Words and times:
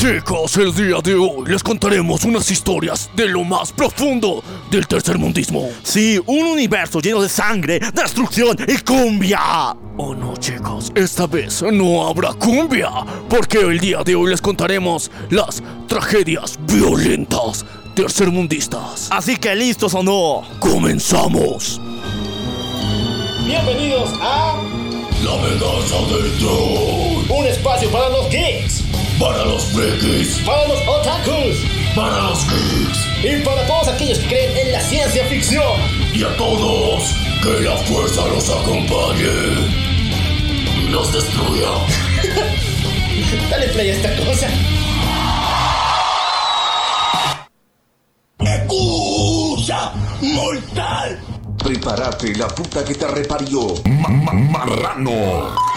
Chicos, 0.00 0.56
el 0.56 0.74
día 0.74 0.96
de 1.04 1.14
hoy 1.14 1.46
les 1.46 1.62
contaremos 1.62 2.24
unas 2.24 2.50
historias 2.50 3.10
de 3.14 3.28
lo 3.28 3.44
más 3.44 3.70
profundo 3.70 4.42
del 4.70 4.86
tercermundismo. 4.86 5.68
Sí, 5.82 6.18
un 6.24 6.46
universo 6.46 7.00
lleno 7.00 7.20
de 7.20 7.28
sangre, 7.28 7.78
destrucción 7.92 8.56
y 8.66 8.78
cumbia. 8.78 9.76
Oh 9.98 10.14
no, 10.14 10.34
chicos, 10.38 10.90
esta 10.94 11.26
vez 11.26 11.62
no 11.70 12.08
habrá 12.08 12.32
cumbia, 12.32 12.88
porque 13.28 13.58
el 13.58 13.78
día 13.78 14.02
de 14.02 14.14
hoy 14.14 14.30
les 14.30 14.40
contaremos 14.40 15.10
las 15.28 15.62
tragedias 15.86 16.58
violentas 16.62 17.66
tercermundistas. 17.94 19.08
Así 19.10 19.36
que 19.36 19.54
listos 19.54 19.92
o 19.92 20.02
no. 20.02 20.44
¡Comenzamos! 20.60 21.78
Bienvenidos 23.44 24.08
a 24.22 24.62
La 25.22 25.36
venganza 25.46 25.96
del 26.10 26.38
troll. 26.38 27.38
un 27.38 27.46
espacio 27.46 27.90
para 27.90 28.08
los 28.08 28.30
geeks, 28.30 28.89
Para 29.20 29.44
los 29.44 29.64
frikis, 29.66 30.38
para 30.46 30.66
los 30.66 30.80
otakus 30.88 31.80
para 31.94 32.20
los 32.22 32.46
geeks 32.46 33.06
y 33.22 33.44
para 33.44 33.66
todos 33.66 33.88
aquellos 33.88 34.18
que 34.18 34.28
creen 34.28 34.56
en 34.56 34.72
la 34.72 34.80
ciencia 34.80 35.24
ficción. 35.26 35.78
y 36.14 36.24
a 36.24 36.34
todos, 36.36 37.14
que 37.42 37.60
la 37.60 37.76
fuerza 37.76 38.26
los 38.28 38.48
acompañe 38.48 39.28
y 40.78 40.88
los 40.88 41.12
destruya. 41.12 41.68
Dale 43.50 43.66
play 43.68 43.90
a 43.90 43.92
esta 43.92 44.16
cosa. 44.24 44.48
¡Escucha! 48.38 49.92
¡Mortal! 50.22 51.20
Prepárate, 51.62 52.34
la 52.36 52.48
puta 52.48 52.84
que 52.84 52.94
te 52.94 53.06
reparió. 53.06 53.74
¡Marrano! 53.84 55.69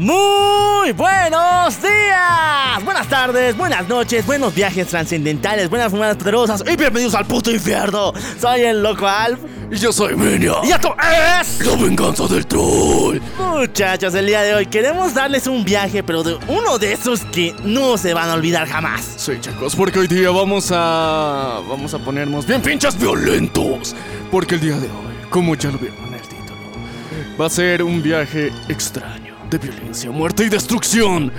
Muy 0.00 0.92
buenos 0.92 1.82
días, 1.82 2.82
buenas 2.82 3.06
tardes, 3.06 3.54
buenas 3.54 3.86
noches, 3.86 4.24
buenos 4.24 4.54
viajes 4.54 4.86
trascendentales, 4.86 5.68
buenas 5.68 5.90
fumadas 5.90 6.16
poderosas 6.16 6.64
y 6.66 6.74
bienvenidos 6.74 7.14
al 7.14 7.26
puto 7.26 7.50
infierno. 7.50 8.14
Soy 8.40 8.62
el 8.62 8.82
loco 8.82 9.06
Alf 9.06 9.38
Y 9.70 9.76
yo 9.76 9.92
soy 9.92 10.16
Menia. 10.16 10.54
y 10.64 10.70
esto 10.70 10.96
es. 11.38 11.66
La 11.66 11.76
venganza 11.76 12.26
del 12.28 12.46
troll. 12.46 13.20
Muchachos, 13.36 14.14
el 14.14 14.24
día 14.24 14.40
de 14.40 14.54
hoy 14.54 14.64
queremos 14.64 15.12
darles 15.12 15.46
un 15.46 15.64
viaje, 15.64 16.02
pero 16.02 16.22
de 16.22 16.38
uno 16.48 16.78
de 16.78 16.94
esos 16.94 17.20
que 17.26 17.54
no 17.62 17.98
se 17.98 18.14
van 18.14 18.30
a 18.30 18.32
olvidar 18.32 18.66
jamás. 18.66 19.02
Sí, 19.18 19.32
chicos, 19.38 19.76
porque 19.76 19.98
hoy 19.98 20.06
día 20.06 20.30
vamos 20.30 20.70
a. 20.72 21.60
Vamos 21.68 21.92
a 21.92 21.98
ponernos 21.98 22.46
bien 22.46 22.62
pinches 22.62 22.98
violentos. 22.98 23.94
Porque 24.30 24.54
el 24.54 24.62
día 24.62 24.76
de 24.78 24.86
hoy, 24.86 25.28
como 25.28 25.54
ya 25.56 25.70
lo 25.70 25.76
vieron 25.76 25.98
en 26.06 26.14
el 26.14 26.22
título, 26.22 26.56
va 27.38 27.44
a 27.44 27.50
ser 27.50 27.82
un 27.82 28.02
viaje 28.02 28.50
extraño 28.70 29.29
de 29.50 29.58
violencia, 29.58 30.10
muerte 30.10 30.44
y 30.44 30.48
destrucción. 30.48 31.30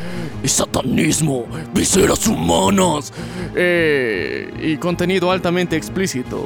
Y 0.43 0.47
satanismo, 0.47 1.45
viseras 1.73 2.27
humanas. 2.27 3.13
eh, 3.55 4.51
y 4.61 4.77
contenido 4.77 5.31
altamente 5.31 5.75
explícito. 5.75 6.45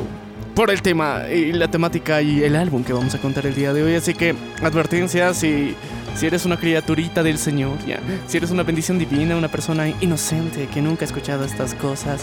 Por 0.54 0.72
el 0.72 0.82
tema 0.82 1.24
y 1.30 1.52
la 1.52 1.68
temática 1.70 2.22
y 2.22 2.42
el 2.44 2.56
álbum 2.56 2.84
que 2.84 2.94
vamos 2.94 3.14
a 3.14 3.20
contar 3.20 3.46
el 3.46 3.56
día 3.56 3.74
de 3.74 3.84
hoy. 3.84 3.96
Así 3.96 4.14
que, 4.14 4.36
advertencia, 4.62 5.34
si, 5.34 5.76
si 6.16 6.28
eres 6.28 6.46
una 6.46 6.58
criaturita 6.58 7.24
del 7.24 7.38
Señor, 7.38 7.78
ya. 7.86 8.00
Si 8.28 8.38
eres 8.38 8.52
una 8.52 8.64
bendición 8.64 8.98
divina, 8.98 9.36
una 9.36 9.50
persona 9.50 9.90
inocente 9.90 10.68
que 10.74 10.82
nunca 10.82 11.04
ha 11.04 11.08
escuchado 11.08 11.44
estas 11.44 11.74
cosas, 11.74 12.22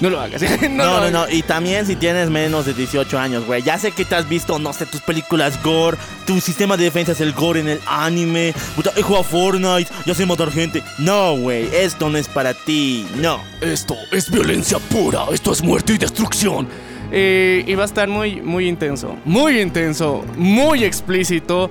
no 0.00 0.10
lo 0.10 0.20
hagas. 0.20 0.42
no, 0.62 0.68
No, 0.68 1.00
no, 1.00 1.10
no. 1.10 1.30
Y 1.30 1.42
también 1.42 1.86
si 1.86 1.96
tienes 1.96 2.30
menos 2.30 2.66
de 2.66 2.74
18 2.74 3.18
años, 3.18 3.44
güey. 3.46 3.62
Ya 3.62 3.78
sé 3.78 3.92
que 3.92 4.04
te 4.04 4.14
has 4.14 4.28
visto, 4.28 4.58
no 4.58 4.72
sé, 4.72 4.86
tus 4.86 5.00
películas 5.00 5.62
gore. 5.62 5.96
Tu 6.26 6.40
sistema 6.40 6.76
de 6.76 6.84
defensa 6.84 7.12
es 7.12 7.20
el 7.20 7.32
gore 7.32 7.60
en 7.60 7.68
el 7.68 7.80
anime. 7.86 8.54
Puta, 8.76 8.90
he 8.96 9.02
jugado 9.02 9.24
a 9.24 9.24
Fortnite. 9.24 9.90
Ya 10.06 10.14
sé 10.14 10.26
matar 10.26 10.50
gente. 10.50 10.82
No, 10.98 11.36
güey. 11.36 11.68
Esto 11.74 12.08
no 12.10 12.18
es 12.18 12.28
para 12.28 12.54
ti. 12.54 13.06
No. 13.16 13.40
Esto 13.60 13.96
es 14.12 14.30
violencia 14.30 14.78
pura, 14.78 15.24
esto 15.32 15.52
es 15.52 15.62
muerte 15.62 15.94
y 15.94 15.98
destrucción. 15.98 16.68
Eh, 17.10 17.64
y 17.66 17.74
va 17.74 17.82
a 17.82 17.86
estar 17.86 18.08
muy, 18.08 18.40
muy 18.40 18.68
intenso, 18.68 19.16
muy 19.24 19.60
intenso, 19.60 20.24
muy 20.36 20.84
explícito. 20.84 21.70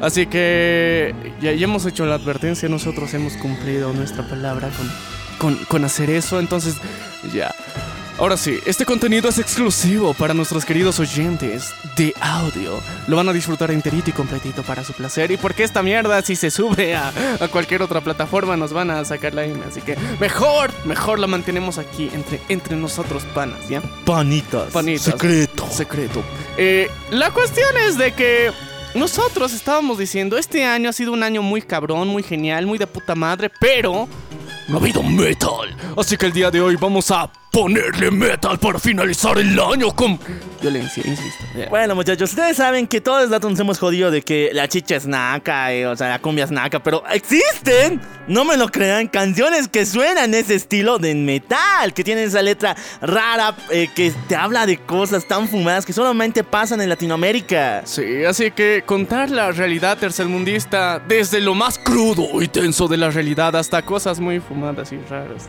Así 0.00 0.26
que 0.26 1.14
ya, 1.40 1.52
ya 1.52 1.64
hemos 1.64 1.86
hecho 1.86 2.06
la 2.06 2.14
advertencia, 2.14 2.68
nosotros 2.68 3.12
hemos 3.14 3.34
cumplido 3.34 3.92
nuestra 3.92 4.26
palabra 4.28 4.68
con, 4.68 4.90
con, 5.44 5.56
con 5.66 5.84
hacer 5.84 6.08
eso, 6.08 6.40
entonces 6.40 6.76
ya. 7.34 7.54
Ahora 8.16 8.38
sí, 8.38 8.58
este 8.64 8.86
contenido 8.86 9.28
es 9.28 9.38
exclusivo 9.38 10.14
para 10.14 10.32
nuestros 10.32 10.64
queridos 10.64 10.98
oyentes 11.00 11.74
de 11.96 12.14
audio. 12.18 12.80
Lo 13.08 13.16
van 13.16 13.28
a 13.28 13.32
disfrutar 13.34 13.70
enterito 13.70 14.08
y 14.08 14.14
completito 14.14 14.62
para 14.62 14.82
su 14.84 14.94
placer. 14.94 15.32
Y 15.32 15.36
porque 15.36 15.62
esta 15.62 15.82
mierda, 15.82 16.22
si 16.22 16.34
se 16.34 16.50
sube 16.50 16.94
a, 16.94 17.12
a 17.40 17.48
cualquier 17.48 17.82
otra 17.82 18.00
plataforma, 18.00 18.56
nos 18.56 18.72
van 18.72 18.90
a 18.90 19.04
sacar 19.04 19.34
la 19.34 19.44
INE. 19.44 19.60
Así 19.68 19.82
que 19.82 19.98
mejor, 20.18 20.70
mejor 20.86 21.18
la 21.18 21.26
mantenemos 21.26 21.76
aquí 21.76 22.08
entre, 22.14 22.40
entre 22.48 22.76
nosotros, 22.76 23.24
panas, 23.34 23.68
¿ya? 23.68 23.82
Panitas. 24.06 24.72
Panitas. 24.72 25.02
Secreto. 25.02 25.68
Secreto. 25.70 26.22
Eh, 26.56 26.88
la 27.10 27.32
cuestión 27.32 27.68
es 27.86 27.98
de 27.98 28.12
que 28.12 28.50
nosotros 28.94 29.52
estábamos 29.52 29.98
diciendo, 29.98 30.38
este 30.38 30.64
año 30.64 30.88
ha 30.88 30.92
sido 30.92 31.12
un 31.12 31.22
año 31.22 31.42
muy 31.42 31.60
cabrón, 31.60 32.08
muy 32.08 32.22
genial, 32.22 32.64
muy 32.64 32.78
de 32.78 32.86
puta 32.86 33.16
madre, 33.16 33.50
pero 33.58 34.08
no 34.68 34.76
ha 34.76 34.80
habido 34.80 35.02
metal. 35.02 35.76
Así 35.96 36.16
que 36.16 36.26
el 36.26 36.32
día 36.32 36.50
de 36.50 36.60
hoy 36.60 36.76
vamos 36.76 37.10
a 37.10 37.30
ponerle 37.54 38.10
metal 38.10 38.58
para 38.58 38.80
finalizar 38.80 39.38
el 39.38 39.56
año 39.60 39.94
con 39.94 40.18
violencia, 40.60 41.04
insisto. 41.06 41.44
Bueno, 41.70 41.94
muchachos, 41.94 42.30
ustedes 42.30 42.56
saben 42.56 42.88
que 42.88 43.00
todos 43.00 43.22
los 43.22 43.30
datos 43.30 43.48
nos 43.48 43.60
hemos 43.60 43.78
jodido 43.78 44.10
de 44.10 44.22
que 44.22 44.50
la 44.52 44.66
chicha 44.66 44.96
es 44.96 45.06
naca, 45.06 45.72
eh, 45.72 45.86
o 45.86 45.94
sea, 45.94 46.08
la 46.08 46.18
cumbia 46.18 46.46
es 46.46 46.50
naca, 46.50 46.82
pero 46.82 47.04
existen, 47.08 48.00
no 48.26 48.44
me 48.44 48.56
lo 48.56 48.68
crean, 48.70 49.06
canciones 49.06 49.68
que 49.68 49.86
suenan 49.86 50.34
ese 50.34 50.56
estilo 50.56 50.98
de 50.98 51.14
metal, 51.14 51.94
que 51.94 52.02
tienen 52.02 52.24
esa 52.24 52.42
letra 52.42 52.74
rara, 53.00 53.54
eh, 53.70 53.88
que 53.94 54.12
te 54.26 54.34
habla 54.34 54.66
de 54.66 54.78
cosas 54.78 55.24
tan 55.28 55.46
fumadas 55.46 55.86
que 55.86 55.92
solamente 55.92 56.42
pasan 56.42 56.80
en 56.80 56.88
Latinoamérica. 56.88 57.82
Sí, 57.84 58.24
así 58.24 58.50
que 58.50 58.82
contar 58.84 59.30
la 59.30 59.52
realidad 59.52 59.96
tercermundista 59.96 60.98
desde 60.98 61.40
lo 61.40 61.54
más 61.54 61.78
crudo 61.78 62.42
y 62.42 62.48
tenso 62.48 62.88
de 62.88 62.96
la 62.96 63.10
realidad 63.10 63.54
hasta 63.54 63.80
cosas 63.82 64.18
muy 64.18 64.40
fumadas 64.40 64.90
y 64.90 64.98
raras. 65.08 65.48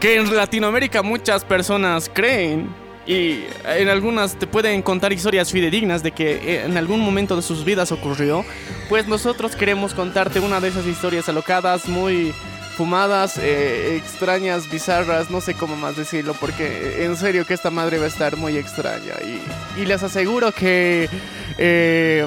Que 0.00 0.16
en 0.16 0.36
Latinoamérica 0.36 1.02
muchas 1.02 1.44
personas 1.44 2.10
creen 2.12 2.68
y 3.06 3.44
en 3.64 3.88
algunas 3.88 4.36
te 4.36 4.46
pueden 4.46 4.82
contar 4.82 5.12
historias 5.12 5.50
fidedignas 5.50 6.02
de 6.02 6.10
que 6.10 6.32
eh, 6.32 6.64
en 6.64 6.76
algún 6.76 7.00
momento 7.00 7.34
de 7.34 7.42
sus 7.42 7.64
vidas 7.64 7.92
ocurrió. 7.92 8.44
Pues 8.88 9.06
nosotros 9.06 9.56
queremos 9.56 9.94
contarte 9.94 10.40
una 10.40 10.60
de 10.60 10.68
esas 10.68 10.86
historias 10.86 11.28
alocadas, 11.28 11.88
muy 11.88 12.34
fumadas, 12.76 13.38
eh, 13.38 13.96
extrañas, 13.96 14.70
bizarras, 14.70 15.30
no 15.30 15.40
sé 15.40 15.54
cómo 15.54 15.76
más 15.76 15.96
decirlo, 15.96 16.34
porque 16.38 16.66
eh, 16.66 17.04
en 17.04 17.16
serio 17.16 17.46
que 17.46 17.54
esta 17.54 17.70
madre 17.70 17.98
va 17.98 18.04
a 18.04 18.08
estar 18.08 18.36
muy 18.36 18.58
extraña. 18.58 19.14
Y, 19.24 19.80
y 19.80 19.86
les 19.86 20.02
aseguro 20.02 20.52
que... 20.52 21.08
eh, 21.56 22.26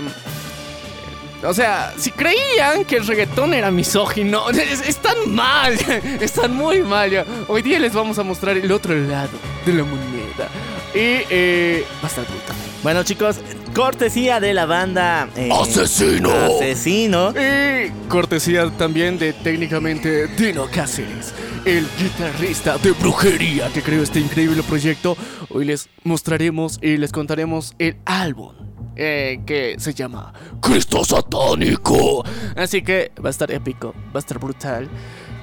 o 1.43 1.53
sea, 1.53 1.93
si 1.97 2.11
creían 2.11 2.83
que 2.85 2.97
el 2.97 3.07
reggaetón 3.07 3.53
era 3.53 3.71
misógino, 3.71 4.49
es- 4.51 4.87
están 4.87 5.17
mal, 5.33 5.73
están 6.21 6.53
muy 6.55 6.81
mal. 6.81 7.09
ya. 7.11 7.25
Hoy 7.47 7.61
día 7.61 7.79
les 7.79 7.93
vamos 7.93 8.19
a 8.19 8.23
mostrar 8.23 8.57
el 8.57 8.71
otro 8.71 8.95
lado 8.95 9.29
de 9.65 9.73
la 9.73 9.83
moneda. 9.83 10.47
Y 10.93 11.21
eh, 11.29 11.85
va 12.03 12.07
a 12.07 12.07
estar 12.07 12.25
brutal. 12.25 12.55
Bueno, 12.81 13.03
chicos, 13.03 13.37
cortesía 13.75 14.39
de 14.39 14.53
la 14.53 14.65
banda... 14.65 15.27
eh, 15.35 15.49
¡Asesino! 15.51 16.31
Asesino. 16.31 17.31
Y 17.31 17.91
cortesía 18.07 18.69
también 18.71 19.19
de 19.19 19.33
técnicamente 19.33 20.27
Dino 20.27 20.65
Cáceres, 20.73 21.33
el 21.65 21.85
guitarrista 21.99 22.77
de 22.79 22.91
brujería 22.93 23.69
que 23.73 23.81
creó 23.83 24.01
este 24.01 24.19
increíble 24.19 24.63
proyecto. 24.63 25.15
Hoy 25.49 25.65
les 25.65 25.89
mostraremos 26.03 26.79
y 26.81 26.97
les 26.97 27.11
contaremos 27.11 27.73
el 27.77 27.97
álbum 28.05 28.53
eh, 29.01 29.39
que 29.45 29.75
se 29.79 29.93
llama 29.93 30.33
Cristo 30.61 31.05
Satánico. 31.05 32.25
Así 32.57 32.81
que 32.81 33.13
va 33.23 33.29
a 33.29 33.31
estar 33.31 33.49
épico, 33.49 33.93
va 34.07 34.15
a 34.15 34.19
estar 34.19 34.37
brutal. 34.39 34.89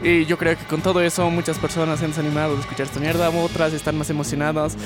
Y 0.02 0.26
yo 0.26 0.36
creo 0.36 0.58
que 0.58 0.64
con 0.66 0.82
todo 0.82 1.00
eso 1.00 1.30
muchas 1.30 1.58
personas 1.58 1.98
se 1.98 2.04
han 2.04 2.10
desanimado 2.10 2.54
de 2.54 2.60
escuchar 2.60 2.86
esta 2.86 3.00
mierda, 3.00 3.30
otras 3.30 3.72
están 3.72 3.96
más 3.96 4.10
emocionadas. 4.10 4.76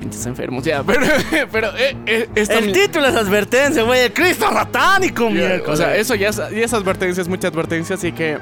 Pinches 0.00 0.24
enfermos, 0.24 0.64
ya, 0.64 0.82
pero, 0.86 1.06
pero 1.52 1.76
eh, 1.76 1.94
eh, 2.06 2.28
esta 2.34 2.58
El 2.58 2.72
título 2.72 3.06
es 3.06 3.14
advertencia, 3.14 3.82
güey. 3.82 4.00
El 4.00 4.12
Cristo 4.14 4.50
satánico, 4.50 5.28
miércoles. 5.28 5.68
O 5.68 5.76
sea, 5.76 5.94
eso 5.94 6.14
ya 6.14 6.30
es, 6.30 6.36
ya 6.36 6.48
es 6.48 6.72
advertencia, 6.72 7.20
es 7.20 7.28
mucha 7.28 7.48
advertencia, 7.48 7.96
así 7.96 8.12
que. 8.12 8.38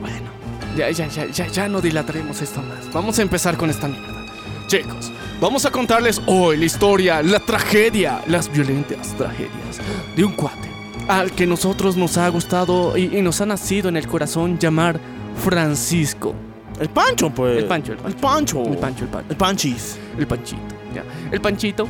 Bueno, 0.00 0.30
ya, 0.76 0.90
ya, 0.90 1.08
ya, 1.08 1.26
ya, 1.26 1.46
ya 1.48 1.68
no 1.68 1.80
dilataremos 1.80 2.40
esto 2.40 2.62
más. 2.62 2.92
Vamos 2.92 3.18
a 3.18 3.22
empezar 3.22 3.56
con 3.56 3.68
esta 3.68 3.88
mierda. 3.88 4.15
Chicos, 4.66 5.12
vamos 5.40 5.64
a 5.64 5.70
contarles 5.70 6.20
hoy 6.26 6.56
la 6.56 6.64
historia, 6.64 7.22
la 7.22 7.38
tragedia, 7.38 8.22
las 8.26 8.50
violentas 8.50 9.16
tragedias 9.16 9.78
de 10.16 10.24
un 10.24 10.32
cuate 10.32 10.68
al 11.06 11.30
que 11.30 11.46
nosotros 11.46 11.96
nos 11.96 12.18
ha 12.18 12.28
gustado 12.30 12.96
y, 12.96 13.16
y 13.16 13.22
nos 13.22 13.40
ha 13.40 13.46
nacido 13.46 13.88
en 13.88 13.96
el 13.96 14.08
corazón 14.08 14.58
llamar 14.58 14.98
Francisco. 15.44 16.34
El 16.80 16.88
Pancho, 16.88 17.30
pues. 17.30 17.58
El 17.58 17.66
Pancho, 17.66 17.92
el 17.92 17.98
El 17.98 18.14
Pancho. 18.16 18.64
El 18.64 18.76
Pancho, 18.76 19.04
el 19.04 19.10
Pancho. 19.10 19.30
El 19.30 19.36
Panchis. 19.36 19.98
El 20.18 20.26
Panchito, 20.26 20.74
ya. 20.94 21.04
El 21.30 21.40
Panchito. 21.40 21.86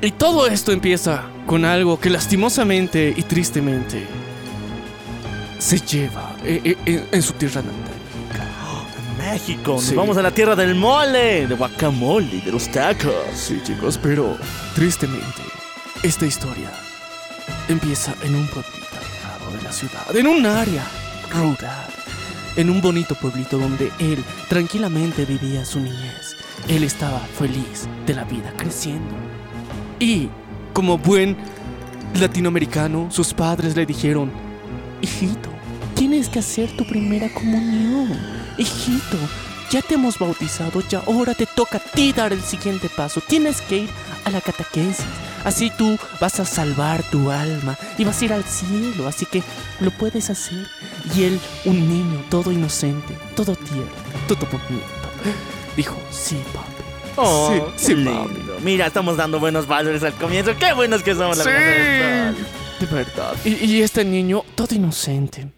Y 0.00 0.10
todo 0.12 0.46
esto 0.48 0.72
empieza 0.72 1.24
con 1.46 1.64
algo 1.64 1.98
que 2.00 2.10
lastimosamente 2.10 3.14
y 3.16 3.22
tristemente 3.22 4.04
se 5.58 5.78
lleva 5.78 6.34
eh, 6.44 6.60
eh, 6.64 6.76
en, 6.86 7.06
en 7.12 7.22
su 7.22 7.32
tierra 7.34 7.62
natal. 7.62 7.87
México, 9.32 9.72
nos 9.72 9.84
Sí. 9.84 9.94
vamos 9.94 10.16
a 10.16 10.22
la 10.22 10.30
tierra 10.30 10.54
del 10.56 10.74
mole, 10.74 11.46
de 11.46 11.54
guacamole, 11.54 12.40
de 12.40 12.52
los 12.52 12.68
tacos. 12.68 13.12
Sí, 13.34 13.60
chicos, 13.64 13.98
pero 14.02 14.36
tristemente, 14.74 15.42
esta 16.02 16.26
historia 16.26 16.70
empieza 17.68 18.14
en 18.22 18.34
un 18.34 18.46
pueblito 18.48 18.86
alejado 18.96 19.56
de 19.56 19.62
la 19.62 19.72
ciudad, 19.72 20.16
en 20.16 20.26
un 20.26 20.46
área 20.46 20.84
rural, 21.30 21.86
en 22.56 22.70
un 22.70 22.80
bonito 22.80 23.14
pueblito 23.14 23.58
donde 23.58 23.90
él 23.98 24.24
tranquilamente 24.48 25.24
vivía 25.24 25.64
su 25.64 25.80
niñez. 25.80 26.36
Él 26.68 26.82
estaba 26.84 27.20
feliz 27.38 27.86
de 28.06 28.14
la 28.14 28.24
vida 28.24 28.52
creciendo. 28.56 29.14
Y, 30.00 30.28
como 30.72 30.98
buen 30.98 31.36
latinoamericano, 32.20 33.08
sus 33.10 33.32
padres 33.34 33.76
le 33.76 33.86
dijeron, 33.86 34.30
hijito, 35.02 35.50
tienes 35.94 36.28
que 36.28 36.38
hacer 36.40 36.76
tu 36.76 36.84
primera 36.86 37.32
comunión. 37.32 38.37
Hijito, 38.58 39.16
ya 39.70 39.82
te 39.82 39.94
hemos 39.94 40.18
bautizado, 40.18 40.82
ya 40.88 40.98
ahora 41.06 41.34
te 41.34 41.46
toca 41.46 41.78
a 41.78 41.80
ti 41.80 42.12
dar 42.12 42.32
el 42.32 42.42
siguiente 42.42 42.88
paso. 42.88 43.20
Tienes 43.20 43.60
que 43.60 43.78
ir 43.78 43.90
a 44.24 44.30
la 44.30 44.40
catequesis. 44.40 45.04
Así 45.44 45.70
tú 45.70 45.96
vas 46.20 46.40
a 46.40 46.44
salvar 46.44 47.02
tu 47.10 47.30
alma 47.30 47.78
y 47.96 48.04
vas 48.04 48.20
a 48.20 48.24
ir 48.24 48.32
al 48.32 48.44
cielo. 48.44 49.06
Así 49.06 49.24
que 49.26 49.42
lo 49.80 49.90
puedes 49.92 50.28
hacer. 50.30 50.66
Y 51.14 51.22
él, 51.24 51.40
un 51.64 51.88
niño 51.88 52.24
todo 52.28 52.50
inocente, 52.50 53.16
todo 53.36 53.54
tierno, 53.54 53.86
todo 54.26 54.40
bonito, 54.50 55.08
dijo, 55.76 55.96
sí, 56.10 56.36
papi. 56.52 56.72
Oh, 57.16 57.70
sí, 57.76 57.94
sí, 57.94 58.04
papi. 58.04 58.40
Mira, 58.64 58.86
estamos 58.88 59.16
dando 59.16 59.38
buenos 59.38 59.66
valores 59.68 60.02
al 60.02 60.14
comienzo. 60.14 60.56
Qué 60.58 60.72
buenos 60.72 61.02
que 61.02 61.14
somos, 61.14 61.38
la 61.38 61.44
Sí. 61.44 61.50
verdad. 61.50 62.34
De 62.80 62.86
verdad. 62.86 63.34
Y, 63.44 63.50
y 63.64 63.82
este 63.82 64.04
niño, 64.04 64.44
todo 64.56 64.74
inocente, 64.74 65.48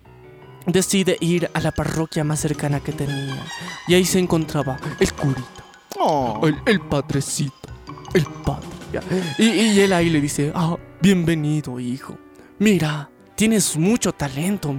decide 0.73 1.17
ir 1.21 1.51
a 1.55 1.61
la 1.61 1.71
parroquia 1.73 2.25
más 2.25 2.41
cercana 2.41 2.81
que 2.81 2.93
tenía. 2.93 3.37
Y 3.87 3.95
ahí 3.95 4.05
se 4.05 4.19
encontraba 4.19 4.77
el 4.99 5.13
curita, 5.13 5.65
Oh. 5.99 6.41
el, 6.47 6.57
el 6.67 6.81
padrecito, 6.81 7.55
el 8.15 8.25
padre. 8.25 8.67
Y, 9.39 9.45
y 9.49 9.81
él 9.81 9.93
ahí 9.93 10.11
le 10.11 10.21
dice, 10.21 10.53
ah, 10.55 10.77
bienvenido, 11.01 11.79
hijo. 11.79 12.19
Mira, 12.59 13.09
tienes 13.37 13.77
mucho 13.77 14.13
talento. 14.13 14.75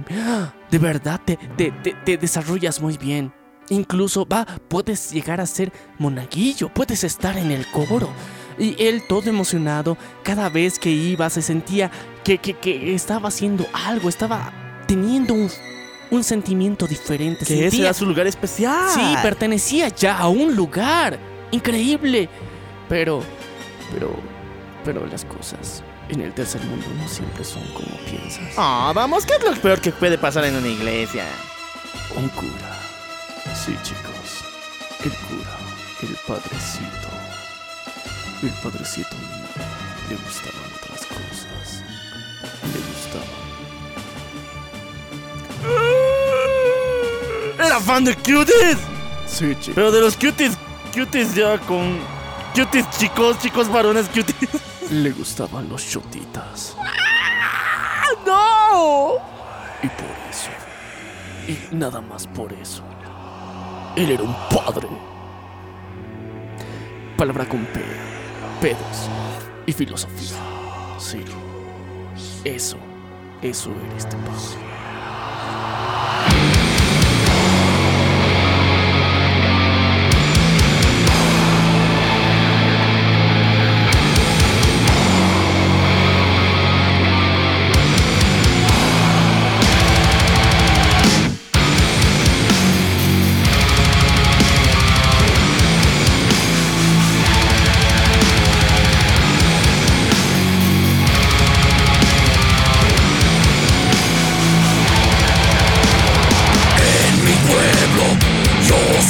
De 0.70 0.78
verdad, 0.78 1.20
te, 1.24 1.36
te, 1.56 1.70
te- 1.70 1.94
te 2.04 2.16
desarrollas 2.18 2.80
muy 2.80 2.96
bien. 2.98 3.32
Incluso, 3.70 4.26
va, 4.26 4.44
puedes 4.68 5.12
llegar 5.12 5.40
a 5.40 5.46
ser 5.46 5.72
monaguillo, 5.98 6.68
puedes 6.68 7.04
estar 7.04 7.36
en 7.38 7.50
el 7.50 7.66
coro. 7.70 8.10
Y 8.58 8.76
él 8.82 9.04
todo 9.08 9.30
emocionado, 9.30 9.96
cada 10.22 10.48
vez 10.50 10.78
que 10.78 10.90
iba 10.90 11.30
se 11.30 11.40
sentía 11.40 11.90
que, 12.24 12.36
que- 12.38 12.54
que 12.58 12.94
estaba 12.94 13.28
haciendo 13.28 13.66
algo, 13.72 14.08
estaba 14.10 14.52
teniendo 14.86 15.32
un, 15.32 15.48
un 16.12 16.22
sentimiento 16.22 16.86
diferente. 16.86 17.44
Que 17.44 17.66
ese 17.66 17.80
era 17.80 17.94
su 17.94 18.04
lugar 18.06 18.26
especial. 18.26 18.90
Sí, 18.94 19.00
pertenecía 19.22 19.88
ya 19.88 20.18
a 20.18 20.28
un 20.28 20.54
lugar 20.54 21.18
increíble. 21.50 22.28
Pero, 22.88 23.22
pero, 23.92 24.14
pero 24.84 25.06
las 25.06 25.24
cosas 25.24 25.82
en 26.10 26.20
el 26.20 26.34
tercer 26.34 26.62
mundo 26.64 26.86
no 26.98 27.08
siempre 27.08 27.42
son 27.42 27.62
como 27.72 27.96
piensas. 28.04 28.52
Ah, 28.58 28.92
vamos, 28.94 29.24
¿qué 29.24 29.34
es 29.34 29.42
lo 29.42 29.54
peor 29.60 29.80
que 29.80 29.90
puede 29.90 30.18
pasar 30.18 30.44
en 30.44 30.54
una 30.54 30.68
iglesia? 30.68 31.24
Un 32.14 32.28
cura. 32.28 32.78
Sí, 33.54 33.74
chicos. 33.82 34.44
El 35.02 35.12
cura, 35.12 35.56
el 36.02 36.14
padrecito. 36.26 37.08
El 38.42 38.50
padrecito 38.62 39.16
mío. 39.16 39.48
Le 40.10 40.16
gustaban 40.16 40.72
otras 40.76 41.06
cosas. 41.06 41.82
Le 42.62 42.80
gustaban. 42.92 43.52
Era 47.64 47.80
fan 47.80 48.04
de 48.04 48.16
cuties. 48.16 48.78
Sí, 49.26 49.54
chicos. 49.60 49.74
Pero 49.74 49.92
de 49.92 50.00
los 50.00 50.16
cuties, 50.16 50.58
cuties 50.94 51.34
ya 51.34 51.58
con. 51.58 52.00
Cuties 52.54 52.90
chicos, 52.98 53.38
chicos 53.38 53.68
varones 53.70 54.08
cuties. 54.08 54.60
Le 54.90 55.10
gustaban 55.10 55.68
los 55.68 55.88
chotitas. 55.88 56.76
¡No! 58.26 59.14
Y 59.82 59.88
por 59.88 60.10
eso, 60.30 60.50
y 61.48 61.74
nada 61.74 62.00
más 62.00 62.26
por 62.26 62.52
eso, 62.52 62.84
él 63.96 64.10
era 64.10 64.22
un 64.22 64.34
padre. 64.48 64.88
Palabra 67.16 67.48
con 67.48 67.64
P, 67.66 67.80
pedos 68.60 69.08
y 69.66 69.72
filosofía. 69.72 70.36
Sí, 70.98 71.24
eso, 72.44 72.76
eso 73.42 73.70
era 73.70 73.96
este 73.96 74.16
padre. 74.18 74.72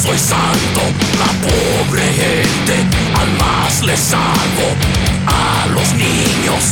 Soy 0.02 0.18
santo, 0.18 0.82
la 1.18 1.30
pobre 1.46 2.02
gente 2.02 2.74
al 3.20 3.30
más 3.38 3.82
les 3.82 4.00
salvo. 4.00 4.66
A 5.26 5.66
los 5.68 5.92
niños 5.94 6.62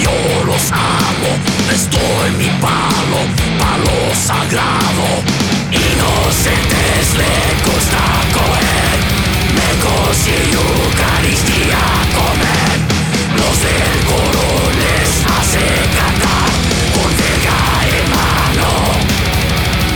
yo 0.00 0.44
los 0.44 0.70
amo, 0.70 1.30
les 1.68 1.90
doy 1.90 2.30
mi 2.38 2.48
palo, 2.60 3.20
palo 3.58 4.14
sagrado. 4.14 5.06
Inocentes 5.72 7.06
le 7.20 7.34
gusta 7.66 8.04
comer, 8.36 8.96
mecos 9.58 10.18
y 10.26 10.54
Eucaristía 10.54 11.82
comen. 12.14 12.78
Los 13.40 13.56
del 13.66 13.98
coro 14.10 14.48
les 14.82 15.10
hace 15.34 15.64
cantar 15.98 16.50
con 16.94 17.10
verga 17.18 17.58
en 17.96 18.06
mano. 18.14 18.70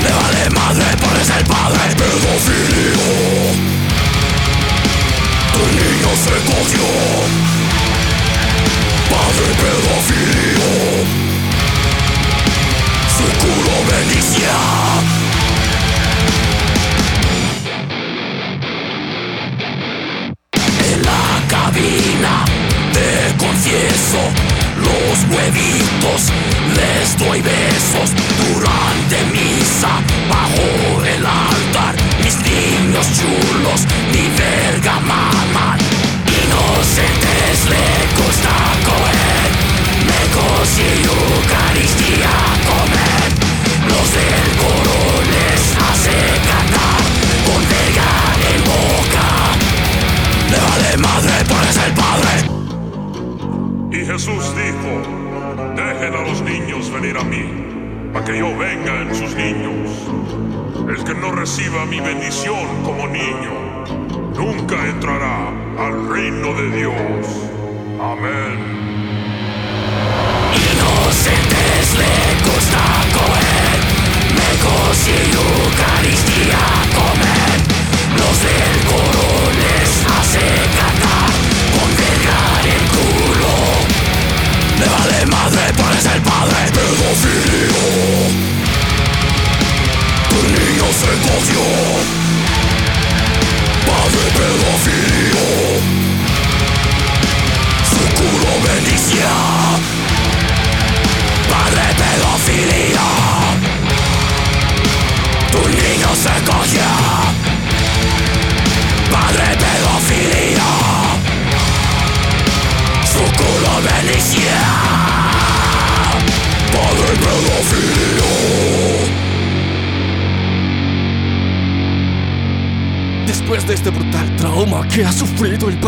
Le 0.03 0.11
vale 0.11 0.50
madre, 0.50 1.00
por 1.21 1.31
es 1.31 1.31
el 1.37 1.45
padre 1.45 1.95
pedofilio 1.97 3.00
Tu 5.53 5.62
niño 5.77 6.11
se 6.25 6.37
cogió. 6.50 6.87
Padre 9.11 9.49
pedofilio 9.61 10.71
Su 13.17 13.25
culo 13.39 13.75
bendicia 13.91 15.30
bendición 62.02 62.89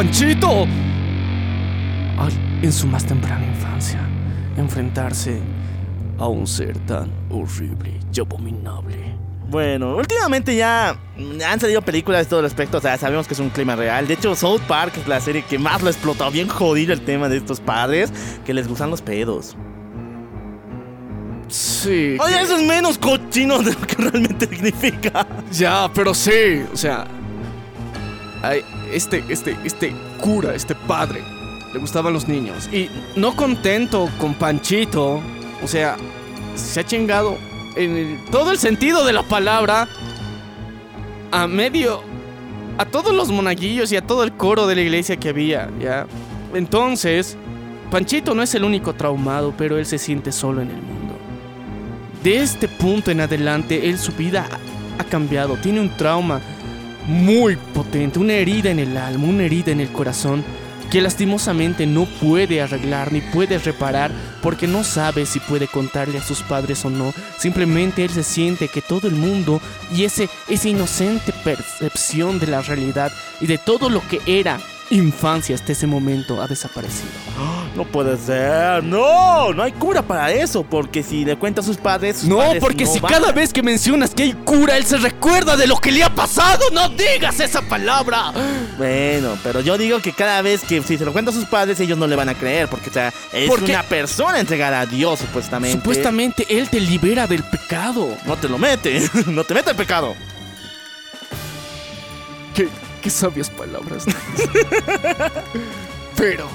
Panchito. 0.02 0.66
En 2.60 2.72
su 2.72 2.88
más 2.88 3.06
temprana 3.06 3.46
infancia, 3.46 4.00
enfrentarse 4.56 5.38
a 6.18 6.26
un 6.26 6.44
ser 6.44 6.76
tan 6.86 7.08
horrible 7.30 8.00
y 8.12 8.20
abominable. 8.20 8.96
Bueno, 9.48 9.94
últimamente 9.94 10.56
ya 10.56 10.96
han 11.48 11.60
salido 11.60 11.82
películas 11.82 12.26
de 12.26 12.30
todo 12.30 12.42
respecto, 12.42 12.78
o 12.78 12.80
sea, 12.80 12.98
sabemos 12.98 13.28
que 13.28 13.34
es 13.34 13.40
un 13.40 13.50
clima 13.50 13.76
real. 13.76 14.08
De 14.08 14.14
hecho, 14.14 14.34
South 14.34 14.62
Park 14.66 14.94
es 14.96 15.06
la 15.06 15.20
serie 15.20 15.44
que 15.44 15.56
más 15.56 15.82
lo 15.82 15.86
ha 15.86 15.92
explotado, 15.92 16.32
bien 16.32 16.48
jodido 16.48 16.92
el 16.92 17.02
tema 17.02 17.28
de 17.28 17.36
estos 17.36 17.60
padres 17.60 18.12
que 18.44 18.52
les 18.52 18.66
gustan 18.66 18.90
los 18.90 19.02
pedos. 19.02 19.56
Sí. 21.46 22.16
Oye, 22.18 22.40
eso 22.40 22.56
es 22.56 22.66
menos 22.66 22.98
cochino 22.98 23.62
de 23.62 23.72
lo 23.72 23.80
que 23.82 23.94
realmente 24.02 24.48
significa. 24.48 25.28
Ya, 25.52 25.88
pero 25.94 26.12
sí, 26.12 26.64
o 26.72 26.76
sea, 26.76 27.06
ay, 28.42 28.64
este, 28.92 29.24
este, 29.28 29.56
este 29.64 29.94
cura, 30.20 30.54
este 30.54 30.74
padre, 30.74 31.22
le 31.72 31.78
gustaban 31.78 32.12
los 32.12 32.28
niños 32.28 32.68
y 32.72 32.88
no 33.16 33.34
contento 33.34 34.08
con 34.18 34.34
Panchito, 34.34 35.20
o 35.62 35.66
sea, 35.66 35.96
se 36.54 36.80
ha 36.80 36.84
chingado 36.84 37.38
en 37.76 38.22
todo 38.30 38.50
el 38.50 38.58
sentido 38.58 39.04
de 39.04 39.12
la 39.12 39.22
palabra 39.22 39.88
a 41.30 41.46
medio, 41.46 42.02
a 42.76 42.84
todos 42.84 43.14
los 43.14 43.30
monaguillos 43.30 43.90
y 43.92 43.96
a 43.96 44.06
todo 44.06 44.22
el 44.22 44.32
coro 44.32 44.66
de 44.66 44.74
la 44.74 44.82
iglesia 44.82 45.16
que 45.16 45.30
había, 45.30 45.70
ya. 45.80 46.06
Entonces, 46.54 47.36
Panchito 47.90 48.34
no 48.34 48.42
es 48.42 48.54
el 48.54 48.64
único 48.64 48.94
traumado, 48.94 49.54
pero 49.56 49.78
él 49.78 49.86
se 49.86 49.98
siente 49.98 50.32
solo 50.32 50.60
en 50.60 50.70
el 50.70 50.76
mundo. 50.82 51.14
De 52.22 52.38
este 52.38 52.68
punto 52.68 53.10
en 53.10 53.20
adelante, 53.20 53.88
él 53.88 53.98
su 53.98 54.12
vida 54.12 54.46
ha 54.98 55.04
cambiado, 55.04 55.56
tiene 55.56 55.80
un 55.80 55.96
trauma 55.96 56.40
muy 57.06 57.56
potente, 57.56 58.18
una 58.18 58.34
herida 58.34 58.70
en 58.70 58.78
el 58.78 58.96
alma, 58.96 59.26
una 59.26 59.44
herida 59.44 59.72
en 59.72 59.80
el 59.80 59.90
corazón 59.90 60.44
que 60.92 61.00
lastimosamente 61.00 61.86
no 61.86 62.04
puede 62.04 62.60
arreglar 62.60 63.14
ni 63.14 63.22
puede 63.22 63.56
reparar 63.56 64.10
porque 64.42 64.66
no 64.66 64.84
sabe 64.84 65.24
si 65.24 65.40
puede 65.40 65.66
contarle 65.66 66.18
a 66.18 66.22
sus 66.22 66.42
padres 66.42 66.84
o 66.84 66.90
no. 66.90 67.14
Simplemente 67.38 68.04
él 68.04 68.10
se 68.10 68.22
siente 68.22 68.68
que 68.68 68.82
todo 68.82 69.08
el 69.08 69.14
mundo 69.14 69.62
y 69.90 70.04
ese, 70.04 70.28
esa 70.50 70.68
inocente 70.68 71.32
percepción 71.44 72.38
de 72.38 72.48
la 72.48 72.60
realidad 72.60 73.10
y 73.40 73.46
de 73.46 73.56
todo 73.56 73.88
lo 73.88 74.06
que 74.06 74.20
era 74.26 74.60
infancia 74.90 75.54
hasta 75.54 75.72
ese 75.72 75.86
momento 75.86 76.42
ha 76.42 76.46
desaparecido. 76.46 77.08
No 77.74 77.84
puede 77.86 78.18
ser, 78.18 78.84
no, 78.84 79.54
no 79.54 79.62
hay 79.62 79.72
cura 79.72 80.02
para 80.02 80.30
eso, 80.30 80.62
porque 80.62 81.02
si 81.02 81.24
le 81.24 81.36
cuenta 81.36 81.62
a 81.62 81.64
sus 81.64 81.78
padres. 81.78 82.18
sus 82.18 82.28
No, 82.28 82.36
padres 82.36 82.60
porque 82.60 82.84
no 82.84 82.92
si 82.92 83.00
van. 83.00 83.10
cada 83.12 83.32
vez 83.32 83.50
que 83.50 83.62
mencionas 83.62 84.14
que 84.14 84.24
hay 84.24 84.32
cura, 84.34 84.76
él 84.76 84.84
se 84.84 84.98
recuerda 84.98 85.56
de 85.56 85.66
lo 85.66 85.78
que 85.78 85.90
le 85.90 86.04
ha 86.04 86.14
pasado, 86.14 86.66
no 86.70 86.90
digas 86.90 87.40
esa 87.40 87.62
palabra. 87.62 88.30
Bueno, 88.76 89.38
pero 89.42 89.60
yo 89.60 89.78
digo 89.78 90.00
que 90.00 90.12
cada 90.12 90.42
vez 90.42 90.60
que 90.64 90.82
si 90.82 90.98
se 90.98 91.04
lo 91.06 91.14
cuenta 91.14 91.30
a 91.30 91.34
sus 91.34 91.46
padres, 91.46 91.80
ellos 91.80 91.96
no 91.96 92.06
le 92.06 92.14
van 92.14 92.28
a 92.28 92.34
creer, 92.34 92.68
porque 92.68 92.90
o 92.90 92.92
sea, 92.92 93.10
es 93.32 93.48
Porque- 93.48 93.72
una 93.72 93.82
persona 93.84 94.38
entregada 94.38 94.80
a 94.80 94.86
Dios, 94.86 95.20
supuestamente. 95.20 95.78
Supuestamente 95.78 96.46
él 96.50 96.68
te 96.68 96.78
libera 96.78 97.26
del 97.26 97.42
pecado. 97.42 98.06
No 98.26 98.36
te 98.36 98.50
lo 98.50 98.58
mete, 98.58 99.00
no 99.28 99.44
te 99.44 99.54
mete 99.54 99.70
el 99.70 99.76
pecado. 99.76 100.14
Qué, 102.54 102.68
qué 103.00 103.08
sabias 103.08 103.48
palabras. 103.48 104.04
pero, 106.16 106.48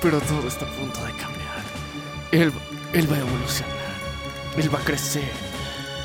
pero 0.00 0.20
todo 0.20 0.48
está 0.48 0.64
a 0.66 0.72
punto 0.72 1.04
de 1.04 1.12
cambiar. 1.12 1.40
Él, 2.32 2.52
él 2.92 3.10
va 3.10 3.16
a 3.16 3.20
evolucionar. 3.20 3.90
Él 4.56 4.74
va 4.74 4.78
a 4.78 4.84
crecer. 4.84 5.30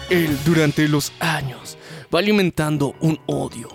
Él 0.09 0.37
durante 0.45 0.87
los 0.87 1.11
años 1.19 1.77
va 2.13 2.19
alimentando 2.19 2.95
un 2.99 3.19
odio. 3.25 3.69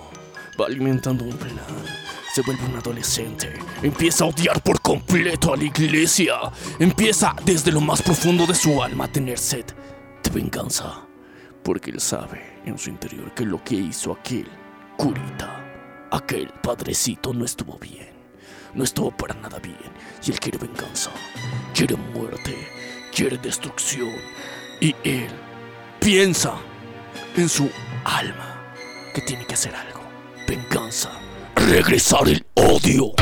Va 0.60 0.66
alimentando 0.66 1.24
un 1.24 1.36
plan. 1.36 1.58
Se 2.34 2.42
vuelve 2.42 2.64
un 2.64 2.76
adolescente. 2.76 3.52
Empieza 3.82 4.24
a 4.24 4.28
odiar 4.28 4.62
por 4.62 4.80
completo 4.80 5.52
a 5.52 5.56
la 5.56 5.64
iglesia. 5.64 6.34
Empieza 6.78 7.34
desde 7.44 7.72
lo 7.72 7.80
más 7.80 8.02
profundo 8.02 8.46
de 8.46 8.54
su 8.54 8.82
alma 8.82 9.06
a 9.06 9.12
tener 9.12 9.38
sed 9.38 9.64
de 10.22 10.30
venganza. 10.30 11.06
Porque 11.64 11.90
él 11.90 12.00
sabe 12.00 12.60
en 12.64 12.78
su 12.78 12.90
interior 12.90 13.34
que 13.34 13.44
lo 13.44 13.62
que 13.64 13.74
hizo 13.74 14.12
aquel 14.12 14.46
curita, 14.96 16.08
aquel 16.10 16.52
padrecito 16.62 17.32
no 17.32 17.44
estuvo 17.44 17.78
bien. 17.78 18.10
No 18.74 18.84
estuvo 18.84 19.10
para 19.10 19.34
nada 19.34 19.58
bien. 19.58 19.76
Y 20.24 20.30
él 20.30 20.40
quiere 20.40 20.58
venganza. 20.58 21.10
Quiere 21.74 21.96
muerte. 21.96 22.68
Quiere 23.14 23.38
destrucción. 23.38 24.12
Y 24.80 24.94
él 25.04 25.28
piensa 26.00 26.54
en 27.36 27.48
su 27.48 27.70
alma 28.04 28.74
que 29.14 29.20
tiene 29.22 29.46
que 29.46 29.54
hacer 29.54 29.74
algo. 29.74 30.00
Venganza. 30.46 31.10
Regresar 31.56 32.28
el 32.28 32.44
odio. 32.54 33.12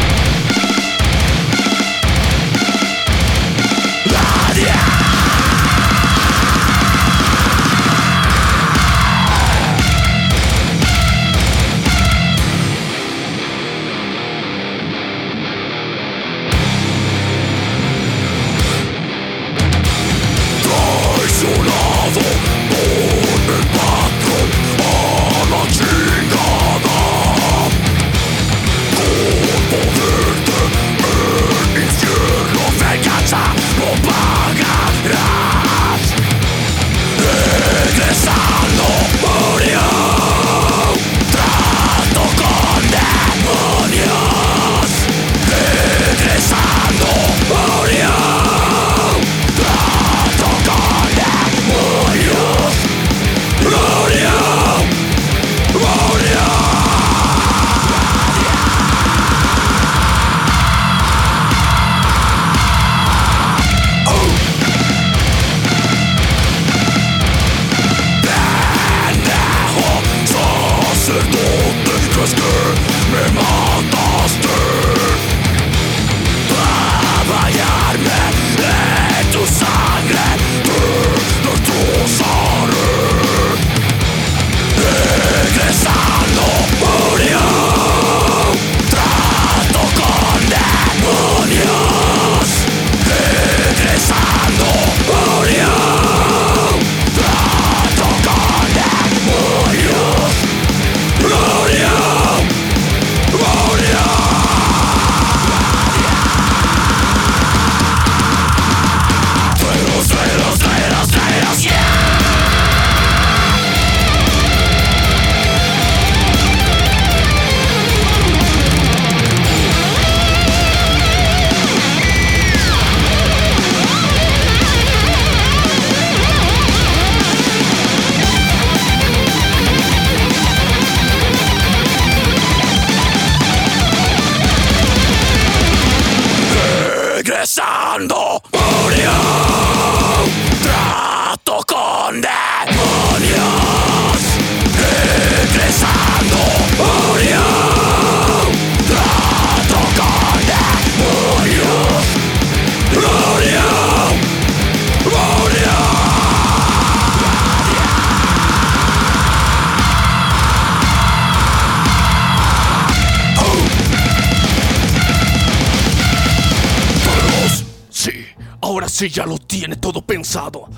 Si 168.98 169.08
ya 169.10 169.24
lo 169.24 169.38
tiene 169.38 169.76
todo 169.76 170.02
pensado. 170.02 170.68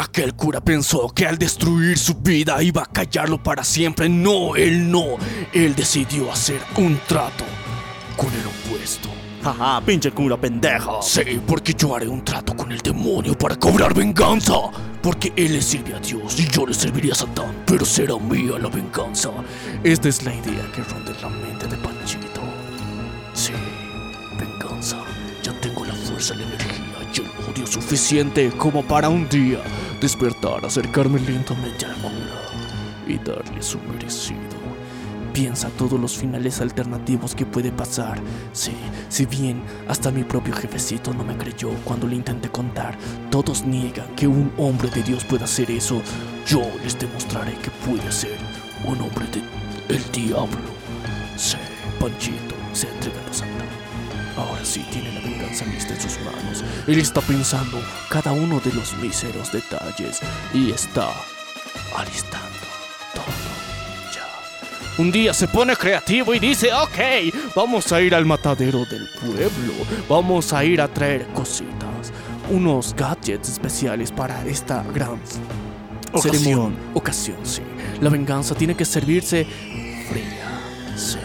Aquel 0.00 0.34
cura 0.34 0.60
pensó 0.60 1.08
que 1.10 1.26
al 1.26 1.38
destruir 1.38 1.96
su 1.96 2.14
vida 2.14 2.60
iba 2.60 2.82
a 2.82 2.86
callarlo 2.86 3.40
para 3.40 3.62
siempre. 3.62 4.08
No, 4.08 4.56
él 4.56 4.90
no. 4.90 5.04
Él 5.52 5.76
decidió 5.76 6.32
hacer 6.32 6.60
un 6.76 6.98
trato 7.06 7.44
con 8.16 8.32
el 8.34 8.44
opuesto. 8.46 9.08
Jaja, 9.44 9.80
pinche 9.82 10.10
cura 10.10 10.36
pendejo. 10.36 11.00
Sí, 11.02 11.40
porque 11.46 11.72
yo 11.72 11.94
haré 11.94 12.08
un 12.08 12.24
trato 12.24 12.56
con 12.56 12.72
el 12.72 12.80
demonio 12.80 13.38
para 13.38 13.54
cobrar 13.54 13.94
venganza. 13.94 14.54
Porque 15.00 15.32
él 15.36 15.52
le 15.52 15.62
sirve 15.62 15.94
a 15.94 16.00
Dios 16.00 16.36
y 16.40 16.48
yo 16.48 16.66
le 16.66 16.74
serviré 16.74 17.12
a 17.12 17.14
Satán. 17.14 17.62
Pero 17.64 17.84
será 17.84 18.18
mía 18.18 18.58
la 18.60 18.70
venganza. 18.70 19.30
Esta 19.84 20.08
es 20.08 20.24
la 20.24 20.34
idea 20.34 20.68
que 20.74 20.82
ronda 20.82 21.12
en 21.12 21.22
la 21.22 21.28
mente 21.28 21.68
de 21.68 21.76
Panchito. 21.76 22.40
Sí, 23.34 23.52
venganza. 24.36 24.98
Ya 25.44 25.52
tengo 25.60 25.84
la 25.84 25.94
fuerza, 25.94 26.34
la 26.34 26.42
energía 26.42 26.87
el 27.18 27.52
odio 27.52 27.66
suficiente 27.66 28.50
como 28.56 28.82
para 28.82 29.08
un 29.08 29.28
día 29.28 29.60
despertar, 30.00 30.64
acercarme 30.64 31.20
lentamente 31.20 31.86
al 31.86 31.94
cura 31.96 32.48
y 33.06 33.18
darle 33.18 33.62
su 33.62 33.78
merecido. 33.80 34.58
Piensa 35.32 35.68
todos 35.70 36.00
los 36.00 36.16
finales 36.16 36.60
alternativos 36.60 37.34
que 37.34 37.46
puede 37.46 37.70
pasar. 37.70 38.20
Sí, 38.52 38.72
si 39.08 39.26
bien 39.26 39.62
hasta 39.86 40.10
mi 40.10 40.24
propio 40.24 40.54
jefecito 40.54 41.14
no 41.14 41.22
me 41.22 41.36
creyó 41.36 41.70
cuando 41.84 42.06
le 42.06 42.16
intenté 42.16 42.48
contar, 42.48 42.98
todos 43.30 43.64
niegan 43.64 44.14
que 44.16 44.26
un 44.26 44.52
hombre 44.56 44.90
de 44.90 45.02
Dios 45.02 45.24
pueda 45.24 45.44
hacer 45.44 45.70
eso. 45.70 46.02
Yo 46.46 46.62
les 46.82 46.98
demostraré 46.98 47.52
que 47.58 47.70
puede 47.70 48.10
ser 48.10 48.36
un 48.84 49.00
hombre 49.00 49.26
de 49.26 49.94
el 49.94 50.12
diablo. 50.12 50.58
Sí, 51.36 51.56
Panchito 52.00 52.54
se 52.72 52.88
entrega 52.88 53.20
a 53.30 53.32
Santa. 53.32 53.57
Ahora 54.38 54.64
sí 54.64 54.84
tiene 54.92 55.12
la 55.12 55.20
venganza 55.20 55.64
lista 55.66 55.94
en 55.94 56.00
sus 56.00 56.18
manos. 56.20 56.62
Él 56.86 56.98
está 57.00 57.20
pensando 57.20 57.82
cada 58.08 58.30
uno 58.30 58.60
de 58.60 58.72
los 58.72 58.96
míseros 58.98 59.50
detalles 59.50 60.20
y 60.54 60.70
está 60.70 61.10
alistando 61.96 62.46
todo. 63.14 63.24
Ya. 64.14 65.02
Un 65.02 65.10
día 65.10 65.34
se 65.34 65.48
pone 65.48 65.74
creativo 65.74 66.32
y 66.34 66.38
dice, 66.38 66.72
ok, 66.72 67.34
vamos 67.56 67.90
a 67.92 68.00
ir 68.00 68.14
al 68.14 68.26
matadero 68.26 68.84
del 68.84 69.08
pueblo. 69.20 69.72
Vamos 70.08 70.52
a 70.52 70.64
ir 70.64 70.80
a 70.80 70.86
traer 70.86 71.26
cositas. 71.34 72.12
Unos 72.48 72.94
gadgets 72.94 73.48
especiales 73.48 74.12
para 74.12 74.46
esta 74.46 74.84
gran 74.94 75.18
Ocasión. 76.12 76.32
ceremonia. 76.38 76.78
Ocasión, 76.94 77.38
sí. 77.42 77.62
La 78.00 78.08
venganza 78.08 78.54
tiene 78.54 78.76
que 78.76 78.84
servirse 78.84 79.44
fría. 80.08 80.96
Sí, 80.96 81.18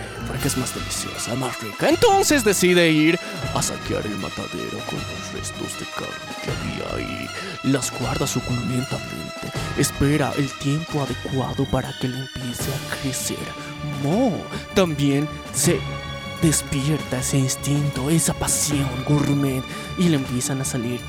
porque 0.43 0.55
es 0.55 0.57
más 0.57 0.75
deliciosa, 0.75 1.35
más 1.35 1.57
rica. 1.61 1.87
Entonces 1.87 2.43
decide 2.43 2.91
ir 2.91 3.17
a 3.55 3.61
saquear 3.61 4.05
el 4.05 4.17
matadero 4.17 4.77
con 4.89 4.99
los 4.99 5.33
restos 5.33 5.79
de 5.79 5.85
carne 5.95 6.35
que 6.43 6.51
había 6.51 6.95
ahí. 6.97 7.29
Las 7.63 7.97
guarda 7.97 8.27
suculentamente. 8.27 9.51
Espera 9.77 10.33
el 10.37 10.51
tiempo 10.59 11.01
adecuado 11.01 11.63
para 11.65 11.97
que 11.97 12.09
le 12.09 12.17
empiece 12.17 12.69
a 12.73 13.01
crecer. 13.01 13.37
Mo, 14.03 14.35
también 14.73 15.29
se 15.53 15.79
despierta 16.41 17.19
ese 17.19 17.37
instinto, 17.37 18.09
esa 18.09 18.33
pasión 18.33 18.89
gourmet 19.07 19.63
y 19.97 20.09
le 20.09 20.17
empiezan 20.17 20.59
a 20.59 20.65
salir 20.65 20.99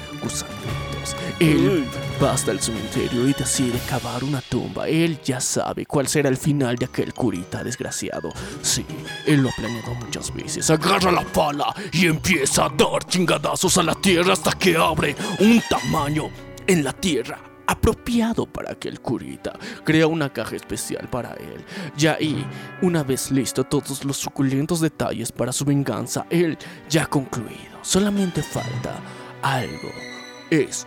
Él 1.41 1.87
va 2.23 2.33
hasta 2.33 2.53
el 2.53 2.61
cementerio 2.61 3.29
y 3.29 3.33
decide 3.33 3.79
cavar 3.89 4.25
una 4.25 4.41
tumba. 4.41 4.89
Él 4.89 5.19
ya 5.23 5.41
sabe 5.41 5.87
cuál 5.87 6.09
será 6.09 6.29
el 6.29 6.37
final 6.37 6.77
de 6.77 6.87
aquel 6.87 7.13
curita 7.13 7.63
desgraciado. 7.63 8.31
Sí, 8.63 8.85
él 9.27 9.43
lo 9.43 9.51
ha 9.51 9.53
planeado 9.53 9.95
muchas 9.95 10.33
veces. 10.35 10.71
Agarra 10.71 11.13
la 11.13 11.25
pala 11.25 11.75
y 11.93 12.07
empieza 12.07 12.67
a 12.67 12.69
dar 12.69 13.05
chingadazos 13.07 13.79
a 13.79 13.83
la 13.83 13.95
tierra 13.95 14.33
hasta 14.33 14.53
que 14.53 14.77
abre 14.77 15.15
un 15.41 15.63
tamaño 15.69 16.31
en 16.67 16.85
la 16.85 16.93
tierra 16.93 17.39
apropiado 17.67 18.47
para 18.47 18.73
aquel 18.73 19.01
curita. 19.01 19.59
Crea 19.85 20.07
una 20.07 20.33
caja 20.33 20.57
especial 20.57 21.09
para 21.09 21.35
él. 21.35 21.65
Ya 21.97 22.15
ahí, 22.15 22.47
una 22.83 23.03
vez 23.03 23.31
listo 23.31 23.65
todos 23.65 24.05
los 24.05 24.17
suculentos 24.17 24.81
detalles 24.81 25.33
para 25.33 25.53
su 25.53 25.65
venganza, 25.65 26.27
él 26.31 26.59
ya 26.89 27.05
ha 27.05 27.07
concluido. 27.07 27.79
Solamente 27.83 28.43
falta 28.43 29.01
algo. 29.43 30.14
Es 30.51 30.87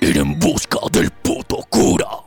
ir 0.00 0.18
en 0.18 0.38
busca 0.38 0.78
del 0.92 1.10
puto 1.10 1.56
cura. 1.68 2.21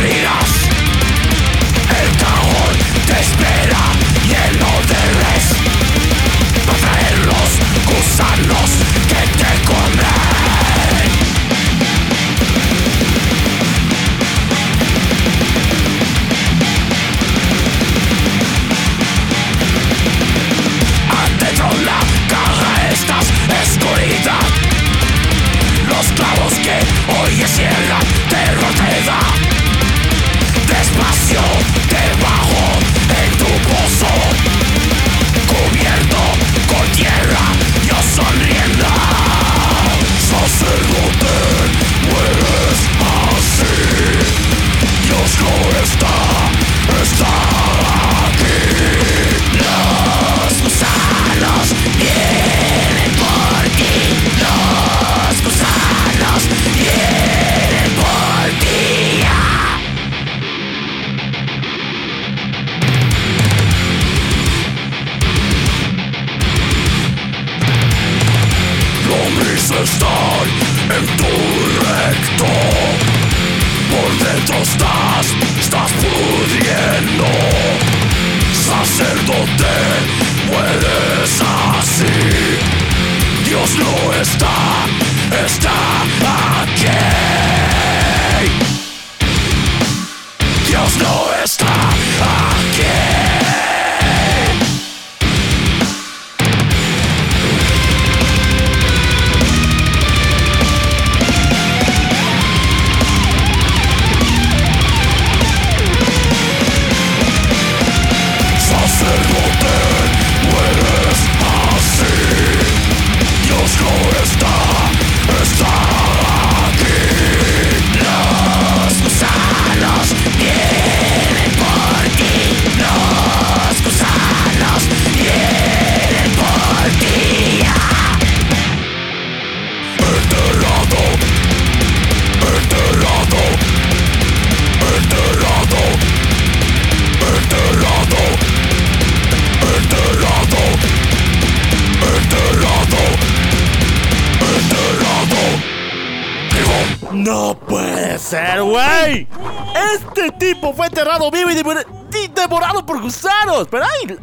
Lo 0.00 0.06
sufrirás 0.06 0.49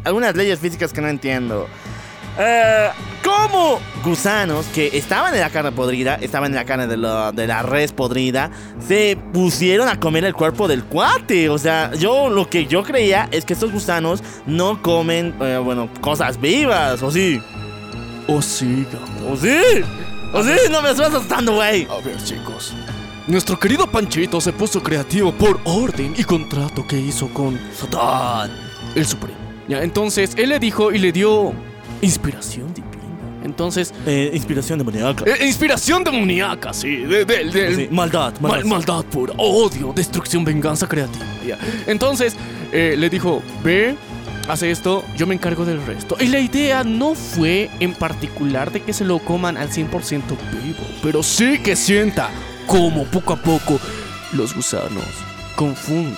algunas 0.08 0.34
leyes 0.34 0.58
físicas 0.58 0.92
que 0.92 1.00
no 1.00 1.08
entiendo. 1.08 1.68
Eh, 2.40 2.88
¿Cómo 3.24 3.80
gusanos 4.04 4.66
que 4.66 4.96
estaban 4.96 5.34
en 5.34 5.40
la 5.40 5.50
carne 5.50 5.72
podrida, 5.72 6.14
estaban 6.16 6.52
en 6.52 6.56
la 6.56 6.64
carne 6.64 6.86
de, 6.86 6.96
la- 6.96 7.32
de 7.32 7.46
la 7.48 7.62
res 7.62 7.92
podrida, 7.92 8.50
se 8.86 9.18
pusieron 9.32 9.88
a 9.88 9.98
comer 9.98 10.24
el 10.24 10.34
cuerpo 10.34 10.68
del 10.68 10.84
cuate? 10.84 11.48
O 11.48 11.58
sea, 11.58 11.92
yo 11.94 12.28
lo 12.28 12.48
que 12.48 12.66
yo 12.66 12.84
creía 12.84 13.28
es 13.32 13.44
que 13.44 13.54
estos 13.54 13.72
gusanos 13.72 14.22
no 14.46 14.80
comen, 14.82 15.34
eh, 15.40 15.60
bueno, 15.62 15.88
cosas 16.00 16.40
vivas, 16.40 17.02
¿o 17.02 17.10
sí? 17.10 17.42
Oh, 18.28 18.40
sí. 18.40 18.86
¿O 19.28 19.36
sí? 19.36 19.58
¿O 20.32 20.42
sí? 20.42 20.52
No 20.70 20.80
me 20.80 20.90
estás 20.90 21.08
asustando, 21.08 21.54
güey. 21.56 21.88
A 21.90 21.96
ver, 22.04 22.22
chicos. 22.22 22.72
Nuestro 23.26 23.58
querido 23.58 23.86
Panchito 23.88 24.40
se 24.40 24.52
puso 24.52 24.80
creativo 24.82 25.32
por 25.32 25.58
orden 25.64 26.14
y 26.16 26.22
contrato 26.24 26.86
que 26.86 26.96
hizo 26.98 27.28
con 27.30 27.58
Satán, 27.74 28.50
el 28.94 29.04
Supremo. 29.06 29.47
Ya, 29.68 29.82
entonces 29.82 30.32
él 30.36 30.48
le 30.50 30.58
dijo 30.58 30.92
y 30.92 30.98
le 30.98 31.12
dio 31.12 31.52
inspiración 32.02 32.72
divina. 32.74 32.88
Entonces, 33.44 33.92
Eh, 34.06 34.30
inspiración 34.34 34.78
demoníaca. 34.78 35.24
eh, 35.26 35.46
inspiración 35.46 36.02
demoníaca, 36.04 36.72
sí. 36.72 36.96
De, 36.96 37.24
de- 37.24 37.44
del- 37.44 37.76
Sí, 37.76 37.88
maldad, 37.90 38.32
Mal- 38.40 38.64
maldad. 38.64 38.66
maldad 38.66 39.04
pura, 39.10 39.32
odio, 39.36 39.92
destrucción, 39.94 40.44
venganza 40.44 40.86
creativa. 40.88 41.24
ya. 41.46 41.58
Entonces, 41.86 42.34
eh, 42.72 42.94
le 42.98 43.08
dijo, 43.08 43.42
ve, 43.62 43.94
hace 44.48 44.70
esto, 44.70 45.04
yo 45.16 45.26
me 45.26 45.34
encargo 45.34 45.64
del 45.64 45.84
resto. 45.86 46.16
Y 46.20 46.26
la 46.26 46.40
idea 46.40 46.82
no 46.84 47.14
fue 47.14 47.70
en 47.80 47.94
particular 47.94 48.72
de 48.72 48.82
que 48.82 48.92
se 48.92 49.04
lo 49.04 49.18
coman 49.20 49.56
al 49.56 49.70
100% 49.70 50.36
vivo, 50.62 50.78
pero 51.02 51.22
sí 51.22 51.58
que 51.58 51.76
sienta 51.76 52.30
como 52.66 53.04
poco 53.04 53.32
a 53.34 53.36
poco 53.42 53.78
los 54.32 54.54
gusanos 54.54 55.04
confunden 55.56 56.16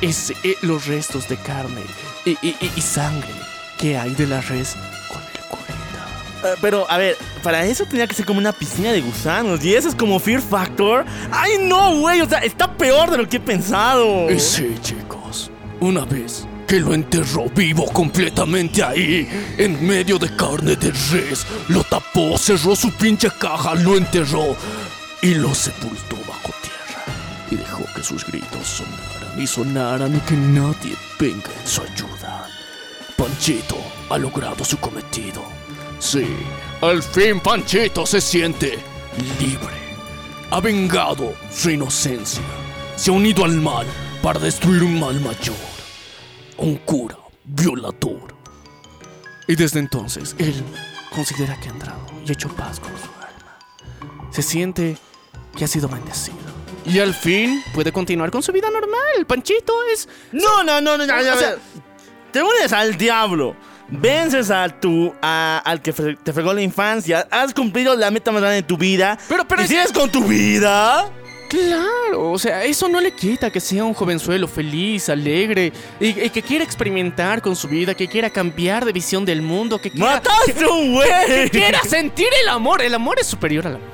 ese- 0.00 0.34
eh, 0.44 0.54
los 0.62 0.86
restos 0.86 1.28
de 1.28 1.36
carne 1.36 1.80
y, 2.24 2.30
y- 2.42 2.56
y- 2.60 2.70
y 2.76 2.80
sangre 2.80 3.28
que 3.78 3.96
hay 3.98 4.14
de 4.14 4.26
la 4.26 4.40
res 4.40 4.76
con 5.08 5.20
el 5.22 5.40
curita. 5.48 6.06
Eh, 6.44 6.54
pero, 6.60 6.86
a 6.90 6.96
ver, 6.98 7.16
para 7.42 7.64
eso 7.64 7.84
tenía 7.86 8.06
que 8.06 8.14
ser 8.14 8.24
como 8.26 8.38
una 8.38 8.52
piscina 8.52 8.92
de 8.92 9.00
gusanos. 9.00 9.64
Y 9.64 9.74
eso 9.74 9.88
es 9.88 9.94
como 9.94 10.18
Fear 10.18 10.40
Factor. 10.40 11.04
¡Ay, 11.30 11.52
no, 11.62 11.96
güey! 12.00 12.20
O 12.20 12.28
sea, 12.28 12.38
está 12.40 12.72
peor 12.76 13.10
de 13.10 13.18
lo 13.18 13.28
que 13.28 13.36
he 13.38 13.40
pensado. 13.40 14.30
Y 14.30 14.38
sí, 14.40 14.74
chicos, 14.82 15.50
una 15.80 16.04
vez 16.04 16.46
que 16.66 16.80
lo 16.80 16.94
enterró 16.94 17.44
vivo 17.54 17.84
completamente 17.92 18.82
ahí, 18.82 19.28
en 19.58 19.86
medio 19.86 20.18
de 20.18 20.34
carne 20.34 20.76
de 20.76 20.90
res, 21.12 21.46
lo 21.68 21.84
tapó, 21.84 22.38
cerró 22.38 22.74
su 22.74 22.90
pinche 22.92 23.28
caja, 23.38 23.74
lo 23.74 23.96
enterró 23.98 24.56
y 25.20 25.34
lo 25.34 25.54
sepultó 25.54 26.16
bajo 26.26 26.54
tierra. 26.62 27.04
Y 27.50 27.56
dejó 27.56 27.84
que 27.94 28.02
sus 28.02 28.24
gritos 28.26 28.66
sonaran 28.66 29.13
y 29.38 29.46
sonaran 29.46 30.16
y 30.16 30.20
que 30.20 30.34
nadie 30.34 30.96
venga 31.18 31.50
en 31.60 31.66
su 31.66 31.82
ayuda. 31.82 32.48
Panchito 33.16 33.76
ha 34.10 34.18
logrado 34.18 34.64
su 34.64 34.78
cometido. 34.78 35.42
Sí, 35.98 36.26
al 36.80 37.02
fin 37.02 37.40
Panchito 37.40 38.04
se 38.06 38.20
siente 38.20 38.78
libre. 39.40 39.74
Ha 40.50 40.60
vengado 40.60 41.34
su 41.50 41.70
inocencia. 41.70 42.42
Se 42.96 43.10
ha 43.10 43.14
unido 43.14 43.44
al 43.44 43.60
mal 43.60 43.86
para 44.22 44.38
destruir 44.38 44.82
un 44.82 45.00
mal 45.00 45.20
mayor. 45.20 45.56
Un 46.58 46.76
cura 46.76 47.16
violador. 47.44 48.34
Y 49.46 49.56
desde 49.56 49.80
entonces 49.80 50.34
él 50.38 50.62
considera 51.14 51.58
que 51.60 51.68
ha 51.68 51.72
entrado 51.72 52.06
y 52.26 52.32
hecho 52.32 52.48
paz 52.48 52.80
con 52.80 52.90
su 52.92 53.04
alma. 53.04 54.30
Se 54.30 54.42
siente 54.42 54.96
que 55.56 55.64
ha 55.64 55.68
sido 55.68 55.88
bendecido. 55.88 56.63
Y 56.86 56.98
al 56.98 57.14
fin 57.14 57.62
puede 57.72 57.92
continuar 57.92 58.30
con 58.30 58.42
su 58.42 58.52
vida 58.52 58.68
normal. 58.70 59.26
Panchito 59.26 59.72
es 59.92 60.08
No, 60.32 60.62
no, 60.64 60.80
no, 60.80 60.96
no, 60.98 61.06
no, 61.06 61.14
O 61.18 61.22
sea- 61.22 61.34
ver. 61.50 61.58
Te 62.32 62.42
unes 62.42 62.72
al 62.72 62.96
diablo. 62.96 63.56
Vences 63.88 64.50
a 64.50 64.68
tu, 64.68 65.14
a- 65.22 65.62
al 65.64 65.80
que 65.82 65.92
te 65.92 66.32
fregó 66.32 66.52
la 66.52 66.62
infancia. 66.62 67.26
Has 67.30 67.54
cumplido 67.54 67.94
la 67.96 68.10
meta 68.10 68.32
más 68.32 68.40
grande 68.40 68.56
de 68.56 68.62
tu 68.62 68.76
vida. 68.76 69.16
Pero- 69.28 69.46
pero 69.46 69.62
¿Y 69.62 69.64
es- 69.64 69.70
sigues 69.70 69.92
con 69.92 70.10
tu 70.10 70.24
vida? 70.24 71.10
Claro, 71.48 72.32
o 72.32 72.38
sea, 72.38 72.64
eso 72.64 72.88
no 72.88 73.00
le 73.00 73.12
quita 73.12 73.50
que 73.50 73.60
sea 73.60 73.84
un 73.84 73.94
jovenzuelo 73.94 74.48
feliz, 74.48 75.08
alegre 75.08 75.72
y, 76.00 76.06
y 76.08 76.30
que 76.30 76.42
quiera 76.42 76.64
experimentar 76.64 77.40
con 77.42 77.54
su 77.54 77.68
vida, 77.68 77.94
que 77.94 78.08
quiera 78.08 78.28
cambiar 78.28 78.84
de 78.84 78.92
visión 78.92 79.24
del 79.24 79.40
mundo, 79.40 79.78
que 79.80 79.90
quiera, 79.90 80.14
¡Mataste 80.14 80.66
un 80.66 80.94
güey! 80.94 81.50
quiera 81.50 81.80
sentir 81.82 82.26
el 82.42 82.48
amor. 82.48 82.82
El 82.82 82.94
amor 82.94 83.20
es 83.20 83.28
superior 83.28 83.66
a 83.68 83.70
la 83.70 83.78
muerte. 83.78 83.93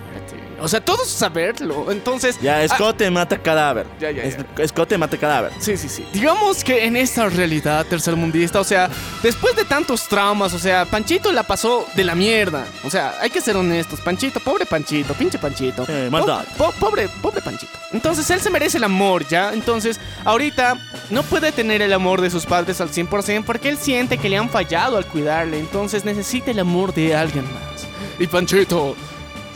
O 0.60 0.68
sea, 0.68 0.80
todos 0.80 1.08
saberlo. 1.08 1.90
Entonces, 1.90 2.38
Ya, 2.40 2.56
ah, 2.56 2.64
escote 2.64 3.10
mata 3.10 3.38
cadáver. 3.38 3.86
Ya, 3.98 4.10
ya, 4.10 4.22
ya. 4.22 4.28
Es- 4.28 4.36
Escote 4.58 4.96
mata 4.98 5.16
cadáver. 5.16 5.52
Sí, 5.58 5.76
sí, 5.76 5.88
sí. 5.88 6.04
Digamos 6.12 6.62
que 6.62 6.84
en 6.84 6.96
esta 6.96 7.28
realidad 7.28 7.86
tercermundista, 7.86 8.60
o 8.60 8.64
sea, 8.64 8.90
después 9.22 9.56
de 9.56 9.64
tantos 9.64 10.06
traumas, 10.08 10.52
o 10.52 10.58
sea, 10.58 10.84
Panchito 10.84 11.32
la 11.32 11.42
pasó 11.42 11.86
de 11.94 12.04
la 12.04 12.14
mierda. 12.14 12.66
O 12.84 12.90
sea, 12.90 13.14
hay 13.20 13.30
que 13.30 13.40
ser 13.40 13.56
honestos. 13.56 14.00
Panchito, 14.00 14.40
pobre 14.40 14.66
Panchito, 14.66 15.14
pinche 15.14 15.38
Panchito. 15.38 15.86
Sí, 15.86 15.92
maldad. 16.10 16.44
Po- 16.58 16.66
po- 16.72 16.72
pobre, 16.78 17.08
pobre 17.22 17.40
Panchito. 17.40 17.72
Entonces 17.92 18.28
él 18.30 18.40
se 18.40 18.50
merece 18.50 18.76
el 18.78 18.84
amor, 18.84 19.26
¿ya? 19.28 19.52
Entonces, 19.54 19.98
ahorita 20.24 20.76
no 21.10 21.22
puede 21.22 21.52
tener 21.52 21.80
el 21.82 21.92
amor 21.92 22.20
de 22.20 22.30
sus 22.30 22.44
padres 22.46 22.80
al 22.80 22.90
100% 22.90 23.44
porque 23.44 23.68
él 23.70 23.78
siente 23.78 24.18
que 24.18 24.28
le 24.28 24.36
han 24.36 24.50
fallado 24.50 24.96
al 24.98 25.06
cuidarle. 25.06 25.58
Entonces 25.58 26.04
necesita 26.04 26.50
el 26.50 26.58
amor 26.58 26.92
de 26.92 27.14
alguien 27.16 27.44
más. 27.44 27.86
Y 28.18 28.26
Panchito 28.26 28.94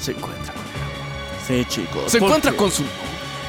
se 0.01 0.13
encuentra 0.13 0.54
Sí, 1.47 1.65
chicos. 1.69 2.11
Se 2.11 2.19
¿por 2.19 2.29
encuentra 2.29 2.51
qué? 2.53 2.57
con 2.57 2.71
su 2.71 2.83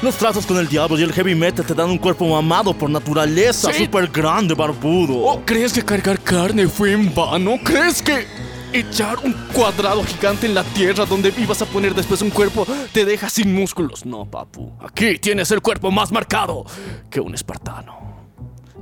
Los 0.02 0.14
tratos 0.16 0.44
con 0.44 0.58
el 0.58 0.68
diablo 0.68 0.98
y 0.98 1.02
el 1.02 1.12
heavy 1.12 1.34
metal 1.34 1.64
te 1.64 1.72
dan 1.74 1.88
un 1.90 1.96
cuerpo 1.98 2.26
mamado 2.28 2.74
por 2.74 2.90
naturaleza, 2.90 3.72
Sí. 3.72 3.84
súper 3.84 4.08
grande, 4.08 4.54
barbudo. 4.54 5.14
Oh, 5.18 5.42
¿crees 5.44 5.72
que 5.72 5.82
cargar 5.82 6.18
carne 6.20 6.68
fue 6.68 6.92
en 6.92 7.14
vano? 7.14 7.54
¿Crees 7.64 8.02
que 8.02 8.26
echar 8.74 9.16
un 9.24 9.32
cuadrado 9.54 10.04
gigante 10.04 10.46
en 10.46 10.54
la 10.54 10.64
tierra 10.64 11.06
donde 11.06 11.32
ibas 11.38 11.62
a 11.62 11.64
poner 11.66 11.94
después 11.94 12.20
un 12.20 12.28
cuerpo 12.28 12.66
te 12.92 13.06
deja 13.06 13.30
sin 13.30 13.54
músculos? 13.54 14.04
No, 14.04 14.26
papu. 14.26 14.70
Aquí 14.86 15.18
tienes 15.18 15.50
el 15.50 15.62
cuerpo 15.62 15.90
más 15.90 16.12
marcado 16.12 16.66
que 17.08 17.18
un 17.20 17.34
espartano. 17.34 18.15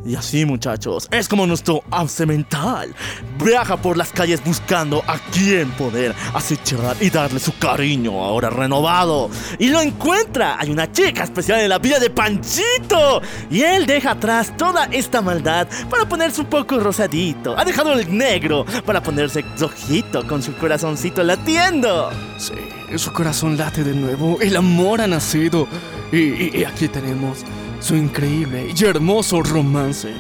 Y 0.07 0.17
así, 0.17 0.45
muchachos, 0.45 1.09
es 1.11 1.29
como 1.29 1.47
nuestro 1.47 1.83
avance 1.91 2.27
mental. 2.27 2.95
Viaja 3.43 3.79
por 3.79 3.97
las 3.97 4.13
calles 4.13 4.45
buscando 4.45 5.03
a 5.07 5.19
quién 5.33 5.71
poder 5.73 6.15
acechar 6.35 6.97
y 7.01 7.09
darle 7.09 7.41
su 7.41 7.57
cariño 7.59 8.23
ahora 8.23 8.51
renovado. 8.51 9.31
Y 9.59 9.69
lo 9.69 9.81
encuentra. 9.81 10.59
Hay 10.61 10.71
una 10.71 10.93
chica 10.93 11.25
especial 11.25 11.61
en 11.61 11.71
la 11.71 11.79
vida 11.79 11.99
de 11.99 12.11
Panchito. 12.11 13.23
Y 13.51 13.63
él 13.63 13.87
deja 13.87 14.11
atrás 14.13 14.55
toda 14.59 14.85
esta 14.87 15.23
maldad 15.23 15.69
para 15.89 16.07
ponerse 16.07 16.43
un 16.43 16.49
poco 16.49 16.79
rosadito. 16.79 17.59
Ha 17.59 17.65
dejado 17.65 17.95
el 17.95 18.17
negro 18.17 18.67
para 18.85 19.03
ponerse 19.03 19.43
rojito 19.59 20.27
con 20.27 20.43
su 20.43 20.55
corazoncito 20.57 21.23
latiendo. 21.23 22.11
Sí, 22.37 22.99
su 22.99 23.11
corazón 23.11 23.57
late 23.57 23.83
de 23.83 23.95
nuevo. 23.95 24.39
El 24.43 24.57
amor 24.57 25.01
ha 25.01 25.07
nacido. 25.07 25.67
Y 26.13 26.63
aquí 26.63 26.89
tenemos 26.89 27.39
su 27.85 27.95
increíble 27.97 28.73
y 28.75 28.85
hermoso 28.85 29.43
romance 29.43 30.11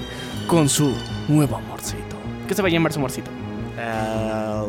con 0.46 0.68
su 0.68 0.94
nuevo 1.28 1.56
amorcito. 1.56 2.16
¿Qué 2.46 2.54
se 2.54 2.60
va 2.62 2.68
a 2.68 2.70
llamar 2.70 2.92
su 2.92 2.98
amorcito? 2.98 3.30
Ah, 3.78 4.64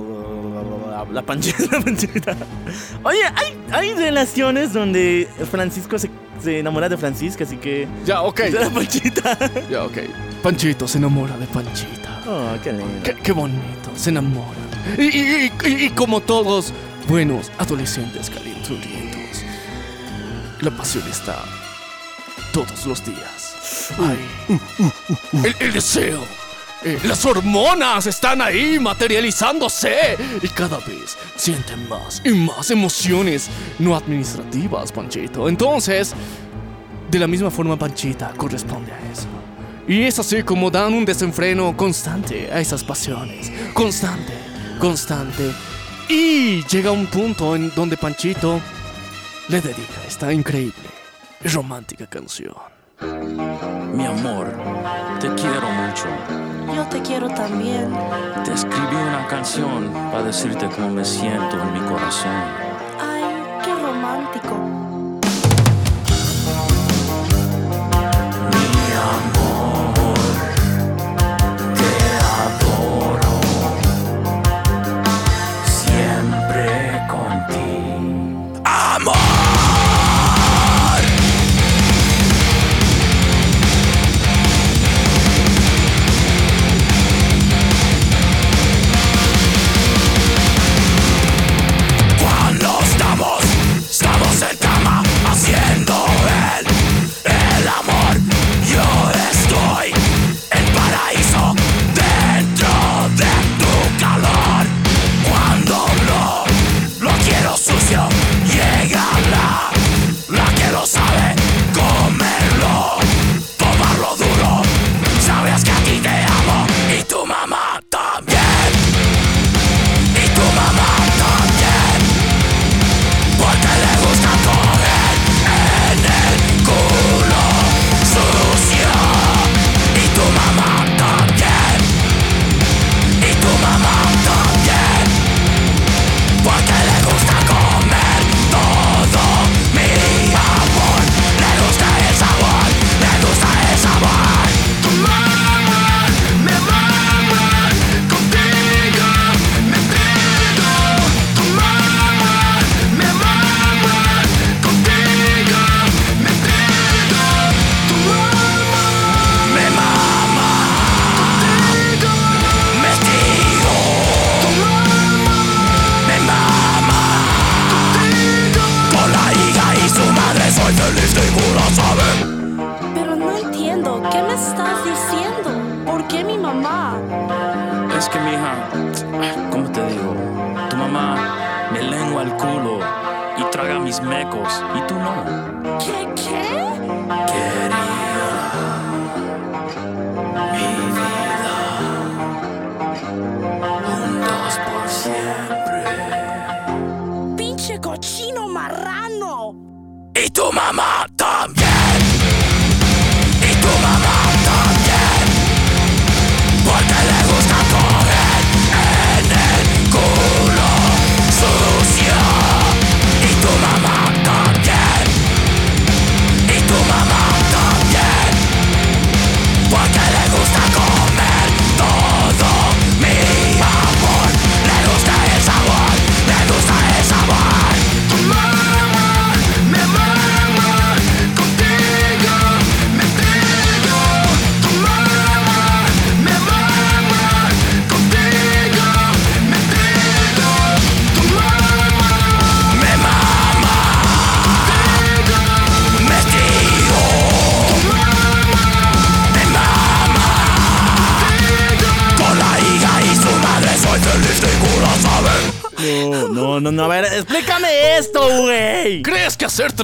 la 1.11 1.21
panchita, 1.21 1.63
la 1.71 1.81
panchita. 1.81 2.35
Oye, 3.03 3.19
hay, 3.35 3.57
hay 3.71 3.93
relaciones 3.93 4.71
donde 4.73 5.27
Francisco 5.51 5.99
se, 5.99 6.09
se 6.41 6.59
enamora 6.59 6.87
de 6.89 6.97
Francisca, 6.97 7.43
así 7.43 7.57
que. 7.57 7.87
Ya, 8.05 8.21
ok. 8.21 8.39
De 8.43 8.51
la 8.59 8.69
panchita. 8.69 9.37
Ya, 9.69 9.83
ok. 9.83 9.97
Panchito 10.41 10.87
se 10.87 10.97
enamora 10.97 11.35
de 11.37 11.45
Panchita. 11.47 12.21
Oh, 12.27 12.55
qué 12.63 12.71
lindo. 12.71 13.03
Qué, 13.03 13.15
qué 13.15 13.31
bonito, 13.31 13.89
se 13.95 14.09
enamoran. 14.11 14.53
Y, 14.97 15.03
y- 15.03 15.51
y- 15.65 15.85
y 15.85 15.89
como 15.89 16.21
todos 16.21 16.71
buenos 17.07 17.51
adolescentes 17.57 18.29
calenturientos, 18.29 19.43
la 20.61 20.71
pasión 20.71 21.03
está 21.09 21.43
todos 22.55 22.85
los 22.85 23.03
días. 23.03 23.89
Ay, 23.99 24.17
el, 25.43 25.55
el 25.59 25.73
deseo, 25.73 26.23
eh, 26.85 26.97
las 27.03 27.25
hormonas 27.25 28.07
están 28.07 28.41
ahí 28.41 28.79
materializándose 28.79 30.15
y 30.41 30.47
cada 30.47 30.77
vez 30.77 31.17
sienten 31.35 31.89
más 31.89 32.21
y 32.23 32.29
más 32.29 32.71
emociones 32.71 33.49
no 33.77 33.93
administrativas, 33.93 34.93
Panchito. 34.93 35.49
Entonces, 35.49 36.13
de 37.11 37.19
la 37.19 37.27
misma 37.27 37.51
forma, 37.51 37.75
Panchita 37.77 38.31
corresponde 38.37 38.93
a 38.93 39.11
eso. 39.11 39.27
Y 39.85 40.03
es 40.03 40.17
así 40.17 40.41
como 40.41 40.71
dan 40.71 40.93
un 40.93 41.03
desenfreno 41.03 41.75
constante 41.75 42.49
a 42.53 42.61
esas 42.61 42.85
pasiones. 42.85 43.51
Constante, 43.73 44.33
constante. 44.79 45.51
Y 46.07 46.63
llega 46.67 46.89
un 46.91 47.07
punto 47.07 47.53
en 47.53 47.69
donde 47.75 47.97
Panchito 47.97 48.61
le 49.49 49.59
dedica 49.59 50.05
esta 50.07 50.31
increíble 50.31 50.94
romántica 51.53 52.07
canción. 52.07 52.55
Mi 53.93 54.05
amor, 54.05 54.51
te 55.19 55.27
quiero 55.35 55.69
mucho. 55.69 56.07
Yo 56.73 56.87
te 56.87 57.01
quiero 57.01 57.27
también. 57.29 57.93
Te 58.43 58.53
escribí 58.53 58.95
una 58.95 59.27
canción 59.27 59.91
para 60.11 60.23
decirte 60.23 60.67
cómo 60.75 60.89
me 60.89 61.05
siento 61.05 61.61
en 61.61 61.73
mi 61.73 61.79
corazón. 61.81 62.31
Ay, 62.99 63.23
qué 63.63 63.75
romántico. 63.75 64.64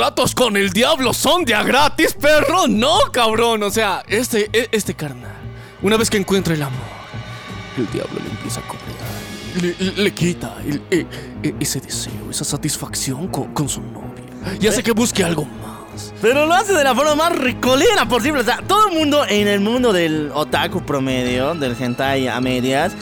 Tratos 0.02 0.34
con 0.34 0.58
el 0.58 0.72
diablo 0.72 1.14
son 1.14 1.46
de 1.46 1.54
a 1.54 1.62
gratis, 1.62 2.16
perro? 2.20 2.68
No, 2.68 2.98
cabrón. 3.14 3.62
O 3.62 3.70
sea, 3.70 4.02
este, 4.08 4.50
e- 4.52 4.68
este 4.72 4.96
carnal, 4.96 5.36
una 5.84 5.96
vez 5.96 6.10
que 6.10 6.18
encuentra 6.18 6.56
el 6.56 6.64
amor, 6.64 6.80
el 7.78 7.86
diablo 7.92 8.20
le 8.20 8.28
empieza 8.32 8.62
a 8.62 8.64
cobrar. 8.64 8.82
Le, 9.62 10.02
le- 10.04 10.12
quita 10.12 10.56
el- 10.66 10.82
e- 10.90 11.06
e- 11.44 11.54
ese 11.60 11.80
deseo, 11.82 12.32
esa 12.32 12.44
satisfacción 12.44 13.28
con, 13.28 13.54
con 13.54 13.70
su 13.70 13.80
novia. 13.80 14.58
Y 14.60 14.66
hace 14.66 14.82
que 14.82 14.92
busque 14.92 15.24
algo 15.24 15.46
más. 15.46 16.12
Pero 16.20 16.48
lo 16.48 16.54
hace 16.56 16.74
de 16.74 16.84
la 16.84 16.96
forma 16.96 17.14
más 17.14 17.38
ricolera 17.38 18.08
posible. 18.08 18.42
O 18.42 18.44
sea, 18.44 18.58
todo 18.68 18.88
el 18.90 18.96
mundo 18.98 19.24
en 19.30 19.48
el 19.48 19.60
mundo 19.60 19.94
del 19.94 20.32
otaku 20.34 20.84
promedio, 20.84 21.54
del 21.54 21.76
hentai 21.80 22.28
a 22.28 22.42
medias, 22.42 22.94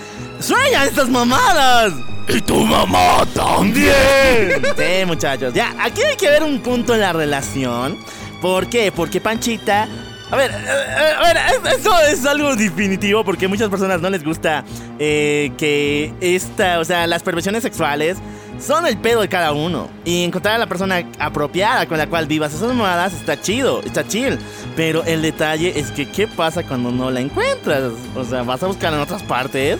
sueña 0.41 0.83
estas 0.83 1.07
mamadas. 1.07 1.93
¡Y 2.29 2.41
tu 2.41 2.63
mamá 2.63 3.25
también! 3.33 4.61
Sí, 4.77 5.05
muchachos. 5.05 5.53
Ya, 5.53 5.73
aquí 5.79 6.01
hay 6.03 6.15
que 6.15 6.29
ver 6.29 6.43
un 6.43 6.59
punto 6.59 6.93
en 6.93 7.01
la 7.01 7.11
relación. 7.13 7.97
¿Por 8.41 8.67
qué? 8.67 8.91
Porque 8.91 9.19
Panchita. 9.19 9.87
A 10.31 10.35
ver, 10.35 10.51
eh, 10.51 10.55
eh, 10.57 11.13
a 11.17 11.23
ver, 11.23 11.37
es- 11.37 11.79
eso 11.79 11.91
es 12.01 12.23
algo 12.25 12.55
definitivo 12.55 13.23
porque 13.23 13.45
a 13.45 13.49
muchas 13.49 13.67
personas 13.69 13.99
no 13.99 14.11
les 14.11 14.23
gusta 14.23 14.63
eh, 14.99 15.51
que 15.57 16.13
esta, 16.21 16.79
o 16.79 16.85
sea, 16.85 17.07
las 17.07 17.23
perversiones 17.23 17.63
sexuales 17.63 18.17
son 18.59 18.85
el 18.85 18.97
pedo 18.99 19.21
de 19.21 19.27
cada 19.29 19.51
uno. 19.53 19.89
Y 20.05 20.23
encontrar 20.23 20.53
a 20.55 20.57
la 20.59 20.67
persona 20.67 21.03
apropiada 21.17 21.87
con 21.87 21.97
la 21.97 22.05
cual 22.07 22.27
vivas 22.27 22.53
esas 22.53 22.67
mamadas 22.67 23.13
está 23.13 23.41
chido, 23.41 23.81
está 23.83 24.07
chill. 24.07 24.37
Pero 24.75 25.03
el 25.05 25.23
detalle 25.23 25.79
es 25.79 25.89
que, 25.89 26.07
¿qué 26.07 26.27
pasa 26.27 26.61
cuando 26.61 26.91
no 26.91 27.09
la 27.09 27.21
encuentras? 27.21 27.91
O 28.15 28.23
sea, 28.23 28.43
¿vas 28.43 28.61
a 28.61 28.67
buscar 28.67 28.93
en 28.93 28.99
otras 28.99 29.23
partes? 29.23 29.79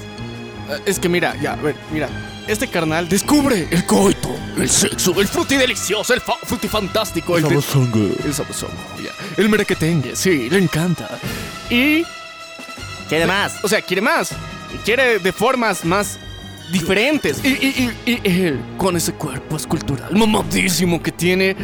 Es 0.88 0.98
que 1.00 1.10
mira, 1.10 1.36
ya, 1.42 1.54
a 1.54 1.58
ver, 1.58 1.76
mira. 1.92 2.10
Este 2.50 2.68
carnal 2.68 3.08
descubre 3.08 3.68
el 3.70 3.86
coito, 3.86 4.36
el 4.58 4.68
sexo, 4.70 5.20
el 5.22 5.28
fruti 5.28 5.56
delicioso, 5.56 6.16
el 6.16 6.20
fa 6.22 6.34
fruti 6.44 6.68
fantástico, 6.68 7.38
el, 7.38 7.46
el 7.46 8.34
sabozongo, 8.34 8.74
ya. 9.04 9.12
El 9.38 9.50
merequetengue, 9.50 10.16
sí, 10.16 10.50
le 10.50 10.58
encanta. 10.58 11.08
Y, 11.70 12.04
¿Qué 13.08 13.20
demás? 13.20 13.54
o 13.64 13.68
sea, 13.68 13.82
quiere 13.84 14.02
más. 14.02 14.32
Quiere 14.84 15.20
de 15.20 15.32
formas 15.32 15.86
más 15.86 16.18
diferentes. 16.72 17.40
Y, 17.44 17.50
y- 17.50 17.92
y- 18.08 18.12
y 18.14 18.42
él, 18.46 18.60
con 18.78 18.98
ese 18.98 19.14
cuerpo 19.14 19.56
escultural 19.58 20.16
mamadísimo 20.16 21.02
que 21.04 21.12
tiene, 21.12 21.56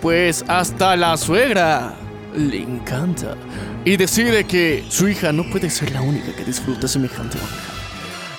pues 0.00 0.42
hasta 0.48 0.96
la 0.96 1.18
suegra 1.18 1.94
le 2.34 2.62
encanta. 2.62 3.36
Y 3.84 3.98
decide 3.98 4.44
que 4.44 4.84
su 4.88 5.06
hija 5.06 5.32
no 5.32 5.44
puede 5.50 5.68
ser 5.68 5.90
la 5.92 6.00
única 6.00 6.34
que 6.34 6.44
disfruta 6.44 6.88
semejante 6.88 7.36
honra. 7.36 7.73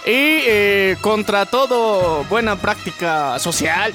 Y 0.05 0.11
eh, 0.11 0.97
contra 1.01 1.45
todo 1.45 2.23
buena 2.25 2.55
práctica 2.55 3.39
social, 3.39 3.93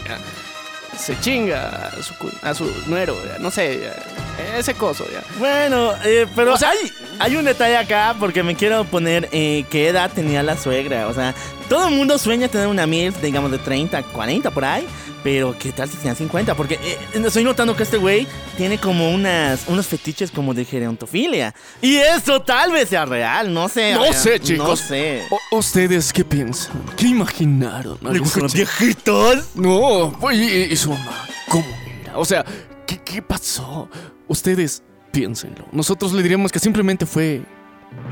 se 0.99 1.19
chinga 1.21 1.93
a 1.99 2.03
su, 2.03 2.15
a 2.43 2.55
su 2.55 2.71
nuero, 2.87 3.17
ya, 3.25 3.39
no 3.39 3.51
sé, 3.51 3.81
ya, 3.81 4.59
ese 4.59 4.75
coso, 4.75 5.07
ya. 5.13 5.23
Bueno, 5.39 5.93
eh, 6.05 6.27
pero 6.35 6.55
O 6.55 6.57
sea- 6.57 6.71
hay, 6.71 6.79
hay 7.21 7.37
un 7.37 7.45
detalle 7.45 7.77
acá 7.77 8.17
porque 8.19 8.43
me 8.43 8.57
quiero 8.57 8.85
poner 8.85 9.29
eh, 9.31 9.65
qué 9.71 9.89
edad 9.89 10.11
tenía 10.13 10.43
la 10.43 10.57
suegra. 10.57 11.07
O 11.07 11.15
sea, 11.15 11.33
todo 11.69 11.89
el 11.89 11.95
mundo 11.95 12.19
sueña 12.19 12.49
tener 12.49 12.67
una 12.67 12.87
MILF, 12.87 13.21
digamos, 13.23 13.51
de 13.53 13.59
30, 13.59 14.03
40 14.03 14.51
por 14.51 14.65
ahí. 14.65 14.87
Pero 15.23 15.55
qué 15.59 15.71
tal 15.73 15.89
si 15.89 15.97
tenía 15.99 16.15
50? 16.15 16.55
Porque 16.55 16.75
eh, 16.83 16.99
estoy 17.27 17.45
notando 17.45 17.77
que 17.77 17.83
este 17.83 17.99
güey 17.99 18.27
tiene 18.57 18.79
como 18.79 19.11
unas, 19.11 19.69
unos 19.69 19.87
fetiches 19.87 20.31
como 20.31 20.55
de 20.55 20.65
gerontofilia. 20.65 21.55
Y 21.83 21.97
eso 21.97 22.41
tal 22.41 22.73
vez 22.73 22.89
sea 22.89 23.05
real, 23.05 23.53
no 23.53 23.69
sé. 23.69 23.93
No 23.93 24.11
sé, 24.13 24.41
chicos. 24.41 24.67
No 24.69 24.77
sé. 24.77 25.23
O- 25.31 25.59
¿Ustedes 25.59 26.13
qué 26.13 26.25
piensan? 26.25 26.73
¿Qué 26.97 27.09
imaginaron? 27.09 27.99
¿Le 28.01 28.19
gustan 28.19 28.45
los 28.45 28.55
viejitos? 28.55 29.55
No, 29.57 30.13
y, 30.33 30.43
y 30.73 30.77
su 30.77 30.91
mamá, 30.91 31.27
¿cómo 31.49 31.67
era? 32.03 32.17
O 32.19 32.25
sea, 32.25 32.45
¿qué, 32.87 32.99
qué 33.05 33.21
pasó? 33.21 33.89
Ustedes 34.27 34.83
piénsenlo. 35.13 35.67
Nosotros 35.73 36.13
le 36.13 36.23
diríamos 36.23 36.51
que 36.53 36.59
simplemente 36.61 37.05
fue 37.05 37.43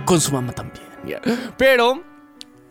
con 0.04 0.20
su 0.20 0.32
mamá 0.32 0.52
también. 0.52 0.84
Pero 1.56 2.02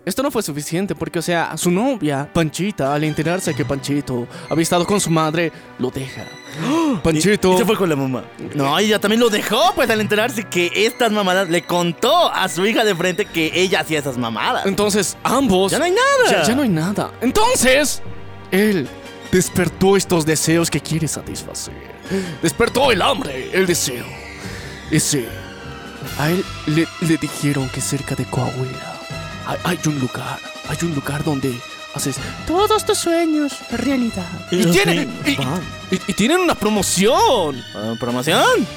esto 0.08 0.24
no 0.24 0.32
fue 0.32 0.42
suficiente 0.42 0.96
porque, 0.96 1.20
o 1.20 1.22
sea, 1.22 1.58
su 1.58 1.70
novia, 1.70 2.30
Panchita, 2.32 2.94
al 2.94 3.04
enterarse 3.04 3.54
que 3.54 3.66
Panchito 3.66 4.26
había 4.50 4.64
estado 4.64 4.86
con 4.86 5.02
su 5.02 5.10
madre, 5.10 5.52
lo 5.80 5.92
deja. 5.92 6.24
Panchito. 7.04 7.56
Y, 7.56 7.58
se 7.58 7.66
fue 7.66 7.76
con 7.76 7.90
la 7.90 7.98
mamá. 7.98 8.24
No, 8.56 8.80
ella 8.80 9.00
también 9.00 9.20
lo 9.20 9.30
dejó, 9.30 9.74
pues 9.76 9.90
al 9.90 10.00
enterarse 10.00 10.46
que 10.46 10.72
estas 10.74 11.12
mamadas 11.12 11.50
le 11.50 11.64
contó 11.64 12.32
a 12.34 12.48
su 12.48 12.66
hija 12.66 12.86
de 12.86 12.96
frente 12.96 13.26
que 13.26 13.52
ella 13.54 13.82
hacía 13.82 14.00
esas 14.00 14.18
mamadas. 14.18 14.66
Entonces, 14.66 15.18
ambos. 15.24 15.74
Ya 15.74 15.80
no 15.80 15.84
hay 15.84 15.92
nada. 15.92 16.32
Ya, 16.32 16.44
ya 16.44 16.56
no 16.56 16.62
hay 16.62 16.70
nada. 16.70 17.12
Entonces, 17.20 18.02
él 18.52 18.88
despertó 19.30 19.98
estos 19.98 20.26
deseos 20.26 20.72
que 20.72 20.80
quiere 20.80 21.10
satisfacer. 21.10 21.74
Despertó 22.42 22.94
el 22.94 23.02
hambre, 23.02 23.50
el 23.52 23.68
deseo. 23.68 24.06
Ese. 24.90 25.28
A 26.18 26.30
él 26.30 26.46
le, 26.68 26.88
le 27.02 27.18
dijeron 27.18 27.68
que 27.68 27.82
cerca 27.82 28.16
de 28.16 28.24
Coahuila 28.24 28.97
hay, 29.48 29.58
hay 29.64 29.80
un 29.88 30.00
lugar. 30.00 30.40
Hay 30.70 30.78
un 30.84 30.94
lugar 30.94 31.24
donde 31.24 31.58
haces 31.96 32.18
todos 32.46 32.86
tus 32.86 32.98
sueños 32.98 33.54
realidad. 33.72 34.28
Y, 34.52 34.66
tienen, 34.66 35.10
y, 36.08 36.14
tienen 36.14 36.40
una 36.40 36.54
promoción. 36.56 37.64
Ah, 37.76 37.94
¿Promoción? 38.00 38.68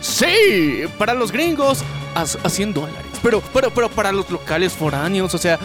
Sí, 0.00 0.82
para 0.98 1.14
los 1.14 1.32
gringos 1.32 1.82
a, 2.14 2.22
a 2.22 2.50
100 2.50 2.74
dólares. 2.74 3.06
Pero, 3.22 3.42
pero, 3.54 3.70
pero 3.72 3.88
para 3.88 4.12
los 4.12 4.28
locales 4.30 4.72
foráneos, 4.74 5.32
o 5.34 5.38
sea, 5.38 5.58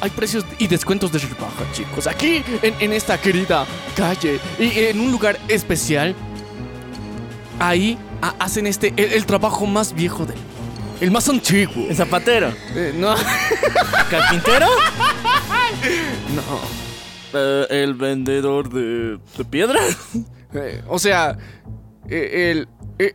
hay 0.00 0.10
precios 0.10 0.44
y 0.58 0.66
descuentos 0.66 1.12
de 1.12 1.20
rebaja, 1.20 1.64
chicos. 1.72 2.06
Aquí, 2.08 2.42
en, 2.62 2.74
en 2.80 2.92
esta 2.92 3.16
querida 3.20 3.64
calle, 3.94 4.40
y 4.58 4.70
en 4.78 5.00
un 5.00 5.12
lugar 5.12 5.38
especial, 5.48 6.16
ahí 7.60 7.96
ha- 8.22 8.34
hacen 8.40 8.66
este, 8.66 8.92
el, 8.96 9.12
el 9.12 9.26
trabajo 9.26 9.66
más 9.66 9.92
viejo 9.92 10.26
del 10.26 10.36
mundo. 10.36 10.49
El 11.00 11.10
más 11.10 11.28
antiguo. 11.28 11.86
¿El 11.88 11.96
zapatero? 11.96 12.52
Eh, 12.74 12.92
no, 12.96 13.14
¿Carpintero? 14.10 14.66
no. 16.34 16.42
Eh, 17.32 17.66
¿El 17.70 17.94
vendedor 17.94 18.68
de, 18.70 19.18
de 19.38 19.44
piedras? 19.44 19.96
Eh, 20.52 20.82
o 20.88 20.98
sea, 20.98 21.38
eh, 22.08 22.66
el, 22.98 23.14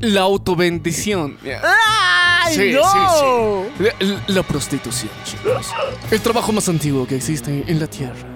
la 0.00 0.20
autobendición. 0.22 1.38
¡Ay, 1.44 2.54
Sí, 2.54 2.72
no! 2.72 2.82
sí, 2.84 3.74
sí. 3.78 4.04
La, 4.04 4.22
la 4.26 4.42
prostitución, 4.42 5.10
chicos. 5.24 5.68
El 6.10 6.20
trabajo 6.20 6.52
más 6.52 6.68
antiguo 6.68 7.06
que 7.06 7.16
existe 7.16 7.64
en 7.66 7.80
la 7.80 7.86
tierra. 7.86 8.28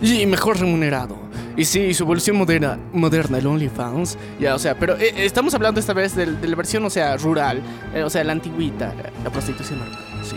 Y 0.00 0.26
mejor 0.26 0.58
remunerado. 0.60 1.16
Y 1.56 1.64
sí, 1.64 1.92
su 1.94 2.04
evolución 2.04 2.36
moderna, 2.36 2.78
moderna 2.92 3.38
el 3.38 3.46
OnlyFans. 3.46 4.16
Ya, 4.38 4.54
o 4.54 4.58
sea, 4.58 4.78
pero 4.78 4.94
eh, 4.96 5.08
eh, 5.16 5.24
estamos 5.26 5.52
hablando 5.54 5.80
esta 5.80 5.92
vez 5.92 6.14
del- 6.14 6.40
de, 6.40 6.46
la 6.48 6.54
versión, 6.56 6.84
o 6.84 6.90
sea, 6.90 7.16
rural. 7.16 7.60
eh, 7.94 8.02
o 8.04 8.10
sea, 8.10 8.22
la 8.22 8.32
antigüita, 8.32 8.94
la, 9.24 9.30
prostitución. 9.30 9.80
Sí. 10.22 10.36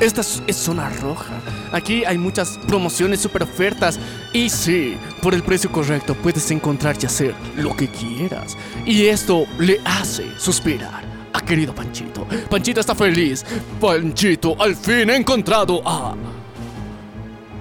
Esta 0.00 0.22
es, 0.22 0.42
es 0.46 0.56
zona 0.56 0.88
roja. 1.02 1.34
Aquí 1.72 2.04
hay 2.04 2.16
muchas 2.18 2.58
promociones, 2.66 3.20
super 3.20 3.42
ofertas. 3.42 3.98
Y 4.32 4.48
sí, 4.48 4.96
por 5.22 5.34
el 5.34 5.42
precio 5.42 5.70
correcto 5.70 6.14
puedes 6.14 6.50
encontrar 6.50 6.96
y 7.00 7.06
hacer 7.06 7.34
lo 7.56 7.76
que 7.76 7.88
quieras. 7.88 8.56
Y 8.86 9.04
esto 9.06 9.44
le 9.58 9.80
hace 9.84 10.24
suspirar 10.38 11.04
a 11.32 11.40
querido 11.40 11.74
Panchito. 11.74 12.26
Panchito 12.48 12.80
está 12.80 12.94
feliz. 12.94 13.44
Panchito 13.80 14.56
al 14.60 14.74
fin 14.74 15.10
ha 15.10 15.16
encontrado 15.16 15.82
a 15.86 16.14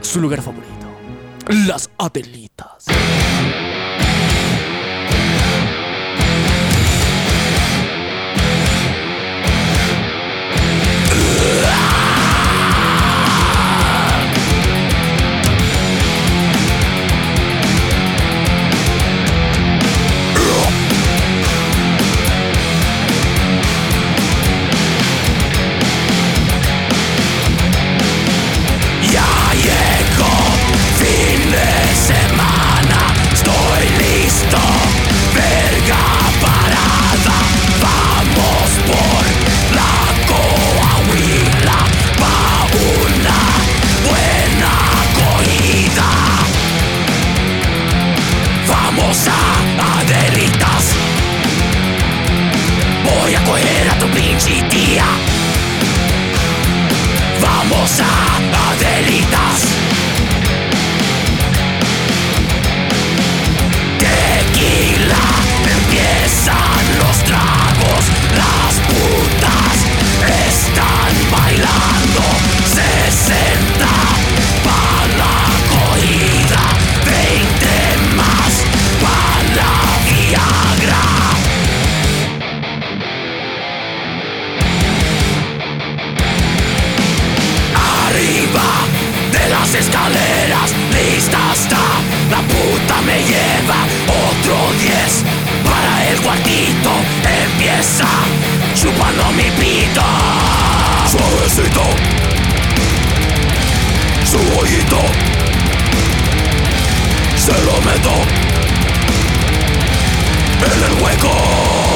su 0.01 0.21
lugar 0.21 0.41
favorito. 0.41 0.72
Las 1.49 1.89
Adelitas. 1.97 2.85
Vamos 48.95 49.27
a 49.27 49.99
Adelitas, 49.99 50.93
voy 53.03 53.33
a 53.33 53.43
coger 53.43 53.89
a 53.89 53.97
tu 53.97 54.07
pinche 54.09 54.61
tía. 54.69 55.05
Vamos 57.41 57.99
a 57.99 58.69
Adelitas. 58.69 59.61
Tequila, 63.97 65.25
empiezan 65.75 66.85
los 66.99 67.17
tragos, 67.23 68.03
las 68.37 68.73
putas 68.89 69.77
están 70.47 71.13
bailando. 71.31 72.21
60 72.75 74.22
escaleras, 89.75 90.73
lista 90.91 91.39
está. 91.53 91.83
La 92.29 92.41
puta 92.41 93.01
me 93.01 93.17
lleva 93.23 93.85
otro 94.07 94.55
10 94.79 95.23
para 95.63 96.09
el 96.09 96.21
cuartito. 96.21 96.91
Empieza 97.45 98.07
chupando 98.75 99.31
mi 99.31 99.49
pito. 99.59 100.03
Suavecito, 101.11 101.83
su 104.25 104.37
hoyito. 104.59 105.01
Se 107.35 107.53
lo 107.63 107.81
meto 107.81 108.11
en 110.65 110.83
el 110.83 111.03
hueco. 111.03 111.92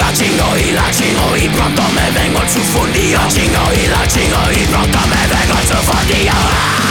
La 0.00 0.10
chingo 0.14 0.56
y 0.56 0.72
la 0.72 0.90
chingo 0.90 1.36
y 1.36 1.46
pronto 1.50 1.82
me 1.94 2.10
vengo 2.18 2.40
el 2.40 2.48
sufundillo 2.48 3.18
La 3.18 3.28
chingo 3.28 3.72
y 3.74 3.86
la 3.86 4.08
chingo 4.08 4.50
y 4.50 4.66
pronto 4.66 4.98
me 5.06 5.26
vengo 5.26 5.60
el 5.60 5.68
sufundillo 5.68 6.89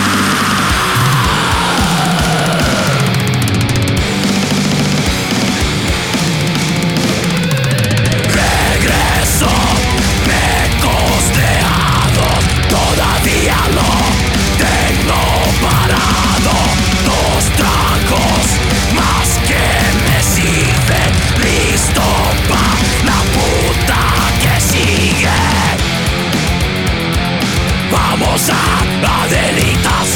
Adelitas 28.53 30.07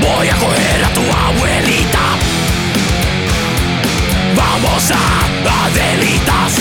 Voy 0.00 0.28
a 0.28 0.34
coger 0.36 0.84
a 0.84 0.92
tu 0.92 1.00
abuelita 1.00 2.00
Vamos 4.36 4.90
a 4.90 5.64
Adelitas 5.66 6.54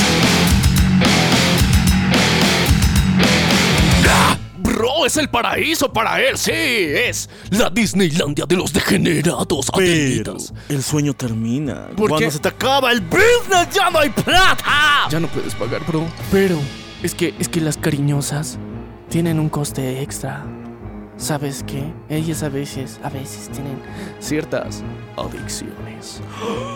Ah, 4.10 4.38
Bro, 4.60 5.06
es 5.06 5.18
el 5.18 5.30
paraíso 5.30 5.92
para 5.92 6.22
él, 6.22 6.38
sí. 6.38 6.52
Es 6.54 7.30
la 7.52 7.70
Disneylandia 7.70 8.46
de 8.48 8.56
los 8.56 8.72
degenerados. 8.74 9.68
Pero 9.76 9.92
Adelitas. 9.92 10.54
el 10.70 10.84
sueño 10.84 11.14
termina. 11.14 11.88
¿Por 11.96 12.10
Cuando 12.10 12.28
qué? 12.28 12.32
se 12.32 12.40
te 12.40 12.48
acaba 12.50 12.92
el 12.92 13.02
business, 13.02 13.70
ya 13.74 13.90
no 13.90 14.00
hay 14.00 14.10
plata. 14.10 15.08
Ya 15.10 15.20
no 15.20 15.28
puedes 15.28 15.54
pagar, 15.56 15.84
bro. 15.86 16.06
Pero 16.32 16.60
es 17.04 17.14
que 17.16 17.34
es 17.40 17.48
que 17.50 17.60
las 17.62 17.78
cariñosas 17.78 18.60
tienen 19.10 19.40
un 19.40 19.50
coste 19.50 20.02
extra. 20.02 20.46
¿Sabes 21.18 21.64
qué? 21.66 21.84
Ellas 22.10 22.44
a 22.44 22.50
veces, 22.50 23.00
a 23.04 23.10
veces 23.10 23.50
tienen 23.50 23.80
ciertas 24.20 24.84
adicciones. 25.16 26.22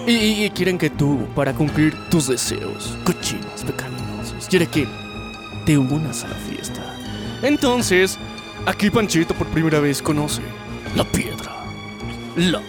Y, 0.08 0.12
y- 0.14 0.46
y 0.46 0.50
quieren 0.50 0.78
que 0.80 0.90
tú, 0.90 1.28
para 1.36 1.54
cumplir 1.54 1.94
tus 2.10 2.28
deseos 2.28 2.98
cochinos, 3.06 3.64
pecaminosos, 3.66 4.48
quiere 4.50 4.66
que 4.66 4.88
te 5.66 5.78
unas 5.78 6.24
a 6.24 6.30
la 6.30 6.36
fiesta. 6.36 6.82
Entonces, 7.44 8.18
aquí 8.66 8.90
Panchito 8.90 9.36
por 9.36 9.46
primera 9.48 9.80
vez 9.80 10.02
conoce 10.02 10.42
la 10.96 11.04
piedra, 11.04 11.52
la 12.36 12.62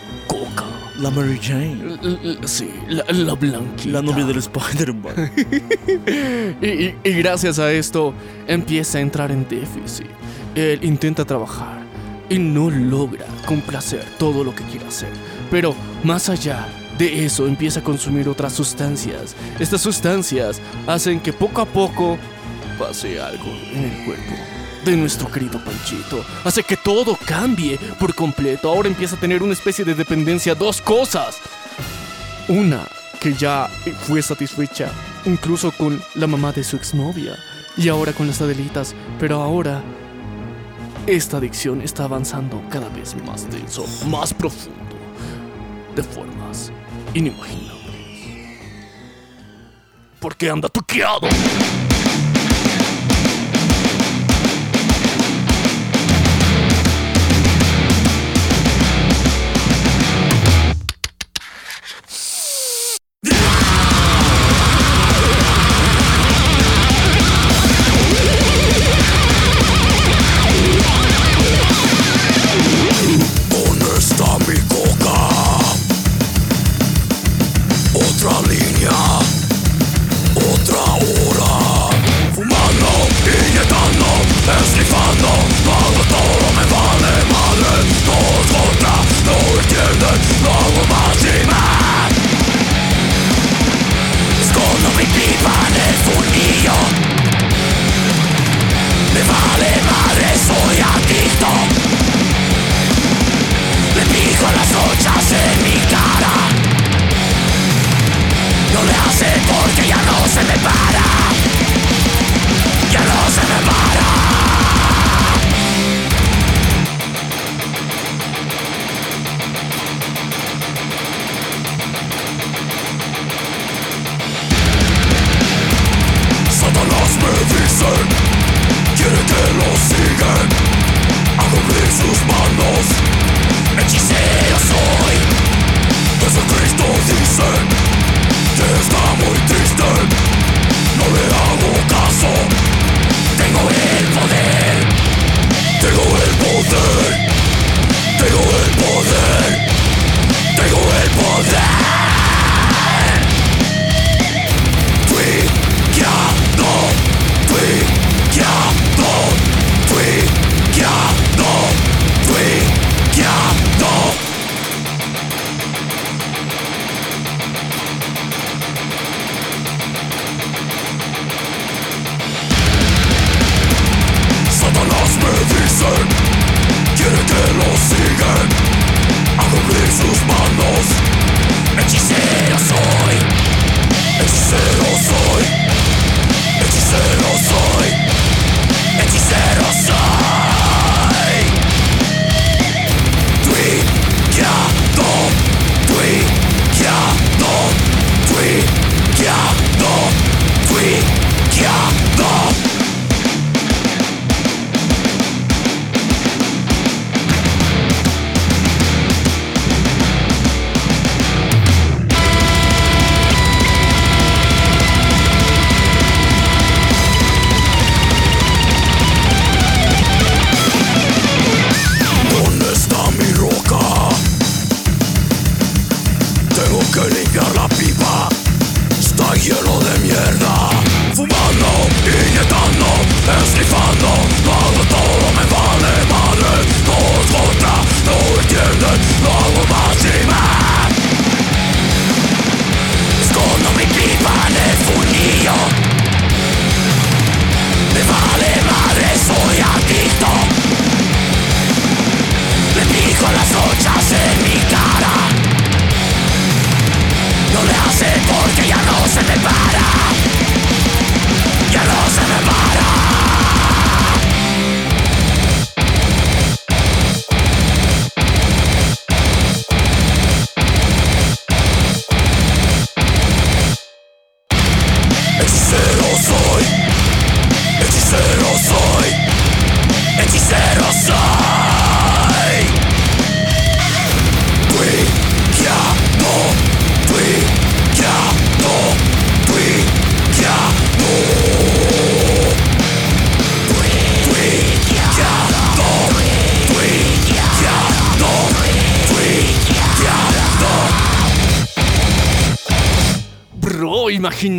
La 1.03 1.11
Mary 1.11 1.39
Jane. 1.43 1.99
l- 2.03 2.19
l- 2.23 2.39
sí, 2.49 2.71
la, 2.89 3.05
la 3.11 3.35
blanquita. 3.35 3.91
La 3.91 4.03
novia 4.03 4.25
del 4.25 4.39
Spider-Man. 4.39 5.33
Y, 6.63 6.67
y- 6.67 6.95
y 7.03 7.11
gracias 7.15 7.59
a 7.59 7.73
esto 7.73 8.15
empieza 8.47 8.99
a 8.99 9.01
entrar 9.01 9.31
en 9.33 9.47
déficit. 9.49 10.07
Él 10.55 10.79
intenta 10.85 11.25
trabajar 11.25 11.83
y 12.31 12.39
no 12.39 12.71
logra 12.71 13.27
complacer 13.47 14.05
todo 14.19 14.45
lo 14.45 14.55
que 14.55 14.63
quiere 14.65 14.87
hacer. 14.87 15.09
Pero 15.51 15.75
más 16.05 16.29
allá 16.29 16.67
de 16.99 17.25
eso 17.25 17.47
empieza 17.49 17.81
a 17.81 17.83
consumir 17.83 18.29
otras 18.29 18.53
sustancias. 18.53 19.35
Estas 19.59 19.81
sustancias 19.81 20.61
hacen 20.87 21.19
que 21.21 21.33
poco 21.33 21.63
a 21.63 21.67
poco 21.67 22.17
pase 22.79 23.21
algo 23.21 23.51
en 23.75 23.85
el 23.85 24.05
cuerpo 24.05 24.33
de 24.85 24.97
nuestro 24.97 25.31
querido 25.31 25.59
Panchito. 25.65 26.25
Hace 26.45 26.63
que 26.63 26.77
todo 26.77 27.19
cambie 27.25 27.79
por 27.99 28.15
completo. 28.15 28.69
Ahora 28.69 28.89
empieza 28.89 29.17
a 29.17 29.21
tener 29.21 29.43
una 29.43 29.53
especie 29.53 29.85
de 29.85 29.95
dependencia 29.95 30.55
dos 30.55 30.81
cosas. 30.81 31.39
Una 32.49 32.87
que 33.21 33.35
ya 33.35 33.69
fue 34.07 34.21
satisfecha 34.21 34.91
incluso 35.25 35.71
con 35.73 36.03
la 36.15 36.27
mamá 36.27 36.53
de 36.53 36.65
su 36.65 36.77
exnovia 36.77 37.37
y 37.77 37.89
ahora 37.89 38.13
con 38.13 38.27
las 38.27 38.41
Adelitas, 38.41 38.95
pero 39.19 39.41
ahora 39.41 39.83
esta 41.07 41.39
adicción 41.39 41.81
está 41.81 42.05
avanzando 42.05 42.63
cada 42.69 42.89
vez 42.89 43.15
más 43.25 43.51
denso, 43.51 43.85
más 44.09 44.35
profundo, 44.35 44.97
de 45.95 46.03
formas 46.03 46.73
inimaginables. 47.15 47.73
Porque 50.21 50.51
anda 50.51 50.69
tuqueado. 50.69 51.29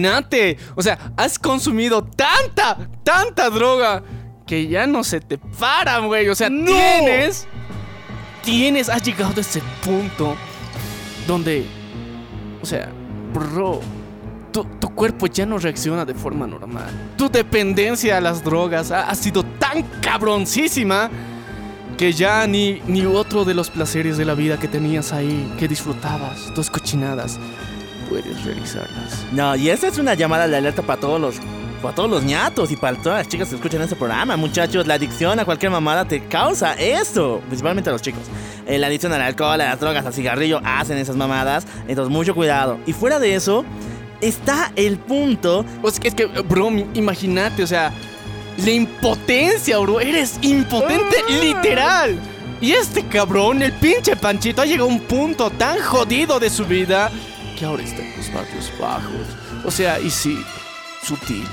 Imagínate. 0.04 0.58
O 0.76 0.82
sea, 0.82 0.98
has 1.18 1.40
consumido 1.40 2.04
tanta, 2.04 2.78
tanta 3.04 3.50
droga 3.50 4.04
que 4.46 4.68
ya 4.68 4.86
no 4.86 5.04
se 5.04 5.20
te 5.20 5.38
para, 5.38 6.00
güey. 6.00 6.28
O 6.30 6.36
sea, 6.36 6.50
tienes. 6.50 7.48
Tienes, 8.44 8.90
has 8.90 9.02
llegado 9.04 9.34
a 9.38 9.42
ese 9.42 9.62
punto 9.84 10.36
donde. 11.28 11.66
O 12.62 12.66
sea, 12.66 12.90
bro. 13.34 13.82
Tu, 14.52 14.64
tu 14.80 14.94
cuerpo 14.94 15.26
ya 15.26 15.48
no 15.48 15.58
reacciona 15.58 16.06
de 16.06 16.14
forma 16.14 16.46
normal. 16.46 17.16
Tu 17.18 17.28
dependencia 17.28 18.18
a 18.18 18.22
las 18.22 18.44
drogas 18.44 18.92
ha, 18.92 19.10
ha 19.10 19.16
sido 19.16 19.44
tan 19.44 19.82
cabroncísima 20.00 21.10
que 21.98 22.14
ya 22.14 22.46
ni, 22.46 22.80
ni 22.86 23.04
otro 23.04 23.46
de 23.46 23.56
los 23.56 23.72
placeres 23.72 24.16
de 24.16 24.26
la 24.26 24.36
vida 24.36 24.60
que 24.60 24.68
tenías 24.68 25.12
ahí, 25.12 25.52
que 25.58 25.68
disfrutabas, 25.68 26.54
tus 26.54 26.70
cochinadas, 26.70 27.40
puedes 28.14 28.44
realizarlas. 28.44 29.26
No, 29.32 29.56
y 29.56 29.70
esa 29.70 29.88
es 29.88 29.98
una 29.98 30.14
llamada 30.14 30.48
de 30.48 30.56
alerta 30.56 30.84
para 30.84 31.00
todos 31.00 31.20
los 31.20 31.36
para 31.82 31.96
todos 31.96 32.10
los 32.10 32.24
ñatos 32.24 32.72
y 32.72 32.78
para 32.78 32.96
todas 32.96 33.20
las 33.20 33.28
chicas 33.28 33.50
que 33.50 33.56
escuchan 33.56 33.82
este 33.82 33.98
programa, 33.98 34.38
muchachos. 34.38 34.88
La 34.88 34.94
adicción 34.94 35.38
a 35.40 35.44
cualquier 35.44 35.70
mamada 35.70 36.06
te 36.06 36.24
causa 36.28 36.76
eso, 36.76 37.42
principalmente 37.48 37.90
a 37.90 37.94
los 37.94 38.02
chicos. 38.02 38.22
Eh, 38.66 38.78
la 38.78 38.88
adicción 38.88 39.12
al 39.12 39.22
alcohol, 39.22 39.60
a 39.60 39.66
las 39.66 39.80
drogas, 39.82 40.06
al 40.06 40.14
cigarrillo 40.14 40.62
hacen 40.64 40.98
esas 40.98 41.18
mamadas. 41.18 41.66
Entonces, 41.88 42.10
mucho 42.10 42.36
cuidado. 42.36 42.80
Y 42.86 42.94
fuera 42.94 43.20
de 43.20 43.36
eso, 43.36 43.66
está 44.22 44.72
el 44.78 44.98
punto. 44.98 45.66
Pues 45.82 46.00
es 46.02 46.16
que, 46.16 46.26
bro, 46.26 46.70
imagínate, 46.94 47.64
o 47.64 47.68
sea, 47.68 47.92
la 48.64 48.72
impotencia, 48.72 49.78
bro. 49.80 50.00
Eres 50.00 50.38
impotente, 50.42 51.18
literal. 51.42 52.18
Y 52.62 52.72
este 52.72 53.06
cabrón, 53.08 53.62
el 53.62 53.74
pinche 53.74 54.16
Panchito, 54.16 54.62
ha 54.62 54.66
llegado 54.66 54.90
a 54.90 54.94
un 54.94 55.02
punto 55.02 55.50
tan 55.50 55.82
jodido 55.82 56.40
de 56.40 56.50
su 56.50 56.64
vida 56.64 57.12
que 57.64 57.68
ahora 57.68 57.84
está 57.84 58.02
en 58.02 58.18
los 58.18 58.34
barrios 58.34 58.74
bajos. 58.78 59.28
O 59.64 59.72
sea, 59.72 59.98
y 59.98 60.10
sí, 60.10 60.38
sutil. 61.02 61.48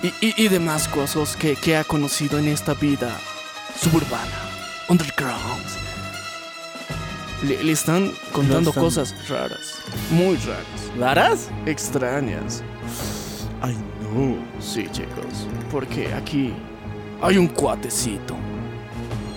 Y, 0.00 0.06
y- 0.24 0.34
y 0.44 0.48
demás 0.48 0.86
cosas 0.86 1.34
que, 1.34 1.56
que 1.56 1.76
ha 1.76 1.82
conocido 1.82 2.38
en 2.38 2.46
esta 2.46 2.72
vida 2.74 3.18
suburbana, 3.82 4.30
underground. 4.88 5.64
Le, 7.42 7.64
le 7.64 7.72
están 7.72 8.12
contando 8.32 8.70
están- 8.70 8.84
cosas 8.84 9.28
raras, 9.28 9.78
muy 10.10 10.36
raras, 10.36 10.98
¿Varas? 10.98 11.48
extrañas. 11.66 12.62
Ay, 13.60 13.76
no. 14.02 14.36
Sí, 14.62 14.86
chicos, 14.92 15.48
porque 15.72 16.14
aquí 16.14 16.52
hay 17.20 17.38
un 17.38 17.48
cuatecito 17.48 18.36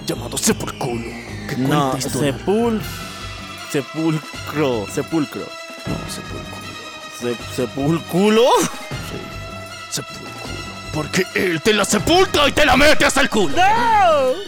llamado 0.05 0.37
Sepulculo 0.37 1.09
que 1.49 1.57
No, 1.57 1.99
sepul. 1.99 2.79
Sepulcro. 3.71 4.85
Sepulcro. 4.93 5.58
No, 5.89 6.09
Sepulculo. 6.09 6.69
Se- 7.19 7.55
sepulculo. 7.55 8.43
Sí, 9.09 9.17
Sepulculo. 9.89 10.29
Porque 10.93 11.23
él 11.35 11.61
te 11.61 11.73
la 11.73 11.85
sepulta 11.85 12.47
y 12.47 12.51
te 12.51 12.65
la 12.65 12.75
mete 12.75 13.05
hasta 13.05 13.21
el 13.21 13.29
culo. 13.29 13.55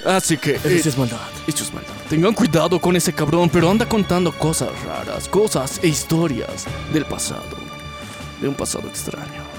Así 0.05 0.37
que. 0.37 0.55
Eso 0.55 0.67
eh, 0.67 0.81
es 0.85 0.97
maldad. 0.97 1.19
esto 1.47 1.63
es 1.63 1.73
maldad. 1.73 1.93
Tengan 2.09 2.33
cuidado 2.33 2.79
con 2.79 2.95
ese 2.95 3.13
cabrón, 3.13 3.49
pero 3.49 3.69
anda 3.69 3.87
contando 3.87 4.31
cosas 4.31 4.69
raras, 4.83 5.27
cosas 5.27 5.79
e 5.83 5.87
historias 5.87 6.65
del 6.91 7.05
pasado. 7.05 7.43
De 8.41 8.47
un 8.47 8.55
pasado 8.55 8.87
extraño. 8.87 9.51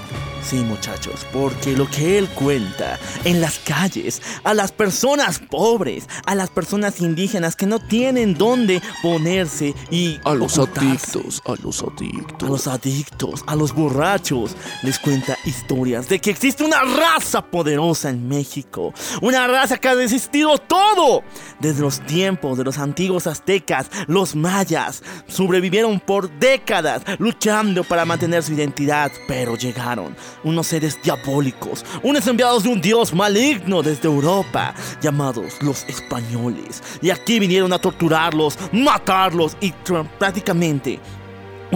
Sí, 0.43 0.57
muchachos, 0.57 1.25
porque 1.31 1.71
lo 1.71 1.89
que 1.89 2.17
él 2.17 2.27
cuenta 2.29 2.99
en 3.23 3.39
las 3.39 3.59
calles, 3.59 4.21
a 4.43 4.53
las 4.53 4.73
personas 4.73 5.39
pobres, 5.39 6.07
a 6.25 6.35
las 6.35 6.49
personas 6.49 6.99
indígenas 6.99 7.55
que 7.55 7.65
no 7.65 7.79
tienen 7.79 8.33
dónde 8.33 8.81
ponerse 9.01 9.73
y 9.89 10.19
A 10.25 10.33
los 10.33 10.57
ocultarse, 10.57 11.19
adictos, 11.19 11.41
a 11.45 11.55
los 11.63 11.81
adictos. 11.81 12.43
a 12.43 12.51
los 12.51 12.67
adictos, 12.67 13.43
a 13.47 13.55
los 13.55 13.73
borrachos, 13.73 14.55
les 14.83 14.99
cuenta 14.99 15.37
historias 15.45 16.09
de 16.09 16.19
que 16.19 16.31
existe 16.31 16.63
una 16.65 16.81
raza 16.83 17.41
poderosa 17.45 18.09
en 18.09 18.27
México, 18.27 18.93
una 19.21 19.47
raza 19.47 19.77
que 19.77 19.87
ha 19.87 19.95
resistido 19.95 20.57
todo, 20.57 21.23
desde 21.61 21.81
los 21.81 22.01
tiempos 22.01 22.57
de 22.57 22.65
los 22.65 22.77
antiguos 22.79 23.27
aztecas, 23.27 23.89
los 24.07 24.35
mayas, 24.35 25.03
sobrevivieron 25.27 26.01
por 26.01 26.29
décadas 26.37 27.01
luchando 27.17 27.85
para 27.85 28.03
mantener 28.03 28.43
su 28.43 28.51
identidad, 28.53 29.09
pero 29.27 29.55
llegaron 29.55 30.15
unos 30.43 30.67
seres 30.67 31.01
diabólicos, 31.01 31.85
unos 32.01 32.25
enviados 32.27 32.63
de 32.63 32.69
un 32.69 32.81
dios 32.81 33.13
maligno 33.13 33.81
desde 33.81 34.07
Europa, 34.07 34.73
llamados 35.01 35.61
los 35.61 35.83
españoles, 35.85 36.81
y 37.01 37.09
aquí 37.09 37.39
vinieron 37.39 37.73
a 37.73 37.79
torturarlos, 37.79 38.57
matarlos 38.71 39.57
y 39.61 39.73
prácticamente 40.19 40.99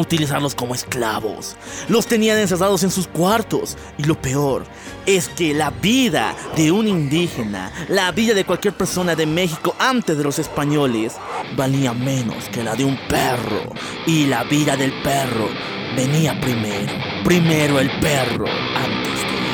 utilizarlos 0.01 0.55
como 0.55 0.75
esclavos. 0.75 1.55
Los 1.87 2.07
tenían 2.07 2.37
encerrados 2.37 2.83
en 2.83 2.91
sus 2.91 3.07
cuartos. 3.07 3.77
Y 3.97 4.03
lo 4.03 4.19
peor 4.21 4.65
es 5.05 5.29
que 5.29 5.53
la 5.53 5.69
vida 5.69 6.35
de 6.55 6.71
un 6.71 6.87
indígena, 6.87 7.71
la 7.89 8.11
vida 8.11 8.33
de 8.33 8.45
cualquier 8.45 8.73
persona 8.73 9.15
de 9.15 9.25
México 9.25 9.75
antes 9.79 10.17
de 10.17 10.23
los 10.23 10.39
españoles, 10.39 11.15
valía 11.55 11.93
menos 11.93 12.49
que 12.49 12.63
la 12.63 12.75
de 12.75 12.85
un 12.85 12.97
perro. 13.07 13.73
Y 14.05 14.25
la 14.25 14.43
vida 14.43 14.75
del 14.75 14.93
perro 15.01 15.49
venía 15.95 16.39
primero. 16.39 16.93
Primero 17.23 17.79
el 17.79 17.89
perro 17.99 18.45
antes 18.75 19.21
de 19.21 19.46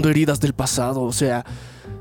heridas 0.00 0.40
del 0.40 0.52
pasado. 0.54 1.02
O 1.02 1.12
sea, 1.12 1.44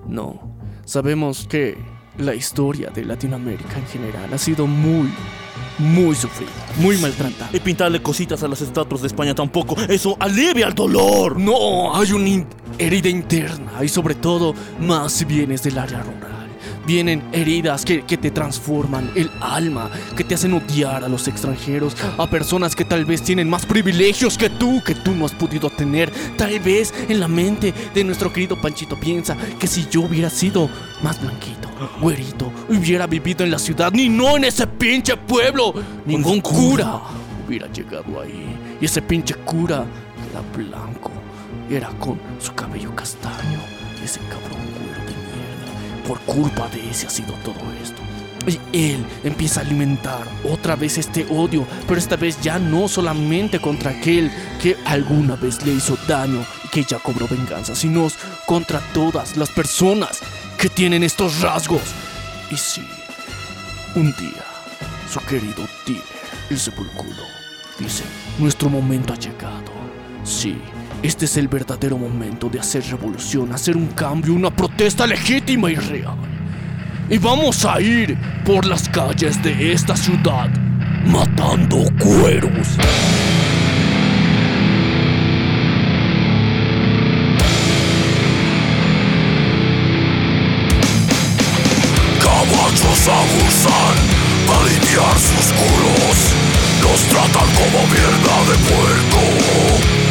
no. 0.08 0.58
Sabemos 0.86 1.48
que 1.48 1.78
la 2.18 2.36
historia 2.36 2.90
de 2.90 3.06
Latinoamérica 3.06 3.78
en 3.78 3.86
general 3.88 4.34
ha 4.34 4.38
sido 4.38 4.68
muy, 4.68 5.10
muy 5.80 6.14
sufrida, 6.16 6.50
muy 6.78 6.98
maltratada. 6.98 7.50
Y 7.54 7.60
pintarle 7.60 8.02
cositas 8.02 8.44
a 8.44 8.48
las 8.48 8.62
estatuas 8.62 9.02
de 9.02 9.08
España 9.08 9.34
tampoco. 9.34 9.76
Eso 9.90 10.18
alivia 10.20 10.68
el 10.68 10.74
dolor. 10.76 11.40
No, 11.40 11.96
hay 11.96 12.12
una 12.12 12.28
in- 12.28 12.48
herida 12.78 13.10
interna 13.10 13.84
y 13.84 13.88
sobre 13.88 14.16
todo 14.16 14.54
más 14.80 15.14
si 15.14 15.26
vienes 15.26 15.64
del 15.64 15.78
área 15.78 16.02
rural. 16.04 16.21
Vienen 16.86 17.24
heridas 17.32 17.86
que, 17.86 18.04
que 18.04 18.18
te 18.18 18.32
transforman 18.32 19.12
el 19.16 19.30
alma, 19.40 19.90
que 20.16 20.24
te 20.24 20.36
hacen 20.36 20.54
odiar 20.54 21.04
a 21.04 21.10
los 21.10 21.28
extranjeros, 21.28 21.96
a 22.18 22.28
personas 22.28 22.76
que 22.76 22.86
tal 22.86 23.06
vez 23.06 23.22
tienen 23.22 23.50
más 23.50 23.66
privilegios 23.66 24.38
que 24.38 24.50
tú, 24.50 24.82
que 24.86 24.96
tú 24.96 25.14
no 25.14 25.26
has 25.26 25.34
podido 25.34 25.70
tener. 25.70 26.12
Tal 26.38 26.60
vez 26.60 26.94
en 27.08 27.20
la 27.20 27.28
mente 27.28 27.74
de 27.94 28.04
nuestro 28.04 28.32
querido 28.34 28.60
Panchito 28.60 29.00
piensa 29.00 29.38
que 29.60 29.68
si 29.68 29.88
yo 29.90 30.02
hubiera 30.02 30.30
sido 30.30 30.70
más 31.02 31.22
blanquito, 31.22 31.70
güerito, 32.02 32.52
hubiera 32.70 33.08
vivido 33.08 33.44
en 33.44 33.52
la 33.52 33.60
ciudad, 33.60 33.92
ni 33.92 34.10
no 34.10 34.38
en 34.38 34.46
ese 34.46 34.68
pinche 34.68 35.18
pueblo, 35.18 35.74
ningún 36.06 36.42
cura 36.42 37.02
hubiera 37.48 37.68
llegado 37.68 38.22
ahí. 38.22 38.78
Y 38.80 38.86
ese 38.86 39.02
pinche 39.02 39.36
cura 39.36 39.86
era 40.30 40.42
blanco, 40.56 41.12
era 41.70 41.90
con 42.00 42.20
su 42.40 42.54
cabello 42.54 42.96
castaño. 42.96 43.60
Ese 44.04 44.20
cabrón 44.22 44.62
güero. 44.80 45.01
Por 46.08 46.20
culpa 46.22 46.68
de 46.70 46.90
ese 46.90 47.08
ha 47.08 47.10
sido 47.10 47.34
todo 47.44 47.60
esto. 47.82 48.02
Y 48.48 48.60
él 48.74 49.06
empieza 49.24 49.60
a 49.60 49.64
alimentar 49.64 50.28
otra 50.50 50.76
vez 50.76 50.98
este 50.98 51.26
odio, 51.30 51.66
pero 51.88 52.00
esta 52.00 52.16
vez 52.16 52.42
ya 52.42 52.58
no 52.58 52.88
solamente 52.88 53.60
contra 53.60 53.92
aquel 53.92 54.32
que 54.62 54.76
alguna 54.86 55.36
vez 55.36 55.64
le 55.64 55.74
hizo 55.74 55.96
daño 56.08 56.44
y 56.66 56.68
que 56.70 56.84
ya 56.84 56.98
cobró 56.98 57.28
venganza, 57.28 57.76
sino 57.76 58.08
contra 58.48 58.80
todas 58.94 59.38
las 59.38 59.50
personas 59.50 60.22
que 60.58 60.70
tienen 60.70 61.04
estos 61.04 61.42
rasgos. 61.42 61.82
Y 62.50 62.58
sí, 62.58 62.84
un 63.96 64.12
día, 64.16 64.44
su 65.12 65.20
querido 65.20 65.68
dealer, 65.86 66.04
el 66.50 66.60
sepulcro, 66.60 67.26
dice, 67.78 68.04
nuestro 68.40 68.70
momento 68.70 69.14
ha 69.14 69.18
llegado. 69.18 69.72
Sí, 70.24 70.60
este 71.04 71.26
es 71.26 71.36
el 71.38 71.48
verdadero 71.48 71.98
momento 71.98 72.48
de 72.48 72.60
hacer 72.60 72.84
revolución, 72.84 73.52
hacer 73.54 73.76
un 73.76 73.88
cambio, 73.88 74.34
una 74.34 74.52
protesta 74.52 75.08
legítima 75.08 75.72
y 75.72 75.76
real. 75.76 76.16
Y 77.10 77.18
vamos 77.18 77.66
a 77.66 77.82
ir 77.82 78.16
por 78.46 78.66
las 78.66 78.88
calles 78.88 79.42
de 79.42 79.74
esta 79.74 79.96
ciudad, 79.96 80.50
matando 81.06 81.86
cueros. 82.00 82.78
Caballos 92.20 93.08
abusan 93.08 93.96
para 94.46 94.66
limpiar 94.66 95.18
sus 95.18 95.52
culos. 95.52 96.34
Los 96.84 97.02
tratan 97.08 97.50
como 97.56 97.88
mierda 97.88 98.36
de 98.46 98.58
puerco. 98.70 100.11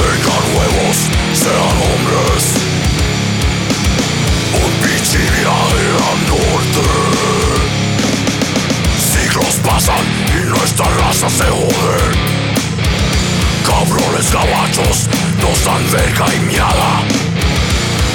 Tengan 0.00 0.44
huevos, 0.56 0.96
sean 1.34 1.76
hombres. 1.84 2.44
Un 4.64 4.72
pinche 4.82 5.18
viaje 5.18 5.86
al 6.08 6.18
norte. 6.32 6.84
Siglos 9.12 9.54
pasan 9.62 10.04
y 10.38 10.48
nuestra 10.48 10.86
raza 11.00 11.28
se 11.28 11.44
jode. 11.44 11.98
Cabrones 13.66 14.32
gabachos 14.32 15.08
nos 15.42 15.64
dan 15.66 15.84
verga 15.92 16.26
y 16.34 16.40
miada. 16.46 16.92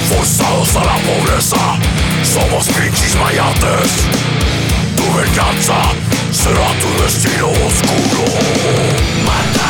Forzados 0.10 0.76
a 0.78 0.84
la 0.86 0.98
pobreza, 1.08 1.64
somos 2.24 2.68
pinches 2.70 3.16
mayates. 3.16 3.92
Tu 4.98 5.06
venganza 5.18 5.80
será 6.32 6.68
tu 6.82 6.90
destino 7.04 7.48
oscuro. 7.50 8.26
Mata 9.28 9.65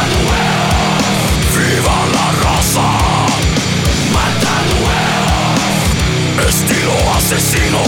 asesino. 7.26 7.82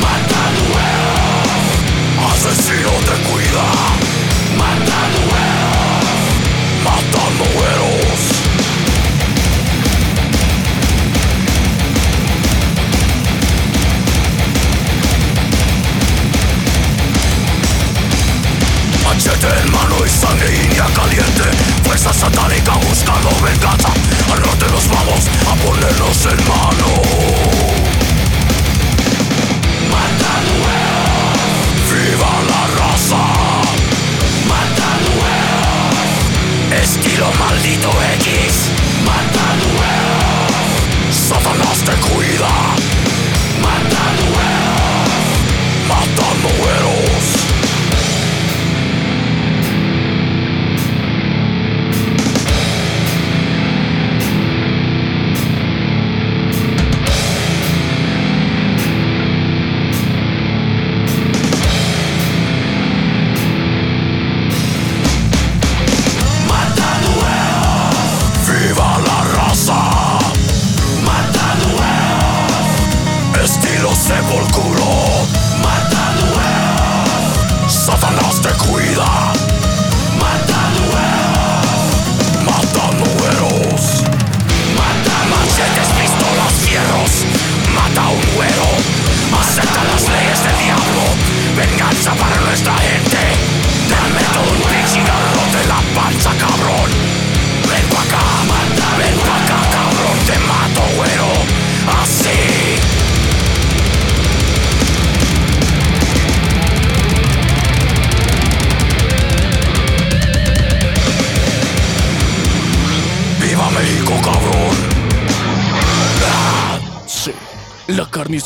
Mata 0.00 0.42
Asesino 2.32 2.90
te 2.90 3.16
cuida. 3.28 3.64
Mata 4.56 5.00
Matando 6.84 7.44
güeros. 7.54 7.85
Machete 19.46 19.62
en 19.62 19.72
mano 19.72 19.96
y 20.04 20.08
caliente. 20.94 21.42
Fuerza 21.84 22.12
satánica 22.12 22.72
buscando 22.88 23.30
venganza. 23.42 23.88
Al 24.32 24.40
norte 24.40 24.66
nos 24.70 24.88
vamos 24.88 25.28
a 25.46 25.54
ponernos 25.56 26.26
en 26.26 26.48
mano 26.48 26.88
Mata 29.90 30.34
¡Viva 31.92 32.32
la 32.48 32.66
raza! 32.78 33.22
Mata 34.48 34.90
Estilo 36.82 37.28
maldito 37.38 37.90
X. 38.20 38.70
Mata 39.04 39.46
Satanás 41.10 41.78
te 41.84 41.92
cuida 42.08 43.15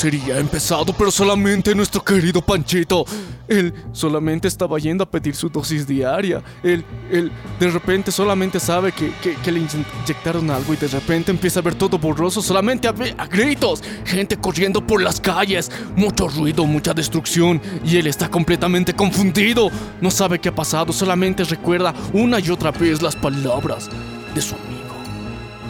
ha 0.09 0.39
empezado, 0.39 0.93
pero 0.95 1.11
solamente 1.11 1.75
nuestro 1.75 2.03
querido 2.03 2.41
Panchito. 2.41 3.05
Él 3.47 3.75
solamente 3.93 4.49
estaba 4.49 4.79
yendo 4.79 5.05
a 5.05 5.11
pedir 5.11 5.35
su 5.35 5.49
dosis 5.51 5.87
diaria. 5.87 6.43
Él, 6.63 6.85
él 7.11 7.31
de 7.59 7.71
repente 7.71 8.11
solamente 8.13 8.59
sabe 8.61 8.93
que, 8.93 9.13
que- 9.23 9.35
que 9.35 9.53
le 9.53 9.61
inyectaron 9.61 10.51
algo 10.51 10.73
y 10.73 10.77
de 10.77 10.87
repente 10.89 11.31
empieza 11.33 11.61
a 11.61 11.63
ver 11.63 11.75
todo 11.75 11.99
borroso, 11.99 12.41
solamente 12.41 12.89
a, 12.89 12.95
a 13.19 13.27
gritos. 13.27 13.83
Gente 14.07 14.37
corriendo 14.39 14.87
por 14.87 15.03
las 15.03 15.21
calles, 15.21 15.71
mucho 15.97 16.29
ruido, 16.29 16.65
mucha 16.65 16.95
destrucción. 16.95 17.61
Y 17.85 17.97
él 17.97 18.07
está 18.07 18.31
completamente 18.31 18.95
confundido. 18.95 19.71
No 20.01 20.11
sabe 20.11 20.39
qué 20.39 20.49
ha 20.49 20.55
pasado, 20.55 20.93
solamente 20.93 21.45
recuerda 21.45 21.93
una 22.13 22.39
y 22.41 22.49
otra 22.51 22.71
vez 22.71 23.03
las 23.03 23.17
palabras 23.17 23.89
de 24.35 24.41
su 24.41 24.55
amigo, 24.55 24.95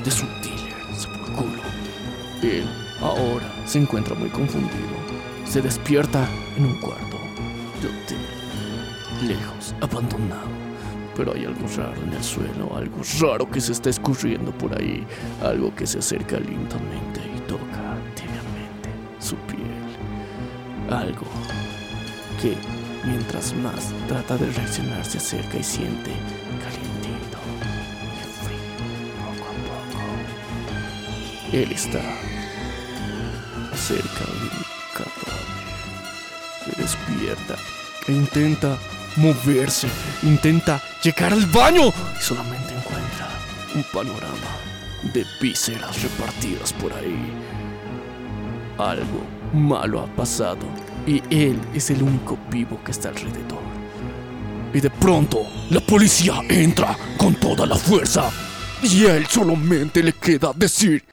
de 0.04 0.10
su 0.10 0.26
dealer, 0.26 0.96
Sepulcro. 0.96 1.46
Él 2.42 2.64
ahora 3.00 3.50
se 3.66 3.78
encuentra 3.78 4.14
muy 4.14 4.28
confundido. 4.30 5.00
Se 5.44 5.60
despierta 5.60 6.28
en 6.56 6.66
un 6.66 6.80
cuarto 6.80 7.18
de 7.82 7.88
hotel, 7.88 8.18
lejos, 9.26 9.74
abandonado. 9.80 10.48
pero 11.16 11.34
hay 11.34 11.44
algo 11.44 11.66
raro 11.76 12.00
en 12.02 12.12
el 12.12 12.22
suelo, 12.24 12.74
algo 12.74 13.00
raro 13.20 13.50
que 13.50 13.60
se 13.60 13.72
está 13.72 13.90
escurriendo 13.90 14.52
por 14.52 14.72
ahí, 14.78 15.04
algo 15.42 15.74
que 15.74 15.86
se 15.86 15.98
acerca 15.98 16.38
lentamente 16.38 17.20
y 17.36 17.40
toca 17.40 17.98
tibiamente 18.14 18.90
su 19.18 19.36
piel. 19.36 19.60
Algo 20.88 21.26
que 22.40 22.56
mientras 23.04 23.52
más 23.54 23.92
trata 24.08 24.36
de 24.36 24.46
reaccionar 24.50 25.04
se 25.04 25.18
acerca 25.18 25.58
y 25.58 25.62
siente 25.62 26.12
calientito 26.62 27.38
y 28.16 28.22
frío 28.44 28.76
poco 29.18 29.46
a 29.50 29.54
poco. 29.66 31.56
Él 31.56 31.72
está 31.72 32.00
cerca 33.76 34.24
de 34.24 34.44
mi 34.44 34.64
cadáver. 34.94 35.50
Se 36.64 36.82
despierta 36.82 37.56
e 38.06 38.12
intenta 38.12 38.76
moverse, 39.16 39.88
intenta 40.22 40.80
llegar 41.02 41.32
al 41.32 41.46
baño 41.46 41.88
y 41.88 42.22
solamente 42.22 42.74
encuentra 42.74 43.28
un 43.74 43.82
panorama 43.84 44.56
de 45.14 45.24
vísceras 45.40 46.02
repartidas 46.02 46.72
por 46.74 46.92
ahí. 46.92 47.32
Algo 48.78 49.24
malo 49.52 50.00
ha 50.00 50.06
pasado 50.16 50.66
y 51.06 51.22
él 51.30 51.58
es 51.74 51.90
el 51.90 52.02
único 52.02 52.38
vivo 52.50 52.80
que 52.84 52.92
está 52.92 53.08
alrededor. 53.08 53.60
Y 54.72 54.80
de 54.80 54.90
pronto, 54.90 55.42
la 55.70 55.80
policía 55.80 56.34
entra 56.48 56.96
con 57.18 57.34
toda 57.34 57.66
la 57.66 57.76
fuerza 57.76 58.30
y 58.82 59.06
a 59.06 59.16
él 59.16 59.26
solamente 59.26 60.02
le 60.02 60.12
queda 60.12 60.52
decir, 60.54 61.04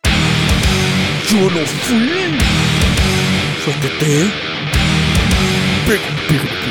yo 1.32 1.50
no 1.50 1.66
fui. 1.66 2.38
Suéltate. 3.64 4.32
Pega, 5.86 6.12
pega, 6.28 6.67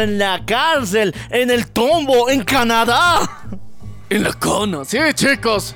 en 0.00 0.18
la 0.18 0.44
cárcel, 0.44 1.14
en 1.30 1.50
el 1.50 1.66
tombo, 1.68 2.30
en 2.30 2.42
Canadá. 2.44 3.20
En 4.08 4.24
la 4.24 4.32
cona, 4.32 4.84
sí, 4.84 4.98
chicos. 5.14 5.74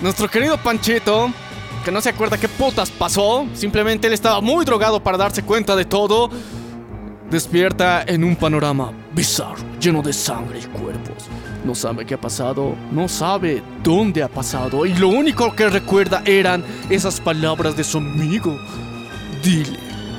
Nuestro 0.00 0.28
querido 0.28 0.58
Panchito, 0.58 1.30
que 1.84 1.90
no 1.90 2.00
se 2.00 2.10
acuerda 2.10 2.36
qué 2.36 2.48
putas 2.48 2.90
pasó, 2.90 3.46
simplemente 3.54 4.06
él 4.06 4.12
estaba 4.12 4.40
muy 4.40 4.64
drogado 4.64 5.02
para 5.02 5.16
darse 5.16 5.42
cuenta 5.42 5.74
de 5.76 5.84
todo, 5.84 6.28
despierta 7.30 8.04
en 8.06 8.24
un 8.24 8.36
panorama 8.36 8.92
bizarro, 9.12 9.64
lleno 9.80 10.02
de 10.02 10.12
sangre 10.12 10.58
y 10.58 10.66
cuerpos. 10.66 11.28
No 11.64 11.74
sabe 11.74 12.04
qué 12.04 12.14
ha 12.14 12.20
pasado, 12.20 12.74
no 12.92 13.08
sabe 13.08 13.62
dónde 13.82 14.22
ha 14.22 14.28
pasado, 14.28 14.84
y 14.84 14.92
lo 14.94 15.08
único 15.08 15.54
que 15.56 15.70
recuerda 15.70 16.22
eran 16.26 16.62
esas 16.90 17.20
palabras 17.20 17.76
de 17.76 17.84
su 17.84 17.98
amigo. 17.98 18.58
Dile, 19.42 19.78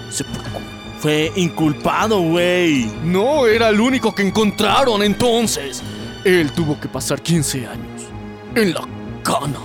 sepulcro. 0.09 0.59
Fue 1.05 1.31
inculpado, 1.35 2.19
güey. 2.19 2.89
No 3.03 3.45
era 3.45 3.69
el 3.69 3.79
único 3.79 4.15
que 4.15 4.23
encontraron 4.23 5.03
entonces. 5.03 5.83
Él 6.23 6.51
tuvo 6.51 6.79
que 6.79 6.87
pasar 6.87 7.21
15 7.21 7.67
años 7.67 8.01
en 8.55 8.73
la 8.73 8.81
cana. 9.21 9.59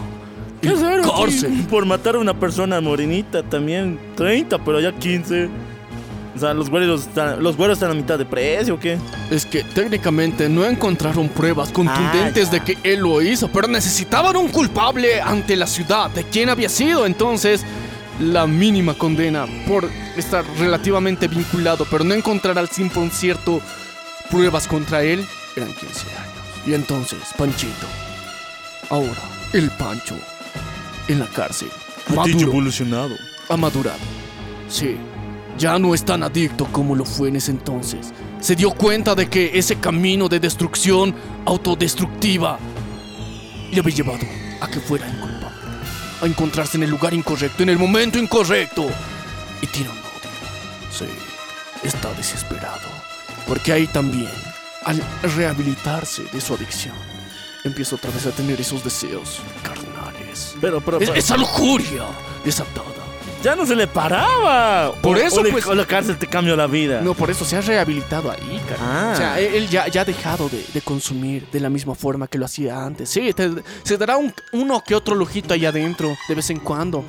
Qué 0.61 0.69
en 0.69 0.83
raro. 0.83 1.03
cárcel. 1.17 1.51
sí, 1.57 1.67
Por 1.71 1.87
matar 1.87 2.17
a 2.17 2.19
una 2.19 2.39
persona 2.39 2.79
morenita 2.83 3.43
también. 3.43 3.99
30, 4.17 4.59
pero 4.63 4.81
ya 4.81 4.93
15. 4.93 5.49
O 6.37 6.39
sea, 6.39 6.53
los 6.53 6.69
güeros 6.69 7.07
están, 7.07 7.43
los 7.43 7.57
güeros 7.57 7.79
están 7.79 7.93
a 7.93 7.95
mitad 7.95 8.19
de 8.19 8.27
precio, 8.27 8.75
¿o 8.75 8.79
qué? 8.79 8.99
Es 9.31 9.47
que 9.47 9.65
técnicamente 9.65 10.47
no 10.47 10.67
encontraron 10.67 11.31
pruebas 11.31 11.73
contundentes 11.73 12.49
Ah, 12.49 12.53
de 12.53 12.61
que 12.61 12.77
él 12.83 13.01
lo 13.01 13.23
hizo, 13.23 13.49
pero 13.49 13.67
necesitaban 13.67 14.37
un 14.37 14.49
culpable 14.49 15.23
ante 15.23 15.57
la 15.57 15.67
ciudad 15.67 16.11
de 16.11 16.23
quién 16.25 16.51
había 16.51 16.69
sido. 16.69 17.07
Entonces, 17.07 17.65
la 18.21 18.47
mínima 18.47 18.95
condena 18.95 19.47
por 19.67 19.89
estar 20.17 20.45
relativamente 20.59 21.27
vinculado, 21.27 21.87
pero 21.91 22.05
no 22.05 22.15
encontrar 22.15 22.59
al 22.59 22.69
100% 22.69 23.61
pruebas 24.31 24.69
contra 24.69 25.03
él, 25.03 25.27
eran 25.57 25.73
15 25.73 25.87
años. 25.87 26.67
Y 26.67 26.75
entonces, 26.75 27.19
Panchito, 27.37 27.87
ahora 28.91 29.23
el 29.53 29.71
Pancho, 29.71 30.15
en 31.09 31.19
la 31.19 31.27
cárcel, 31.27 31.69
maduro, 32.15 32.51
evolucionado. 32.51 33.17
ha 33.49 33.57
madurado. 33.57 33.99
Sí, 34.69 34.97
ya 35.59 35.79
no 35.79 35.95
es 35.95 36.05
tan 36.05 36.23
adicto 36.23 36.67
como 36.67 36.95
lo 36.95 37.05
fue 37.05 37.29
en 37.29 37.37
ese 37.37 37.51
entonces. 37.51 38.13
Se 38.41 38.55
dio 38.55 38.71
cuenta 38.71 39.15
de 39.15 39.29
que 39.29 39.59
ese 39.59 39.77
camino 39.77 40.29
de 40.29 40.41
destrucción 40.41 41.15
autodestructiva 41.47 42.59
le 43.73 43.81
había 43.81 43.95
llevado 43.95 44.27
a 44.61 44.69
que 44.69 44.81
fuera. 44.81 45.07
A 46.23 46.27
encontrarse 46.27 46.77
en 46.77 46.83
el 46.83 46.91
lugar 46.91 47.15
incorrecto, 47.15 47.63
en 47.63 47.71
el 47.71 47.79
momento 47.79 48.19
incorrecto. 48.19 48.87
Y 49.63 49.67
tiene 49.67 49.89
un 49.91 49.97
odio. 49.99 50.91
Sí, 50.91 51.07
está 51.83 52.13
desesperado. 52.15 52.89
Porque 53.47 53.73
ahí 53.73 53.87
también, 53.87 54.31
al 54.85 55.03
rehabilitarse 55.37 56.25
de 56.25 56.41
su 56.41 56.55
adicción, 56.55 56.95
empieza 57.65 57.97
otra 57.97 58.11
vez 58.11 58.27
a 58.27 58.31
tener 58.31 58.61
esos 58.61 58.85
deseos 58.85 59.41
carnales. 59.63 60.55
Pero, 60.61 60.81
pero, 60.81 60.99
Es- 61.01 61.09
pero- 61.09 61.19
esa 61.19 61.37
lujuria 61.37 62.05
desatada. 62.45 62.85
Ya 63.43 63.57
no 63.57 63.65
se 63.67 63.75
le 63.77 63.87
paraba. 63.87 64.93
Por 65.03 65.17
O- 65.17 65.21
eso, 65.21 65.41
o, 65.41 65.45
le- 65.45 65.51
pues- 65.53 65.67
o 65.67 65.75
la 65.75 65.87
cárcel 65.87 66.19
te 66.19 66.27
cambió 66.27 66.57
la 66.57 66.67
vida. 66.67 67.01
No, 67.01 67.15
por 67.15 67.31
eso 67.31 67.45
se 67.45 67.57
ha 67.57 67.61
rehabilitado 67.61 68.31
ahí, 68.31 68.61
cara. 68.69 68.81
Ah. 68.83 69.11
O 69.13 69.17
sea, 69.17 69.41
él 69.41 69.69
ya, 69.69 69.89
ya 69.89 70.03
ha 70.03 70.05
dejado 70.05 70.49
de, 70.49 70.65
de 70.73 70.81
consumir 70.83 71.47
de 71.51 71.61
la 71.61 71.71
misma 71.71 71.95
forma 71.95 72.27
que 72.29 72.39
lo 72.39 72.45
hacía 72.45 72.83
antes. 72.85 73.09
Sí, 73.09 73.33
te- 73.33 73.51
se 73.83 73.97
dará 73.97 74.17
un- 74.17 74.35
uno 74.53 74.83
que 74.85 74.95
otro 74.95 75.15
lujito 75.15 75.55
ahí 75.55 75.65
adentro 75.67 76.17
de 76.29 76.35
vez 76.35 76.51
en 76.51 76.59
cuando. 76.61 77.05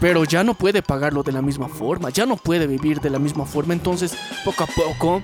Pero 0.00 0.22
ya 0.24 0.44
no 0.44 0.54
puede 0.54 0.80
pagarlo 0.82 1.22
de 1.24 1.32
la 1.32 1.42
misma 1.42 1.68
forma. 1.68 2.10
Ya 2.10 2.24
no 2.24 2.36
puede 2.36 2.66
vivir 2.68 3.00
de 3.00 3.10
la 3.10 3.18
misma 3.18 3.44
forma. 3.44 3.74
Entonces, 3.74 4.16
poco 4.44 4.62
a 4.64 4.66
poco. 4.66 5.22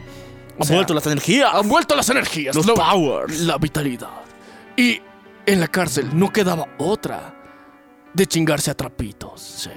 Han 0.59 0.67
sea, 0.67 0.77
vuelto 0.77 0.95
las 0.95 1.07
energías. 1.07 1.51
han 1.55 1.69
vuelto 1.69 1.95
las 1.95 2.09
energías. 2.11 2.55
Los 2.57 2.67
lo- 2.67 2.75
powers. 2.75 3.41
La 3.41 3.57
vitalidad. 3.59 4.09
Y 4.77 5.01
en 5.47 5.61
la 5.61 5.69
cárcel 5.69 6.09
no 6.13 6.33
quedaba 6.33 6.67
otra 6.79 7.35
de 8.13 8.27
chingarse 8.27 8.71
a 8.71 8.75
trapitos. 8.77 9.41
Sí. 9.41 9.71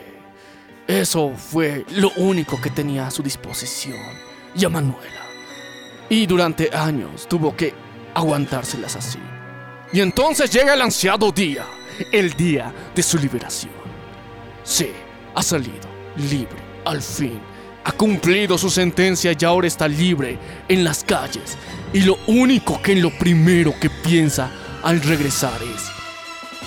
Eso 0.87 1.33
fue 1.35 1.85
lo 1.91 2.11
único 2.15 2.61
que 2.61 2.69
tenía 2.69 3.07
a 3.07 3.11
su 3.11 3.21
disposición. 3.21 3.99
Y 4.55 4.63
a 4.63 4.69
Manuela. 4.69 5.21
Y 6.09 6.25
durante 6.25 6.73
años 6.73 7.27
tuvo 7.27 7.53
que 7.55 7.73
aguantárselas 8.13 8.95
así. 8.95 9.19
Y 9.91 9.99
entonces 9.99 10.49
llega 10.49 10.73
el 10.73 10.81
ansiado 10.81 11.33
día. 11.33 11.65
El 12.11 12.31
día 12.33 12.73
de 12.95 13.03
su 13.03 13.17
liberación. 13.17 13.73
Sí, 14.63 14.91
ha 15.35 15.43
salido 15.43 15.89
libre, 16.15 16.57
al 16.85 17.01
fin. 17.01 17.41
Ha 17.83 17.91
cumplido 17.91 18.57
su 18.57 18.69
sentencia 18.69 19.33
y 19.37 19.43
ahora 19.43 19.67
está 19.67 19.89
libre 19.89 20.39
en 20.69 20.85
las 20.85 21.03
calles. 21.03 21.57
Y 21.91 22.01
lo 22.01 22.17
único 22.27 22.81
que 22.81 22.93
en 22.93 23.01
lo 23.01 23.09
primero 23.17 23.73
que 23.77 23.89
piensa 23.89 24.49
al 24.83 25.01
regresar 25.01 25.59
es... 25.63 25.91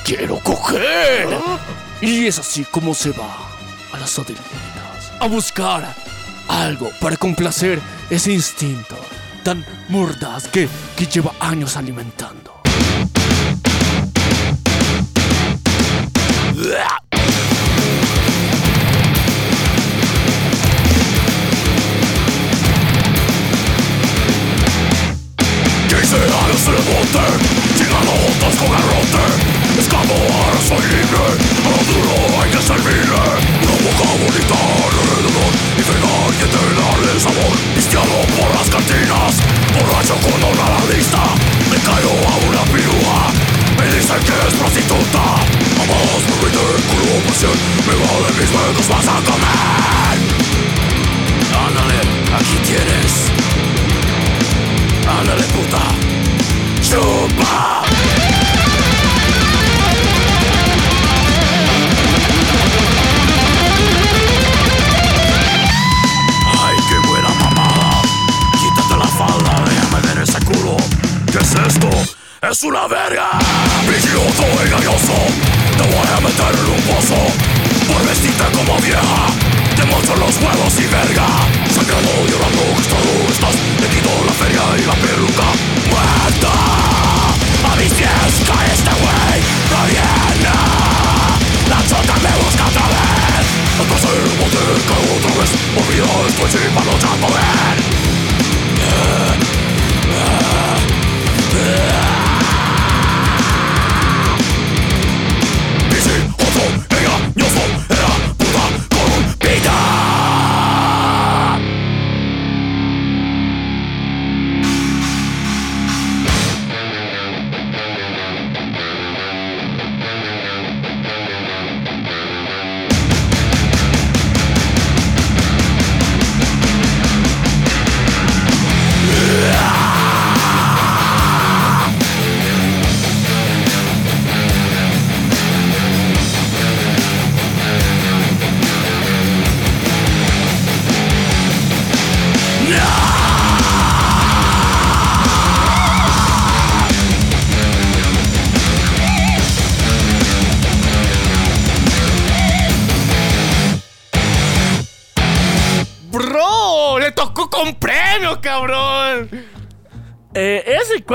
¡Quiero 0.04 0.38
coger! 0.40 1.28
Y 2.02 2.26
es 2.26 2.38
así 2.38 2.64
como 2.64 2.94
se 2.94 3.10
va 3.10 3.49
a 3.92 3.98
las 3.98 4.18
adelitas 4.18 4.44
a 5.20 5.26
buscar 5.26 5.94
algo 6.48 6.90
para 7.00 7.16
complacer 7.16 7.80
ese 8.08 8.32
instinto 8.32 8.96
tan 9.44 9.64
mordaz 9.88 10.48
que, 10.48 10.68
que 10.96 11.06
lleva 11.06 11.32
años 11.40 11.76
alimentando. 11.76 12.60
Años 26.30 26.66
en 26.66 26.74
el 26.74 26.84
monte, 26.92 27.18
chingando 27.76 28.12
juntos 28.12 28.54
con 28.58 28.70
garrote 28.70 29.60
Escapo, 29.78 30.14
ahora 30.14 30.60
soy 30.68 30.82
libre, 30.90 31.24
a 31.64 31.70
lo 31.70 31.80
duro 31.86 32.42
hay 32.42 32.50
que 32.50 32.62
Es 72.60 72.64
una 72.64 72.86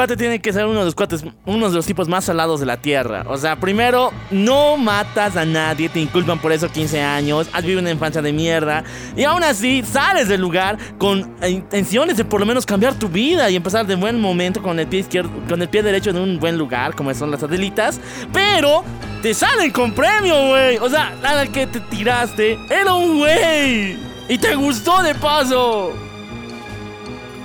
cuate 0.06 0.18
tiene 0.18 0.40
que 0.40 0.54
ser 0.54 0.68
uno 0.68 0.80
de 0.80 0.86
los 0.86 0.94
cuates, 0.94 1.24
uno 1.46 1.68
de 1.68 1.76
los 1.76 1.86
tipos 1.86 2.08
más 2.08 2.26
salados 2.26 2.60
de 2.60 2.68
la 2.68 2.78
tierra. 2.78 3.26
O 3.28 3.38
sea, 3.38 3.56
primero, 3.56 4.12
no 4.30 4.78
matas 4.78 5.36
a 5.36 5.46
nadie, 5.46 5.90
te 5.90 6.00
inculpan 6.00 6.38
por 6.38 6.52
eso 6.52 6.70
15 6.70 7.02
años, 7.02 7.50
has 7.52 7.64
vivido 7.64 7.82
una 7.82 7.90
infancia 7.90 8.22
de 8.22 8.32
mierda, 8.32 8.84
y 9.16 9.24
aún 9.24 9.44
así 9.44 9.84
sales 9.84 10.28
del 10.28 10.42
lugar 10.42 10.78
con 11.00 11.36
intenciones 11.48 12.18
de 12.18 12.26
por 12.26 12.40
lo 12.40 12.46
menos 12.46 12.68
cambiar 12.68 12.94
tu 12.94 13.10
vida 13.10 13.50
y 13.50 13.56
empezar 13.56 13.88
de 13.88 13.96
buen 13.96 14.22
momento 14.22 14.62
con 14.62 14.80
el 14.80 14.86
pie 14.86 15.00
izquierdo, 15.00 15.32
con 15.50 15.60
el 15.62 15.70
pie 15.70 15.82
derecho 15.82 16.12
en 16.12 16.18
un 16.18 16.40
buen 16.40 16.58
lugar, 16.58 16.94
como 16.94 17.12
son 17.16 17.32
las 17.32 17.42
adelitas, 17.42 18.00
pero 18.32 18.84
te 19.24 19.34
salen 19.34 19.72
con 19.72 19.92
premio, 19.92 20.50
güey. 20.50 20.78
O 20.78 20.88
sea, 20.88 21.16
al 21.24 21.52
que 21.52 21.66
te 21.66 21.80
tiraste 21.80 22.60
era 22.70 22.94
un 22.94 23.18
güey. 23.18 23.98
Y 24.30 24.38
te 24.38 24.54
gustó 24.54 25.02
de 25.02 25.16
paso. 25.16 25.94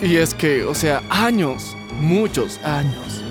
Y 0.02 0.16
es 0.16 0.34
que, 0.34 0.64
o 0.64 0.74
sea, 0.74 1.02
años, 1.10 1.76
muchos 2.00 2.58
años 2.64 3.22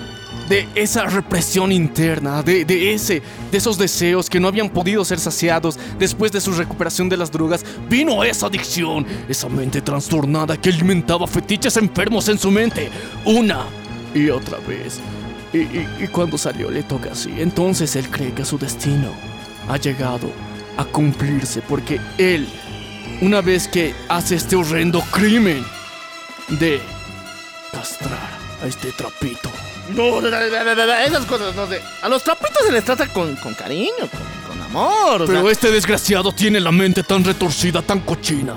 de 0.48 0.68
esa 0.74 1.06
represión 1.06 1.72
interna, 1.72 2.42
de, 2.42 2.66
de 2.66 2.94
ese, 2.94 3.22
de 3.52 3.58
esos 3.58 3.78
deseos 3.78 4.28
que 4.30 4.40
no 4.40 4.48
habían 4.48 4.70
podido 4.70 5.06
ser 5.06 5.20
saciados 5.20 5.78
después 6.00 6.32
de 6.32 6.42
su 6.42 6.52
recuperación 6.54 7.08
de 7.08 7.18
las 7.18 7.32
drogas, 7.32 7.64
vino 7.88 8.24
esa 8.24 8.48
adicción, 8.48 9.06
esa 9.28 9.48
mente 9.48 9.80
trastornada 9.82 10.58
que 10.58 10.70
alimentaba 10.70 11.28
fetiches 11.28 11.78
enfermos 11.78 12.30
en 12.30 12.40
su 12.40 12.50
mente, 12.50 12.90
una 13.26 13.66
y 14.16 14.30
otra 14.32 14.58
vez. 14.68 15.00
Y, 15.54 15.58
y- 15.60 15.88
y 16.02 16.08
cuando 16.08 16.36
salió 16.36 16.72
le 16.72 16.82
toca 16.82 17.12
así, 17.12 17.32
entonces 17.38 17.96
él 17.96 18.10
cree 18.10 18.34
que 18.34 18.44
su 18.46 18.58
destino 18.58 19.10
ha 19.68 19.78
llegado 19.78 20.32
a 20.78 20.86
cumplirse 20.86 21.62
porque 21.62 22.00
él, 22.18 22.48
una 23.22 23.42
vez 23.42 23.68
que 23.68 23.94
hace 24.08 24.34
este 24.36 24.56
horrendo 24.56 25.02
crimen, 25.12 25.64
de 26.60 26.80
castrar 27.72 28.39
a 28.62 28.68
este 28.68 28.92
trapito. 28.92 29.50
No, 29.90 30.22
no, 30.22 30.30
no, 30.30 30.40
no, 30.40 30.76
no, 30.76 30.86
no, 30.86 30.94
esas 30.94 31.26
cosas 31.26 31.56
no 31.56 31.68
sé. 31.68 31.82
A 32.02 32.10
los 32.10 32.24
trapitos 32.24 32.66
se 32.66 32.72
les 32.72 32.84
trata 32.84 33.08
con, 33.08 33.36
con 33.38 33.54
cariño, 33.56 33.92
con, 34.00 34.56
con 34.56 34.62
amor. 34.64 35.24
o 35.24 35.26
Pero 35.26 35.42
sea, 35.44 35.52
este 35.52 35.72
desgraciado 35.72 36.32
tiene 36.32 36.60
la 36.60 36.72
mente 36.72 37.02
tan 37.04 37.24
retorcida, 37.24 37.82
tan 37.82 38.02
cochina, 38.02 38.56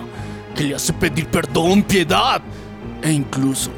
que 0.54 0.64
le 0.64 0.74
hace 0.74 0.92
pedir 0.92 1.26
perdón, 1.28 1.82
piedad 1.82 2.42
e 3.02 3.10
incluso 3.10 3.70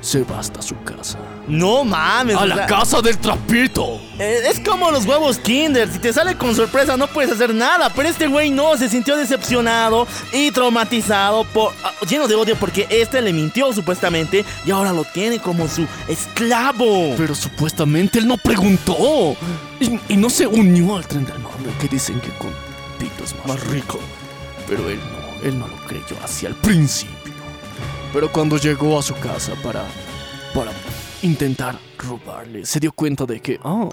se 0.00 0.24
va 0.24 0.40
hasta 0.40 0.60
su 0.62 0.82
casa. 0.82 1.18
No 1.48 1.84
mames. 1.84 2.36
A 2.36 2.40
o 2.42 2.46
la 2.46 2.54
sea, 2.54 2.66
casa 2.66 3.00
del 3.00 3.18
trapito. 3.18 4.00
eh, 4.18 4.42
es 4.48 4.60
como 4.60 4.90
los 4.90 5.04
huevos 5.06 5.38
Kinder. 5.38 5.90
Si 5.90 5.98
te 5.98 6.12
sale 6.12 6.36
con 6.36 6.54
sorpresa, 6.54 6.96
no 6.96 7.06
puedes 7.08 7.32
hacer 7.32 7.52
nada. 7.54 7.90
Pero 7.94 8.08
este 8.08 8.28
güey 8.28 8.50
no, 8.50 8.76
se 8.76 8.88
sintió 8.88 9.16
decepcionado 9.16 10.06
y 10.32 10.50
traumatizado, 10.52 11.44
por, 11.44 11.72
ah, 11.82 11.92
lleno 12.08 12.28
de 12.28 12.36
odio 12.36 12.54
porque 12.56 12.86
este 12.90 13.20
le 13.22 13.32
mintió 13.32 13.72
supuestamente 13.72 14.44
y 14.64 14.70
ahora 14.70 14.92
lo 14.92 15.04
tiene 15.04 15.40
como 15.40 15.66
su 15.66 15.86
esclavo. 16.06 17.14
Pero 17.16 17.34
supuestamente 17.34 18.18
él 18.18 18.28
no 18.28 18.36
preguntó. 18.36 19.36
Y, 19.80 19.98
y 20.12 20.16
no 20.16 20.30
se 20.30 20.46
unió 20.46 20.96
al 20.96 21.06
tren 21.06 21.24
del 21.24 21.38
mame 21.38 21.72
que 21.80 21.88
dicen 21.88 22.20
que 22.20 22.30
con 22.38 22.50
Tito 22.98 23.24
es 23.24 23.34
más, 23.36 23.46
Más 23.46 23.66
rico. 23.68 23.98
Pero 24.68 24.88
él 24.88 25.00
no, 25.00 25.48
él 25.48 25.58
no 25.58 25.66
lo 25.66 25.76
creyó 25.86 26.16
hacia 26.22 26.48
el 26.48 26.54
principio. 26.54 27.16
Pero 28.12 28.30
cuando 28.30 28.56
llegó 28.56 28.98
a 28.98 29.02
su 29.02 29.14
casa 29.14 29.52
para, 29.62 29.84
para 30.54 30.70
intentar 31.22 31.78
robarle, 31.98 32.64
se 32.64 32.80
dio 32.80 32.92
cuenta 32.92 33.26
de 33.26 33.40
que, 33.40 33.58
ah, 33.62 33.88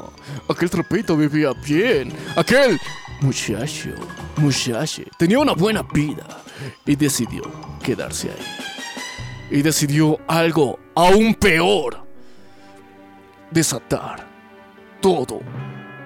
aquel 0.50 0.70
trapito 0.70 1.16
vivía 1.16 1.52
bien. 1.54 2.14
Aquel 2.36 2.80
muchacho, 3.22 3.90
muchacho, 4.38 5.04
tenía 5.18 5.40
una 5.40 5.54
buena 5.54 5.84
vida. 5.84 6.26
Y 6.86 6.96
decidió 6.96 7.44
quedarse 7.84 8.30
ahí. 8.30 9.58
Y 9.60 9.62
decidió 9.62 10.18
algo 10.28 10.80
aún 10.96 11.36
peor. 11.36 12.06
Desatar 13.52 14.28
todo, 15.02 15.40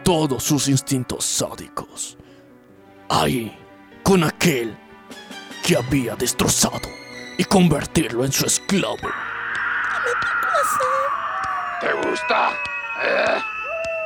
todos 0.03 0.43
sus 0.43 0.67
instintos 0.67 1.25
sádicos. 1.25 2.17
Ahí, 3.09 3.57
con 4.03 4.23
aquel 4.23 4.77
que 5.65 5.77
había 5.77 6.15
destrozado 6.15 6.89
y 7.37 7.43
convertirlo 7.43 8.25
en 8.25 8.31
su 8.31 8.45
esclavo. 8.45 9.09
¿Te 11.81 11.91
gusta? 11.93 12.51
¿Eh? 13.03 13.41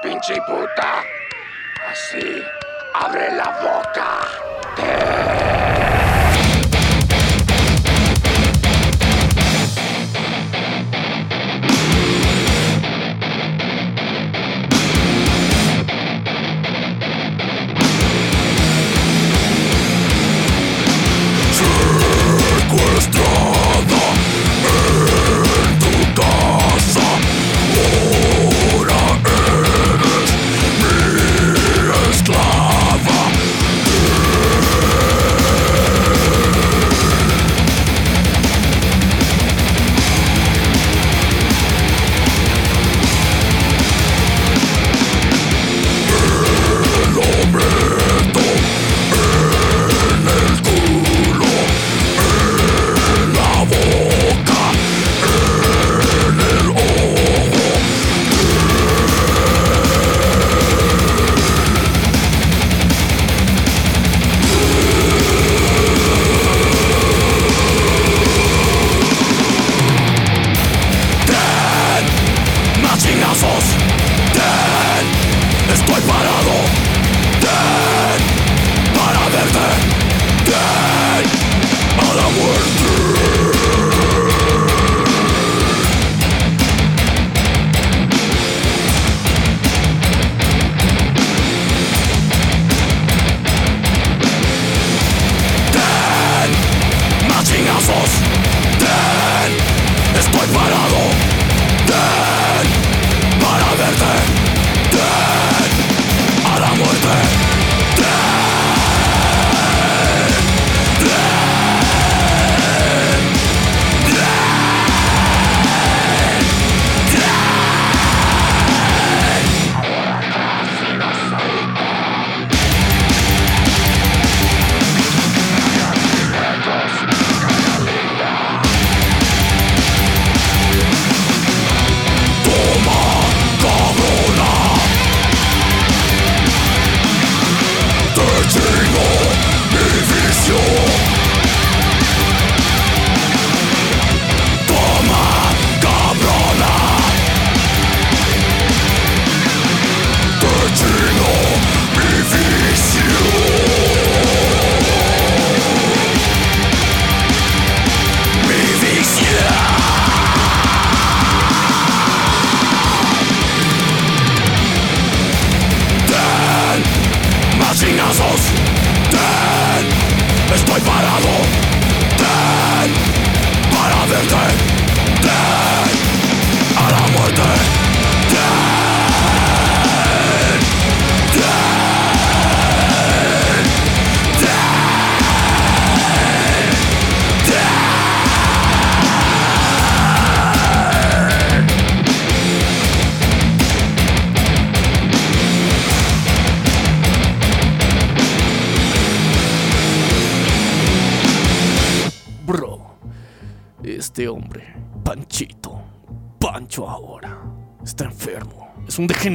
Pinche 0.02 0.42
puta. 0.48 1.04
Así. 1.92 2.42
Abre 2.94 3.34
la 3.34 3.50
boca. 3.62 4.46
Secuestrada 4.78 5.95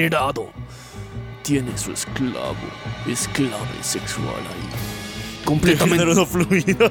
degenerado. 0.01 0.51
Tiene 1.43 1.77
su 1.77 1.93
esclavo, 1.93 2.55
esclave 3.07 3.83
sexual 3.83 4.27
ahí. 4.29 5.45
Completamente. 5.45 5.99
Género 5.99 6.15
no 6.15 6.27
fluido. 6.27 6.91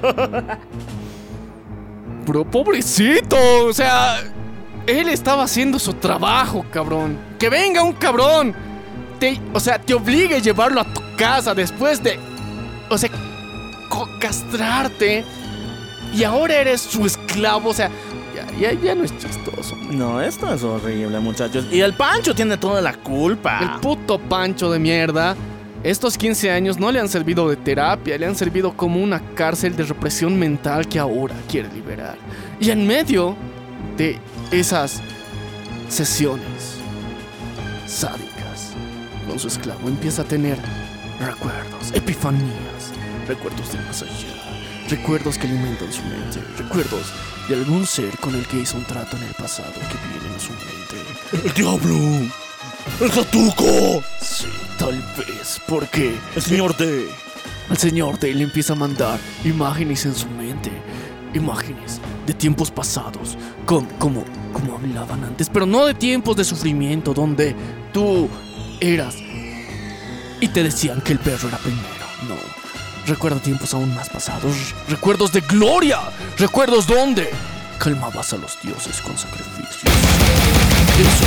Bro, 2.26 2.46
pobrecito. 2.46 3.38
O 3.66 3.74
sea, 3.74 4.20
él 4.88 5.10
estaba 5.10 5.44
haciendo 5.44 5.80
su 5.80 5.94
trabajo, 5.94 6.66
cabrón. 6.72 7.18
Que 7.38 7.50
venga 7.50 7.84
un 7.84 7.94
cabrón. 7.94 8.56
Te, 9.20 9.40
o 9.54 9.60
sea, 9.60 9.80
te 9.80 9.94
obligue 9.94 10.36
a 10.36 10.40
llevarlo 10.40 10.82
a 10.82 10.94
tu 10.94 11.02
casa 11.16 11.54
después 11.54 12.02
de. 12.04 12.20
O 12.90 12.98
sea, 12.98 13.10
castrarte. 14.20 15.24
Y 16.14 16.24
ahora 16.24 16.56
eres 16.56 16.82
su 16.82 17.06
esclavo. 17.06 17.70
O 17.70 17.74
sea, 17.74 17.90
ya, 18.60 18.74
ya, 18.74 18.96
no 18.96 19.04
es 19.04 19.18
chistoso. 19.18 19.76
No, 19.92 20.22
esto 20.22 20.54
es 20.54 20.64
horrible, 20.64 21.20
muchachos. 21.20 21.66
Y 21.72 21.82
el 21.82 21.94
Pancho 21.94 22.36
tiene 22.36 22.58
toda 22.58 22.82
la 22.82 22.94
culpa. 22.94 23.60
El 23.60 23.80
puto 23.82 24.20
Pancho 24.20 24.72
de 24.72 24.80
mierda. 24.80 25.36
Estos 25.84 26.18
15 26.18 26.52
años 26.52 26.78
no 26.78 26.92
le 26.92 27.00
han 27.00 27.08
servido 27.08 27.50
de 27.50 27.56
terapia, 27.56 28.18
le 28.18 28.26
han 28.26 28.36
servido 28.36 28.76
como 28.76 29.02
una 29.02 29.22
cárcel 29.34 29.78
de 29.78 29.84
represión 29.84 30.38
mental 30.38 30.88
que 30.88 31.00
ahora 31.00 31.36
quiere 31.48 31.72
liberar. 31.74 32.18
Y 32.60 32.70
en 32.72 32.86
medio 32.86 33.38
de 33.98 34.20
esas 34.52 35.02
sesiones 35.88 36.80
sádicas 37.88 38.74
con 39.28 39.40
su 39.40 39.48
esclavo 39.48 39.88
empieza 39.88 40.24
a 40.24 40.26
tener 40.26 40.58
recuerdos, 41.20 41.92
epifanías, 41.94 42.92
recuerdos 43.28 43.72
del 43.72 43.86
más 43.86 44.02
allá, 44.02 44.29
recuerdos 44.90 45.38
que 45.38 45.48
alimentan 45.48 45.92
su 45.92 46.04
mente, 46.04 46.42
recuerdos 46.58 47.14
de 47.48 47.56
algún 47.56 47.86
ser 47.86 48.18
con 48.20 48.36
el 48.36 48.46
que 48.48 48.62
hizo 48.62 48.78
un 48.78 48.86
trato 48.86 49.18
en 49.18 49.24
el 49.24 49.34
pasado 49.34 49.74
que 49.74 50.20
viene 50.20 50.36
a 50.36 50.40
su 50.40 50.52
mente. 50.52 51.48
¡El 51.48 51.54
diablo! 51.54 51.96
¡El 53.02 53.12
Jatuco! 53.12 54.04
Sí, 54.22 54.48
tal 54.78 54.96
vez, 55.18 55.62
porque 55.68 56.18
¡El 56.36 56.42
señor 56.42 56.76
D! 56.78 57.08
el 57.70 57.78
señor 57.78 58.20
de 58.20 58.32
él 58.32 58.42
empieza 58.42 58.74
a 58.74 58.76
mandar 58.76 59.20
imágenes 59.44 60.06
en 60.06 60.16
su 60.16 60.28
mente, 60.28 60.72
imágenes 61.34 62.02
de 62.26 62.34
tiempos 62.34 62.72
pasados, 62.72 63.38
con, 63.66 63.86
como, 64.00 64.24
como 64.54 64.76
hablaban 64.76 65.24
antes, 65.24 65.50
pero 65.50 65.66
no 65.66 65.86
de 65.86 65.94
tiempos 65.94 66.36
de 66.36 66.44
sufrimiento 66.44 67.14
donde 67.14 67.56
tú 67.94 68.28
eras 68.80 69.16
y 70.42 70.48
te 70.48 70.64
decían 70.64 71.02
que 71.02 71.14
el 71.14 71.20
perro 71.20 71.48
era 71.48 71.58
primero, 71.58 72.06
no. 72.28 72.59
Recuerdo 73.06 73.40
tiempos 73.40 73.74
aún 73.74 73.94
más 73.96 74.10
pasados, 74.10 74.76
recuerdos 74.88 75.32
de 75.32 75.42
gloria, 75.42 76.00
recuerdos 76.38 76.86
donde 76.86 77.32
calmabas 77.80 78.34
a 78.34 78.38
los 78.38 78.62
dioses 78.62 79.02
con 79.02 79.18
sacrificios. 79.18 79.94
Eso 81.00 81.26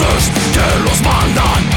dioses 0.00 0.30
que 0.52 0.78
los 0.84 1.02
mandan 1.02 1.69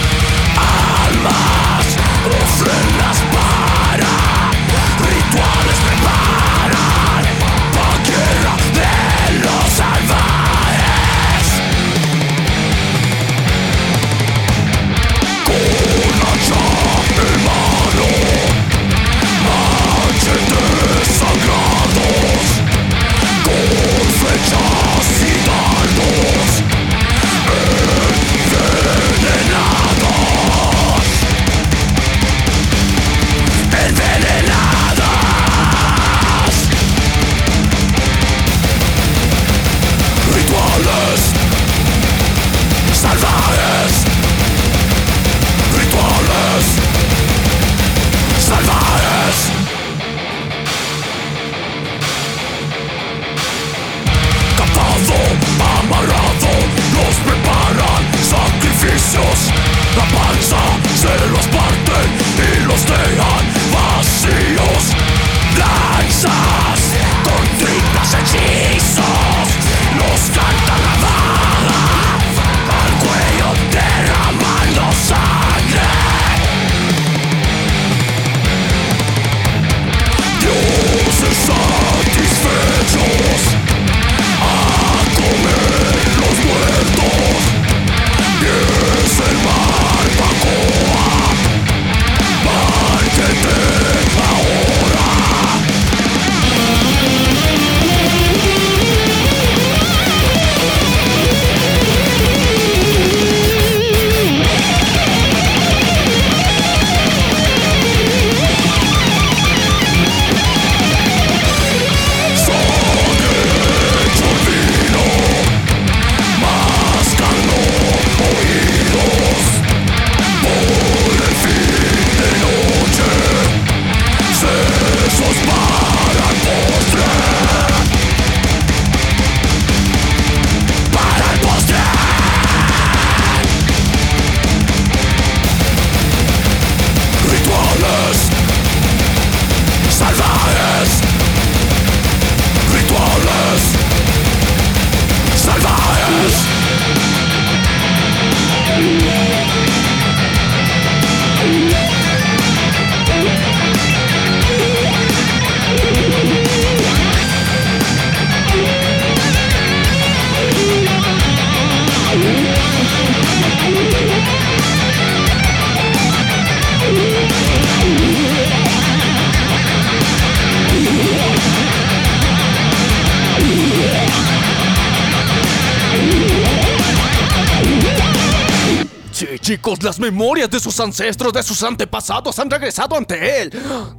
sus 180.74 180.80
ancestros, 180.86 181.32
de 181.34 181.44
sus 181.44 181.62
antepasados 181.64 182.38
han 182.40 182.50
regresado 182.50 182.96
ante 182.98 183.42
él. 183.42 183.52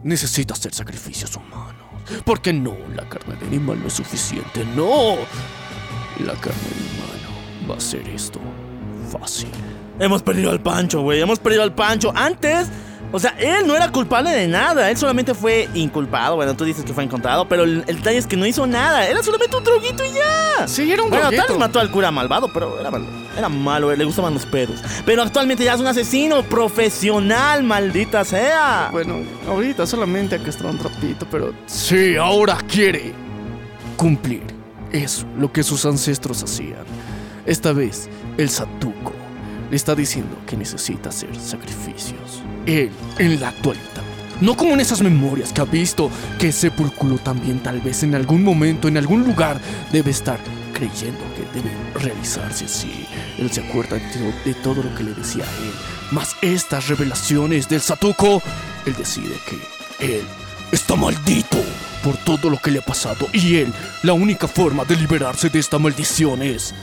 Necesita 0.03 0.55
hacer 0.55 0.75
sacrificios 0.75 1.35
humanos. 1.37 1.83
Porque 2.25 2.53
no, 2.53 2.77
la 2.95 3.09
carne 3.09 3.37
de 3.37 3.47
animal 3.47 3.81
no 3.81 3.87
es 3.87 3.95
suficiente. 3.95 4.65
No. 4.77 5.17
La 6.25 6.35
carne 6.35 6.61
de 6.61 6.91
humano 6.91 7.69
va 7.71 7.77
a 7.77 7.81
ser 7.81 8.07
esto 8.09 8.41
fácil. 9.11 9.49
Hemos 9.99 10.23
perdido 10.23 10.51
al 10.51 10.61
Pancho, 10.61 11.03
güey. 11.03 11.21
Hemos 11.21 11.39
perdido 11.39 11.63
al 11.63 11.75
Pancho. 11.75 12.13
Antes, 12.15 12.67
O 13.13 13.21
sea, 13.21 13.31
él 13.39 13.65
no 13.67 13.77
era 13.77 13.93
culpable 13.93 14.31
de 14.31 14.49
nada, 14.49 14.91
él 14.91 14.97
solamente 14.97 15.35
fue 15.35 15.69
inculpado. 15.75 16.35
Bueno, 16.35 16.57
tú 16.57 16.65
dices 16.65 16.85
que 16.85 16.93
fue 16.93 17.05
encontrado, 17.05 17.49
pero 17.49 17.63
el, 17.63 17.85
el 17.87 17.97
detalle 17.99 18.19
es 18.19 18.27
que 18.27 18.37
no 18.37 18.45
hizo 18.45 18.67
nada, 18.67 19.07
era 19.07 19.23
solamente 19.23 19.57
un 19.57 19.63
droguito 19.63 20.05
y 20.05 20.11
ya. 20.15 20.67
Sí, 20.67 20.91
era 20.91 21.01
un 21.05 21.11
Bueno, 21.11 21.27
tal 21.27 21.31
droguito. 21.37 21.53
vez 21.53 21.61
mató 21.61 21.79
al 21.79 21.93
cura 21.93 22.11
malvado, 22.11 22.53
pero 22.53 22.81
era 22.81 22.91
malo. 22.91 23.07
Era 23.37 23.49
malo, 23.49 23.91
eh, 23.93 23.97
le 23.97 24.05
gustaban 24.05 24.35
los 24.35 24.47
pedos. 24.47 24.81
Pero 25.05 25.23
actualmente 25.23 25.65
ya 25.65 25.75
es 25.75 25.81
un 25.81 25.87
asesino 25.87 26.43
profesional, 26.43 27.63
maldita 27.65 28.25
sea. 28.25 28.89
Bueno, 28.93 29.17
ahorita 29.49 29.87
solamente 29.87 30.37
acá 30.37 30.51
está 30.51 30.67
un 30.67 30.79
trapito, 30.79 31.27
pero... 31.31 31.53
Sí, 31.67 32.17
ahora 32.17 32.57
quiere 32.69 33.13
cumplir 33.97 34.43
eso, 34.93 35.27
lo 35.37 35.53
que 35.53 35.63
sus 35.63 35.85
ancestros 35.85 36.43
hacían. 36.43 36.85
Esta 37.47 37.73
vez, 37.73 38.09
el 38.39 38.49
Satuco 38.49 39.13
le 39.71 39.77
está 39.77 39.95
diciendo 39.95 40.37
que 40.47 40.57
necesita 40.57 41.09
hacer 41.09 41.35
sacrificios. 41.37 42.43
Él, 42.67 42.91
en 43.19 43.41
la 43.41 43.49
actualidad. 43.49 43.85
No 44.41 44.57
como 44.57 44.75
en 44.75 44.81
esas 44.81 45.01
memorias 45.01 45.53
que 45.53 45.61
ha 45.61 45.65
visto 45.65 46.11
que 46.39 46.53
Sepulcro 46.53 47.19
también 47.19 47.61
tal 47.61 47.81
vez 47.81 48.03
en 48.03 48.15
algún 48.15 48.43
momento, 48.43 48.89
en 48.89 48.97
algún 48.97 49.25
lugar, 49.25 49.61
debe 49.93 50.11
estar 50.11 50.39
creyendo 50.75 51.25
que 51.35 51.59
debe 51.59 51.71
realizarse 51.95 52.67
así. 52.67 53.07
Él 53.39 53.51
se 53.51 53.63
acuerda 53.63 53.97
de, 53.97 54.55
todo 54.55 54.83
lo 54.83 54.95
que 54.95 55.05
le 55.05 55.15
decía 55.15 55.45
a 55.45 55.47
él. 55.47 55.73
Más 56.11 56.37
estas 56.43 56.89
revelaciones 56.89 57.69
del 57.69 57.81
Satuco, 57.81 58.43
él 58.85 58.95
decide 58.95 59.35
que 59.49 60.17
él 60.17 60.25
está 60.73 60.97
maldito 60.97 61.59
por 62.03 62.17
todo 62.19 62.51
lo 62.51 62.59
que 62.59 62.71
le 62.71 62.81
ha 62.81 62.85
pasado. 62.85 63.27
Y 63.33 63.57
él, 63.57 63.73
la 64.03 64.13
única 64.13 64.47
forma 64.47 64.85
de 64.85 64.97
liberarse 64.97 65.49
de 65.49 65.61
esta 65.61 65.79
maldición 65.79 66.43
es 66.43 66.75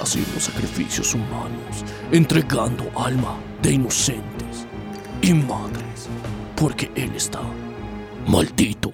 haciendo 0.00 0.38
sacrificios 0.38 1.14
humanos, 1.14 1.84
entregando 2.12 2.90
alma 2.96 3.36
de 3.62 3.72
inocentes 3.72 4.66
y 5.22 5.32
madres, 5.32 6.08
porque 6.54 6.90
él 6.94 7.12
está 7.16 7.40
maldito. 8.26 8.92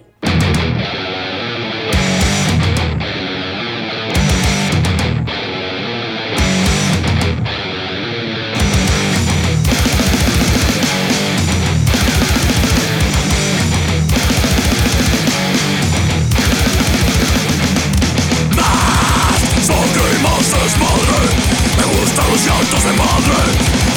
Los 22.40 22.46
llantos 22.46 22.84
de 22.84 22.92
madre. 22.92 23.38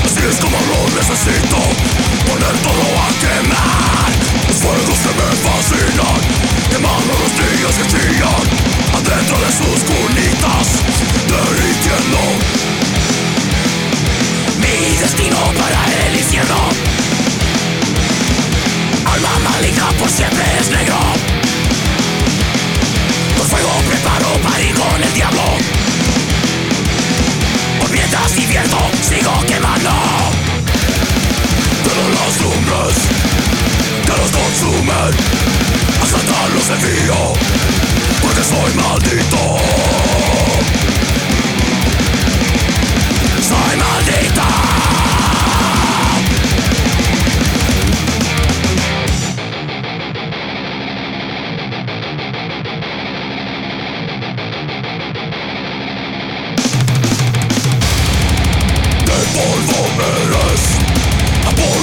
Así 0.03 0.19
es 0.29 0.37
como 0.39 0.57
lo 0.57 0.79
necesito 0.95 1.57
Poner 2.27 2.55
todo 2.63 2.85
a 2.99 3.09
quemar. 3.21 4.11
Los 4.47 4.57
fuegos 4.57 4.99
que 5.03 5.11
me 5.17 5.27
fascinan 5.43 6.19
Quemando 6.69 7.13
los 7.21 7.33
niños 7.39 7.73
que 7.77 7.85
chillan 7.87 8.43
Adentro 8.93 9.37
de 9.39 9.51
sus 9.51 9.79
cunitas 9.87 10.67
Derritiendo 11.27 12.21
Mi 14.57 14.97
destino 14.97 15.39
para 15.57 16.07
el 16.07 16.15
infierno. 16.15 16.69
Alma 19.05 19.39
maligna 19.51 19.89
por 19.99 20.09
siempre 20.09 20.43
es 20.59 20.69
negro. 20.69 20.99
Con 23.37 23.47
fuego 23.47 23.71
preparo 23.87 24.29
para 24.41 24.61
ir 24.61 24.73
con 24.75 25.03
el 25.03 25.13
diablo 25.13 25.82
Por 28.13 28.21
mientras 28.21 28.35
divierto, 28.35 28.77
sigo 29.01 29.31
quemando. 29.47 29.89
Pero 31.83 32.01
las 32.13 32.41
lumbres 32.41 32.95
que 34.05 34.11
los 34.11 34.31
consumen 34.31 35.13
A 35.99 36.05
saltarlos 36.05 36.67
desvío 36.69 37.33
Porque 38.21 38.43
soy 38.43 38.73
maldito. 38.75 39.57
Soy 43.41 43.77
maldita 43.77 44.92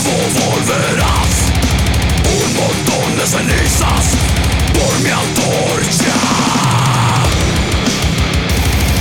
polvo 0.05 0.51
volverás. 0.51 1.35
Un 2.24 2.55
montón 2.60 3.16
de 3.16 3.27
cenizas 3.27 4.06
por 4.74 4.93
mi 5.01 5.10
antorcha. 5.10 6.14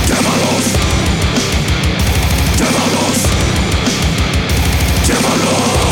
Quémalos, 0.06 0.66
quémalos, 2.58 3.18
quémalos. 5.06 5.89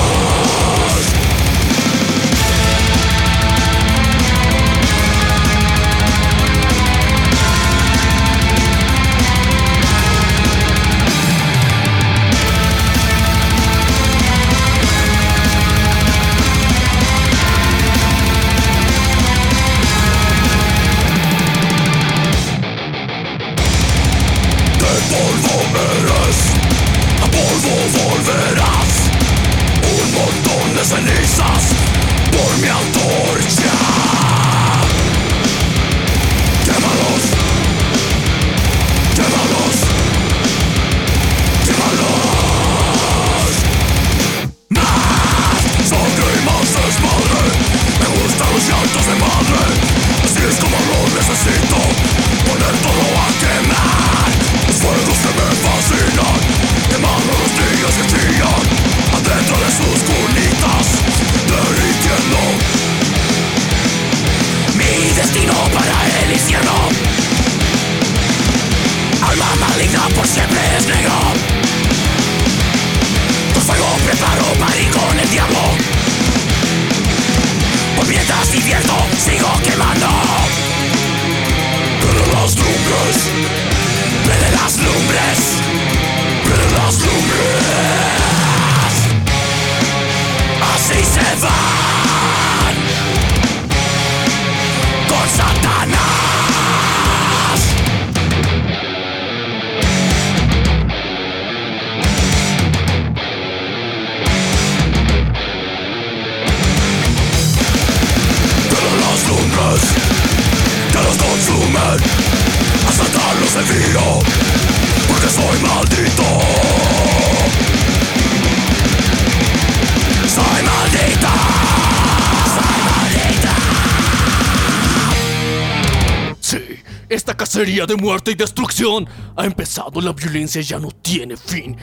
Cacería 127.59 127.87
de 127.87 127.97
muerte 127.97 128.31
y 128.31 128.35
destrucción 128.37 129.05
ha 129.35 129.45
empezado. 129.45 130.01
La 130.01 130.13
violencia 130.13 130.63
ya 130.63 130.79
no 130.79 130.93
tiene 130.93 131.37
fin. 131.37 131.77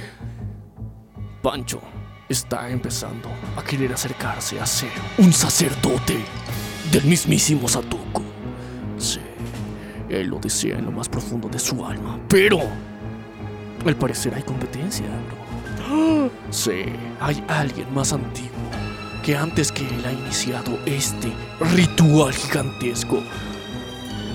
Pancho, 1.41 1.81
está 2.29 2.69
empezando 2.69 3.29
a 3.57 3.61
querer 3.61 3.91
acercarse 3.91 4.57
a 4.57 4.65
ser 4.65 4.91
un 5.17 5.33
sacerdote 5.33 6.23
del 6.93 7.03
mismísimo 7.03 7.67
Satuko. 7.67 8.21
Sí, 8.97 9.19
él 10.07 10.27
lo 10.27 10.39
desea 10.39 10.79
en 10.79 10.85
lo 10.85 10.93
más 10.93 11.09
profundo 11.09 11.49
de 11.49 11.59
su 11.59 11.85
alma, 11.85 12.21
pero 12.29 12.61
al 13.85 13.97
parecer 13.97 14.33
hay 14.33 14.43
competencia, 14.43 15.05
bro. 15.05 16.31
Sí, 16.51 16.85
hay 17.19 17.43
alguien 17.49 17.93
más 17.93 18.13
antiguo 18.13 18.49
que 19.25 19.35
antes 19.35 19.73
que 19.73 19.85
él 19.85 20.05
ha 20.05 20.13
iniciado 20.13 20.79
este 20.85 21.33
ritual 21.75 22.33
gigantesco. 22.33 23.21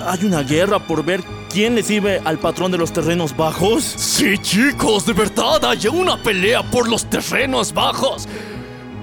¿Hay 0.07 0.25
una 0.25 0.43
guerra 0.43 0.79
por 0.79 1.05
ver 1.05 1.23
quién 1.51 1.75
le 1.75 1.83
sirve 1.83 2.21
al 2.25 2.39
patrón 2.39 2.73
de 2.73 2.79
los 2.79 2.93
terrenos 2.93 3.37
bajos? 3.37 3.85
Sí, 3.85 4.39
chicos, 4.39 5.07
de 5.07 5.13
verdad 5.13 5.65
hay 5.65 5.87
una 5.89 6.17
pelea 6.17 6.63
por 6.63 6.89
los 6.89 7.05
terrenos 7.09 7.73
bajos. 7.73 8.27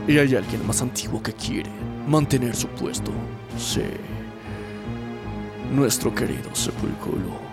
Y 0.08 0.18
hay 0.18 0.36
alguien 0.36 0.66
más 0.66 0.82
antiguo 0.82 1.22
que 1.22 1.34
quiere 1.34 1.70
mantener 2.08 2.56
su 2.56 2.68
puesto. 2.70 3.12
Sí. 3.58 3.82
Nuestro 5.72 6.16
querido 6.16 6.50
Sepulcro 6.54 7.48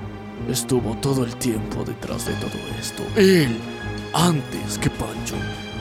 estuvo 0.49 0.97
todo 0.99 1.25
el 1.25 1.35
tiempo 1.37 1.85
detrás 1.85 2.27
de 2.27 2.33
todo 2.35 2.59
esto. 2.79 3.03
Él, 3.16 3.59
antes 4.12 4.79
que 4.79 4.91
Pancho, 4.91 5.35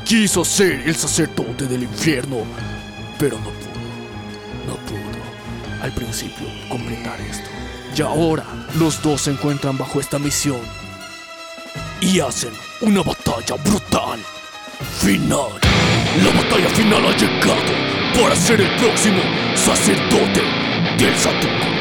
quiso 0.03 0.43
ser 0.43 0.81
el 0.87 0.95
sacerdote 0.95 1.65
del 1.67 1.83
infierno, 1.83 2.37
pero 3.19 3.37
no 3.37 3.45
pudo. 3.45 3.73
No 4.67 4.75
pudo 4.87 5.02
al 5.83 5.91
principio 5.91 6.47
completar 6.69 7.19
esto. 7.21 7.49
Y 7.95 8.01
ahora 8.01 8.43
los 8.79 9.01
dos 9.03 9.21
se 9.21 9.31
encuentran 9.31 9.77
bajo 9.77 9.99
esta 9.99 10.17
misión 10.17 10.61
y 12.01 12.19
hacen 12.19 12.53
una 12.81 13.03
batalla 13.03 13.55
brutal. 13.63 14.19
Final. 14.99 15.51
La 16.23 16.31
batalla 16.31 16.69
final 16.69 17.05
ha 17.05 17.17
llegado 17.17 18.21
para 18.21 18.35
ser 18.35 18.61
el 18.61 18.75
próximo 18.77 19.21
sacerdote 19.55 20.41
del 20.97 21.15
Satuko. 21.15 21.72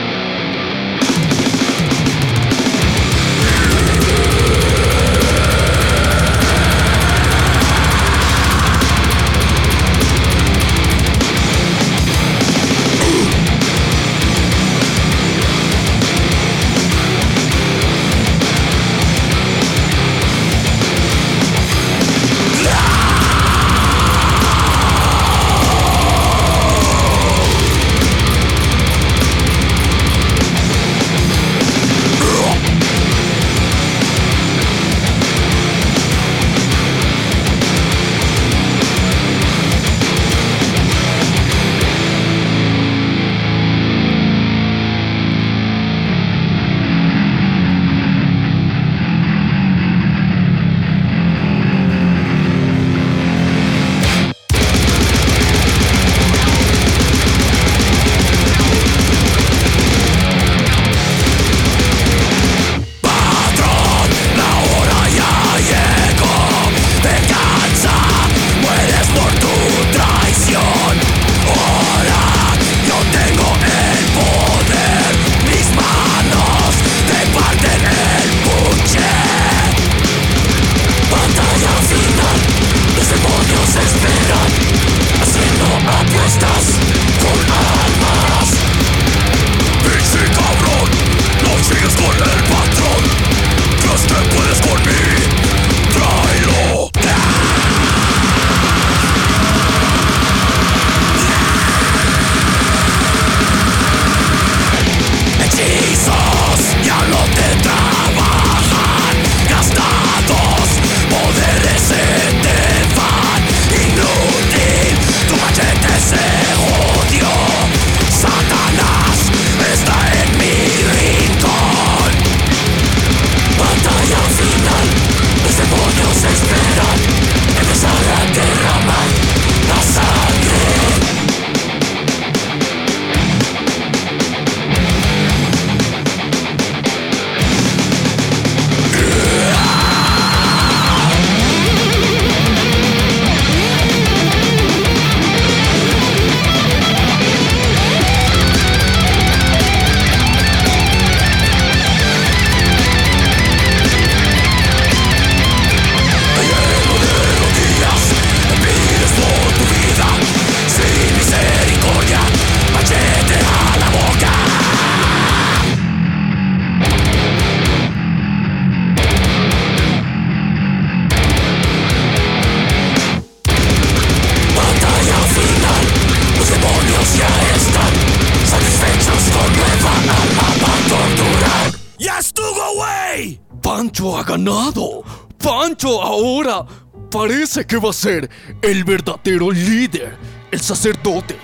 Que 187.73 187.79
va 187.79 187.89
a 187.89 187.95
ser 187.95 188.29
el 188.61 188.85
verdadero 188.85 189.51
líder, 189.51 190.15
el 190.51 190.61
sacerdote 190.61 191.37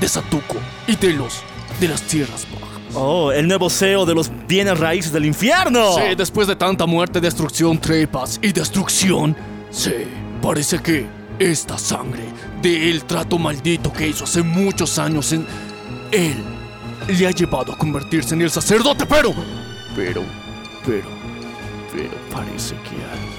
de 0.00 0.08
Satuko 0.08 0.56
y 0.88 0.96
de 0.96 1.12
los 1.12 1.40
de 1.78 1.86
las 1.86 2.02
tierras 2.02 2.48
bajas. 2.52 2.80
Oh, 2.94 3.30
el 3.30 3.46
nuevo 3.46 3.70
CEO 3.70 4.04
de 4.04 4.12
los 4.12 4.28
bienes 4.48 4.76
raíces 4.76 5.12
del 5.12 5.24
infierno. 5.24 5.94
Sí, 5.94 6.16
después 6.16 6.48
de 6.48 6.56
tanta 6.56 6.84
muerte, 6.84 7.20
destrucción, 7.20 7.78
trepas 7.78 8.40
y 8.42 8.52
destrucción, 8.52 9.36
sí, 9.70 9.94
parece 10.42 10.80
que 10.80 11.06
esta 11.38 11.78
sangre 11.78 12.24
del 12.60 13.04
trato 13.04 13.38
maldito 13.38 13.92
que 13.92 14.08
hizo 14.08 14.24
hace 14.24 14.42
muchos 14.42 14.98
años 14.98 15.32
en 15.32 15.46
él 16.10 16.42
le 17.06 17.24
ha 17.24 17.30
llevado 17.30 17.72
a 17.72 17.78
convertirse 17.78 18.34
en 18.34 18.42
el 18.42 18.50
sacerdote, 18.50 19.06
pero, 19.06 19.32
pero, 19.94 20.24
pero, 20.84 21.08
pero 21.92 22.10
parece 22.32 22.74
que 22.82 22.96
detrás. 22.96 23.31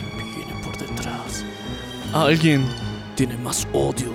Alguien 2.14 2.64
tiene 3.16 3.36
más 3.38 3.68
odio, 3.74 4.12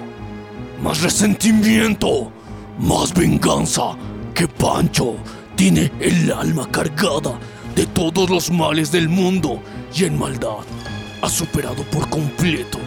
más 0.80 1.02
resentimiento, 1.02 2.30
más 2.78 3.12
venganza 3.12 3.96
que 4.34 4.46
Pancho. 4.46 5.16
Tiene 5.56 5.90
el 5.98 6.30
alma 6.30 6.70
cargada 6.70 7.40
de 7.74 7.86
todos 7.86 8.30
los 8.30 8.52
males 8.52 8.92
del 8.92 9.08
mundo 9.08 9.60
y 9.92 10.04
en 10.04 10.16
maldad 10.16 10.64
ha 11.22 11.28
superado 11.28 11.82
por 11.90 12.08
completo 12.08 12.78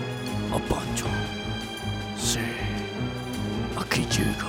a 0.52 0.60
Pancho. 0.60 1.06
Sí, 2.18 2.40
aquí 3.78 4.08
llega. 4.10 4.48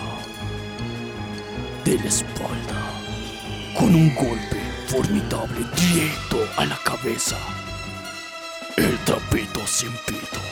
De 1.84 1.98
la 1.98 2.09
espalda. 2.09 2.78
Con 3.76 3.97
un 3.97 4.14
golpe 4.14 4.60
formidable 4.86 5.66
directo 5.76 6.39
a 6.56 6.66
la 6.66 6.76
cabeza. 6.84 7.36
El 8.76 8.97
trapito 8.98 9.60
sin 9.66 9.90
pito. 10.06 10.52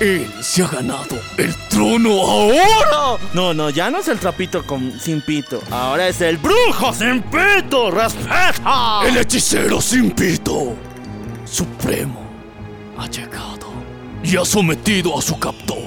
Él 0.00 0.28
se 0.40 0.62
ha 0.62 0.68
ganado 0.68 1.18
el 1.36 1.54
trono 1.68 2.10
ahora. 2.10 3.18
No, 3.32 3.54
no, 3.54 3.70
ya 3.70 3.90
no 3.90 3.98
es 3.98 4.08
el 4.08 4.18
trapito 4.18 4.64
con, 4.64 4.98
sin 4.98 5.20
pito. 5.20 5.62
Ahora 5.70 6.08
es 6.08 6.20
el 6.20 6.36
brujo 6.36 6.92
sin 6.92 7.22
pito. 7.22 7.90
¡Respeta! 7.90 9.02
El 9.06 9.16
hechicero 9.16 9.80
sin 9.80 10.10
pito. 10.10 10.74
Supremo 11.44 12.20
ha 12.98 13.06
llegado 13.08 13.72
y 14.22 14.36
ha 14.36 14.44
sometido 14.44 15.18
a 15.18 15.22
su 15.22 15.38
captor. 15.38 15.78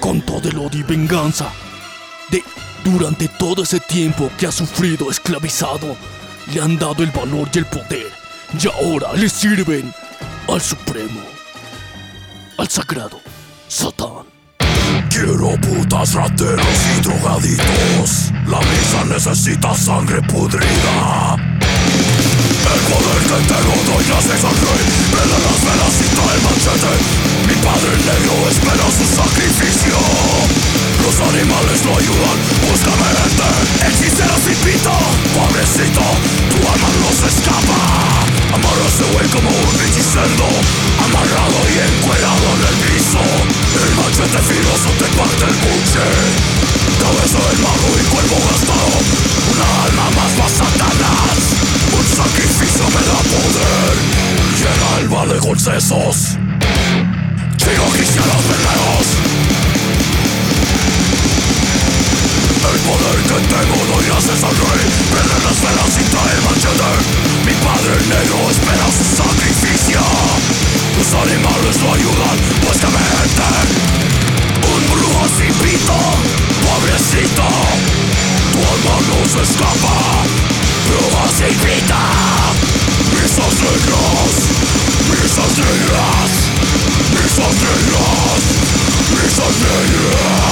Con 0.00 0.20
todo 0.22 0.48
el 0.48 0.58
odio 0.58 0.80
y 0.80 0.82
venganza 0.82 1.50
de 2.30 2.42
durante 2.84 3.26
todo 3.26 3.64
ese 3.64 3.80
tiempo 3.80 4.30
que 4.38 4.46
ha 4.46 4.52
sufrido 4.52 5.10
esclavizado, 5.10 5.96
le 6.52 6.60
han 6.60 6.78
dado 6.78 7.02
el 7.02 7.10
valor 7.10 7.48
y 7.52 7.58
el 7.58 7.66
poder. 7.66 8.06
Y 8.60 8.68
ahora 8.68 9.12
le 9.14 9.28
sirven 9.28 9.92
al 10.48 10.60
Supremo, 10.60 11.20
al 12.58 12.68
Sagrado 12.68 13.20
Satán. 13.68 14.26
Quiero 15.10 15.54
putas, 15.60 16.14
rateros 16.14 16.66
y 16.96 17.00
drogaditos. 17.02 18.32
La 18.46 18.58
misa 18.60 19.04
necesita 19.08 19.74
sangre 19.74 20.20
pudrida. 20.22 21.36
El 22.66 22.80
poder 22.90 23.20
que 23.22 23.38
tengo 23.46 23.74
doy 23.86 24.04
gracias 24.10 24.42
al 24.42 24.56
rey 24.58 24.82
Prende 25.14 25.38
las 25.38 25.60
velas 25.62 25.96
y 26.02 26.08
trae 26.18 26.34
el 26.34 27.00
Mi 27.46 27.54
padre 27.62 27.94
negro 27.94 28.34
espera 28.50 28.86
su 28.90 29.06
sacrificio 29.06 29.98
Los 31.06 31.16
animales 31.30 31.78
lo 31.86 31.92
ayudan, 31.94 32.38
búscame 32.66 33.06
gente 33.22 33.50
Hechicero 33.86 34.36
sin 34.42 34.58
pito, 34.66 34.94
pobrecito 35.30 36.04
Tu 36.50 36.58
alma 36.66 36.90
no 36.90 37.10
se 37.14 37.26
escapa 37.30 37.78
Amarra 38.50 38.82
a 38.82 38.90
ese 38.90 39.04
güey 39.14 39.28
como 39.30 39.50
un 39.50 39.85
Amarrado 40.16 41.60
y 41.68 41.76
encuerado 41.76 42.46
en 42.56 42.62
el 42.66 42.76
piso. 42.88 43.20
El 43.20 43.94
machete 43.96 44.40
filoso 44.48 44.88
te 44.96 45.04
parte 45.12 45.44
el 45.44 45.56
buche. 45.60 46.06
Cabeza 47.02 47.36
del 47.36 47.58
mago 47.60 47.88
y 48.00 48.04
cuerpo 48.08 48.36
gastado. 48.48 48.96
Una 49.52 49.84
alma 49.84 50.06
más 50.16 50.32
para 50.32 50.48
Satanás. 50.48 51.36
Un 51.92 52.06
sacrificio 52.16 52.84
me 52.96 53.02
da 53.04 53.18
poder. 53.28 53.94
Llega 54.56 55.00
el 55.00 55.08
vale 55.08 55.38
con 55.38 55.58
sesos. 55.60 56.38
Sigo 57.58 57.84
cristianos 57.92 58.40
poder 62.86 63.18
que 63.26 63.38
tengo 63.50 63.78
doy 63.90 64.04
gracias 64.06 64.40
al 64.46 64.54
rey 64.54 64.84
Prende 65.10 65.38
las 65.42 65.58
velas 65.58 65.92
y 65.98 66.04
trae 66.06 66.32
el 66.38 66.42
machete 66.46 66.92
Mi 67.46 67.54
padre 67.66 67.94
negro 68.06 68.38
espera 68.50 68.86
su 68.94 69.04
sacrificio 69.18 70.02
Los 70.94 71.10
animales 71.10 71.74
lo 71.82 71.88
ayudan, 71.98 72.36
pues 72.62 72.78
que 72.78 72.90
me 72.94 73.04
enten 73.26 73.66
Un 74.70 74.82
brujo 74.94 75.24
sin 75.34 75.52
pito, 75.62 75.98
pobrecito 76.62 77.48
Tu 78.54 78.58
alma 78.62 78.96
no 79.08 79.18
se 79.34 79.42
escapa 79.42 79.96
Brujo 80.86 81.22
sin 81.38 81.54
pito 81.62 82.02
Misas 83.18 83.54
negras, 83.66 84.30
misas 85.10 85.52
negras 85.58 86.30
Misas 87.18 87.54
negras, 87.66 88.40
misas 89.10 89.54
negras 89.66 90.46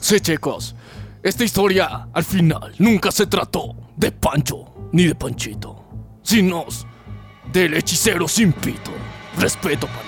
Sí, 0.00 0.20
chicos, 0.20 0.74
esta 1.22 1.44
historia 1.44 2.08
al 2.12 2.24
final 2.24 2.74
nunca 2.78 3.10
se 3.12 3.26
trató 3.26 3.74
de 3.96 4.10
Pancho 4.12 4.88
ni 4.92 5.04
de 5.06 5.14
Panchito, 5.14 5.84
sino 6.22 6.64
del 7.52 7.74
hechicero 7.74 8.26
sin 8.28 8.52
pito. 8.52 8.90
Respeto, 9.38 9.86
pánica. 9.86 10.06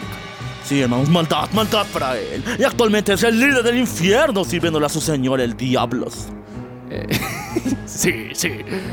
Sí, 0.65 0.81
hermanos, 0.81 1.09
maldad, 1.09 1.51
maldad 1.53 1.86
para 1.93 2.19
él. 2.19 2.43
Y 2.59 2.65
actualmente 2.65 3.12
es 3.12 3.23
el 3.23 3.39
líder 3.39 3.62
del 3.62 3.78
infierno 3.78 4.45
sirviéndole 4.45 4.86
a 4.86 4.89
su 4.89 5.01
señor 5.01 5.41
el 5.41 5.57
diablos. 5.57 6.27
Sí, 7.86 8.28
sí. 8.35 8.51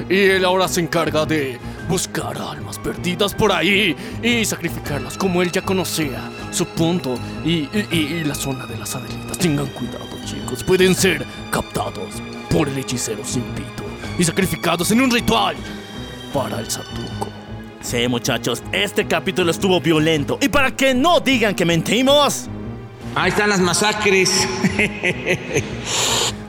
Y 0.10 0.15
él 0.18 0.45
ahora 0.45 0.68
se 0.68 0.81
encarga 0.81 1.26
de 1.26 1.57
buscar 1.89 2.38
almas 2.38 2.77
perdidas 2.77 3.34
por 3.34 3.52
ahí 3.52 3.95
y 4.22 4.45
sacrificarlas 4.45 5.18
como 5.18 5.41
él 5.41 5.52
ya 5.52 5.61
conocía 5.64 6.30
su 6.52 6.65
punto 6.68 7.15
y, 7.43 7.49
y- 7.73 7.88
y- 7.91 7.98
y 8.19 8.23
la 8.23 8.35
zona 8.35 8.65
de 8.68 8.77
las 8.77 8.95
adelitas. 8.95 9.20
Tengan 9.41 9.68
cuidado, 9.68 10.05
chicos. 10.26 10.63
Pueden 10.63 10.93
ser 10.93 11.26
captados 11.49 12.22
por 12.49 12.69
el 12.69 12.77
hechicero 12.77 13.23
sin 13.26 13.41
pito 13.41 13.84
y 14.19 14.23
sacrificados 14.23 14.91
en 14.91 15.01
un 15.01 15.09
ritual 15.09 15.55
para 16.34 16.59
el 16.59 16.69
Satuco. 16.69 17.27
Sí, 17.81 18.07
muchachos, 18.07 18.61
este 18.72 19.07
capítulo 19.07 19.49
estuvo 19.49 19.81
violento. 19.81 20.38
Y 20.41 20.49
para 20.49 20.76
que 20.76 20.93
no 20.93 21.19
digan 21.19 21.55
que 21.55 21.65
mentimos, 21.65 22.47
Ahí 23.15 23.30
están 23.30 23.49
las 23.49 23.59
masacres. 23.59 24.47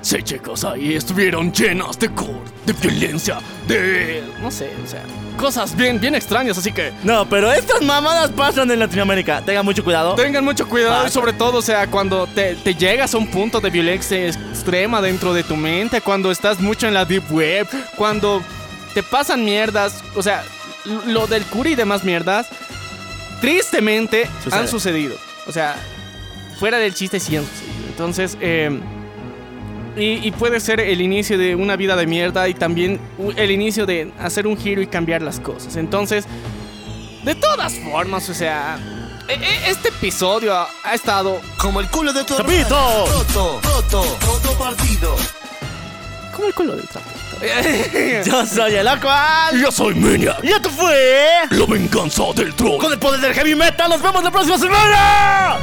Sí, 0.03 0.21
chicos, 0.25 0.65
ahí 0.65 0.95
estuvieron 0.95 1.53
llenas 1.53 1.97
de 1.97 2.09
gore, 2.09 2.51
de 2.67 2.73
violencia, 2.73 3.39
de... 3.69 4.25
no 4.43 4.51
sé, 4.51 4.73
o 4.83 4.87
sea, 4.87 5.05
cosas 5.33 5.77
bien, 5.77 6.01
bien 6.01 6.15
extrañas, 6.15 6.59
así 6.59 6.73
que... 6.73 6.93
no, 7.03 7.29
pero 7.29 7.53
estas 7.53 7.83
mamadas 7.83 8.31
pasan 8.31 8.71
en 8.71 8.79
Latinoamérica. 8.79 9.43
Tengan 9.43 9.65
mucho 9.65 9.83
cuidado. 9.85 10.15
Tengan 10.15 10.45
mucho 10.45 10.69
cuidado 10.69 11.07
y 11.07 11.11
sobre 11.11 11.33
todo, 11.33 11.59
o 11.59 11.63
sea, 11.63 11.87
cuando 11.89 12.27
te, 12.27 12.55
te 12.57 12.75
llegas 12.75 13.15
a 13.15 13.19
un 13.19 13.31
punto 13.31 13.61
de 13.61 13.71
violencia 13.71 14.29
extrema 14.29 15.01
dentro 15.01 15.35
de 15.35 15.43
tu 15.43 15.57
mente, 15.57 16.01
cuando 16.01 16.31
estás 16.31 16.61
mucho 16.61 16.87
en 16.87 16.95
la 16.95 17.05
deep 17.05 17.25
web, 17.31 17.67
cuando 17.97 18.43
te 18.95 19.03
pasan 19.03 19.45
mierdas, 19.45 20.03
o 20.15 20.23
sea, 20.23 20.45
lo 21.07 21.27
del 21.27 21.45
curi 21.45 21.73
y 21.73 21.75
demás 21.75 22.05
mierdas, 22.05 22.49
tristemente 23.41 24.29
Sucede. 24.43 24.61
han 24.61 24.69
sucedido. 24.69 25.17
O 25.47 25.53
sea, 25.53 25.77
fuera 26.59 26.79
del 26.79 26.95
chiste 26.95 27.19
sí 27.21 27.37
han 27.37 27.45
sucedido. 27.45 27.87
Entonces, 27.89 28.37
eh, 28.41 28.81
y, 29.97 30.27
y 30.27 30.31
puede 30.33 30.61
ser 30.61 30.81
el 30.81 31.01
inicio 31.01 31.37
de 31.39 31.55
una 31.55 31.77
vida 31.77 31.97
de 31.97 32.07
mierda 32.07 32.49
y 32.49 32.55
también 32.55 33.01
el 33.37 33.51
inicio 33.51 33.87
de 33.87 34.13
hacer 34.19 34.47
un 34.47 34.57
giro 34.57 34.81
y 34.83 34.87
cambiar 34.87 35.23
las 35.23 35.41
cosas. 35.41 35.77
Entonces, 35.77 36.25
de 37.25 37.35
todas 37.35 37.75
formas, 37.75 38.29
o 38.29 38.35
sea, 38.35 38.79
e- 39.29 39.35
e- 39.35 39.71
este 39.71 39.89
episodio 39.89 40.55
ha, 40.55 40.69
ha 40.85 40.95
estado 40.95 41.41
Como 41.57 41.81
el 41.81 41.89
culo 41.89 42.13
de 42.13 42.25
tu 42.25 42.35
¡Trapito! 42.35 42.59
hermana. 42.77 43.13
Roto, 43.13 43.61
roto, 43.63 44.19
roto 44.27 44.53
partido. 44.59 45.15
como 46.35 46.49
el 46.49 46.55
culo 46.55 46.77
del 46.77 46.89
trapo. 46.89 47.09
Yo 48.25 48.47
soy 48.47 48.75
el 48.77 48.87
Aquan. 48.87 49.61
Yo 49.61 49.71
soy 49.73 49.95
Maniac, 49.97 50.39
Y 50.45 50.49
esto 50.49 50.71
fue. 50.71 51.29
la 51.51 51.67
venganza 51.67 52.23
del 52.37 52.55
troll. 52.55 52.79
Con 52.79 52.93
el 52.93 52.99
poder 53.01 53.21
del 53.21 53.35
heavy 53.35 53.55
metal, 53.57 53.91
nos 53.91 54.01
vemos 54.01 54.23
la 54.23 54.31
próxima 54.31 54.59
semana. 54.59 55.59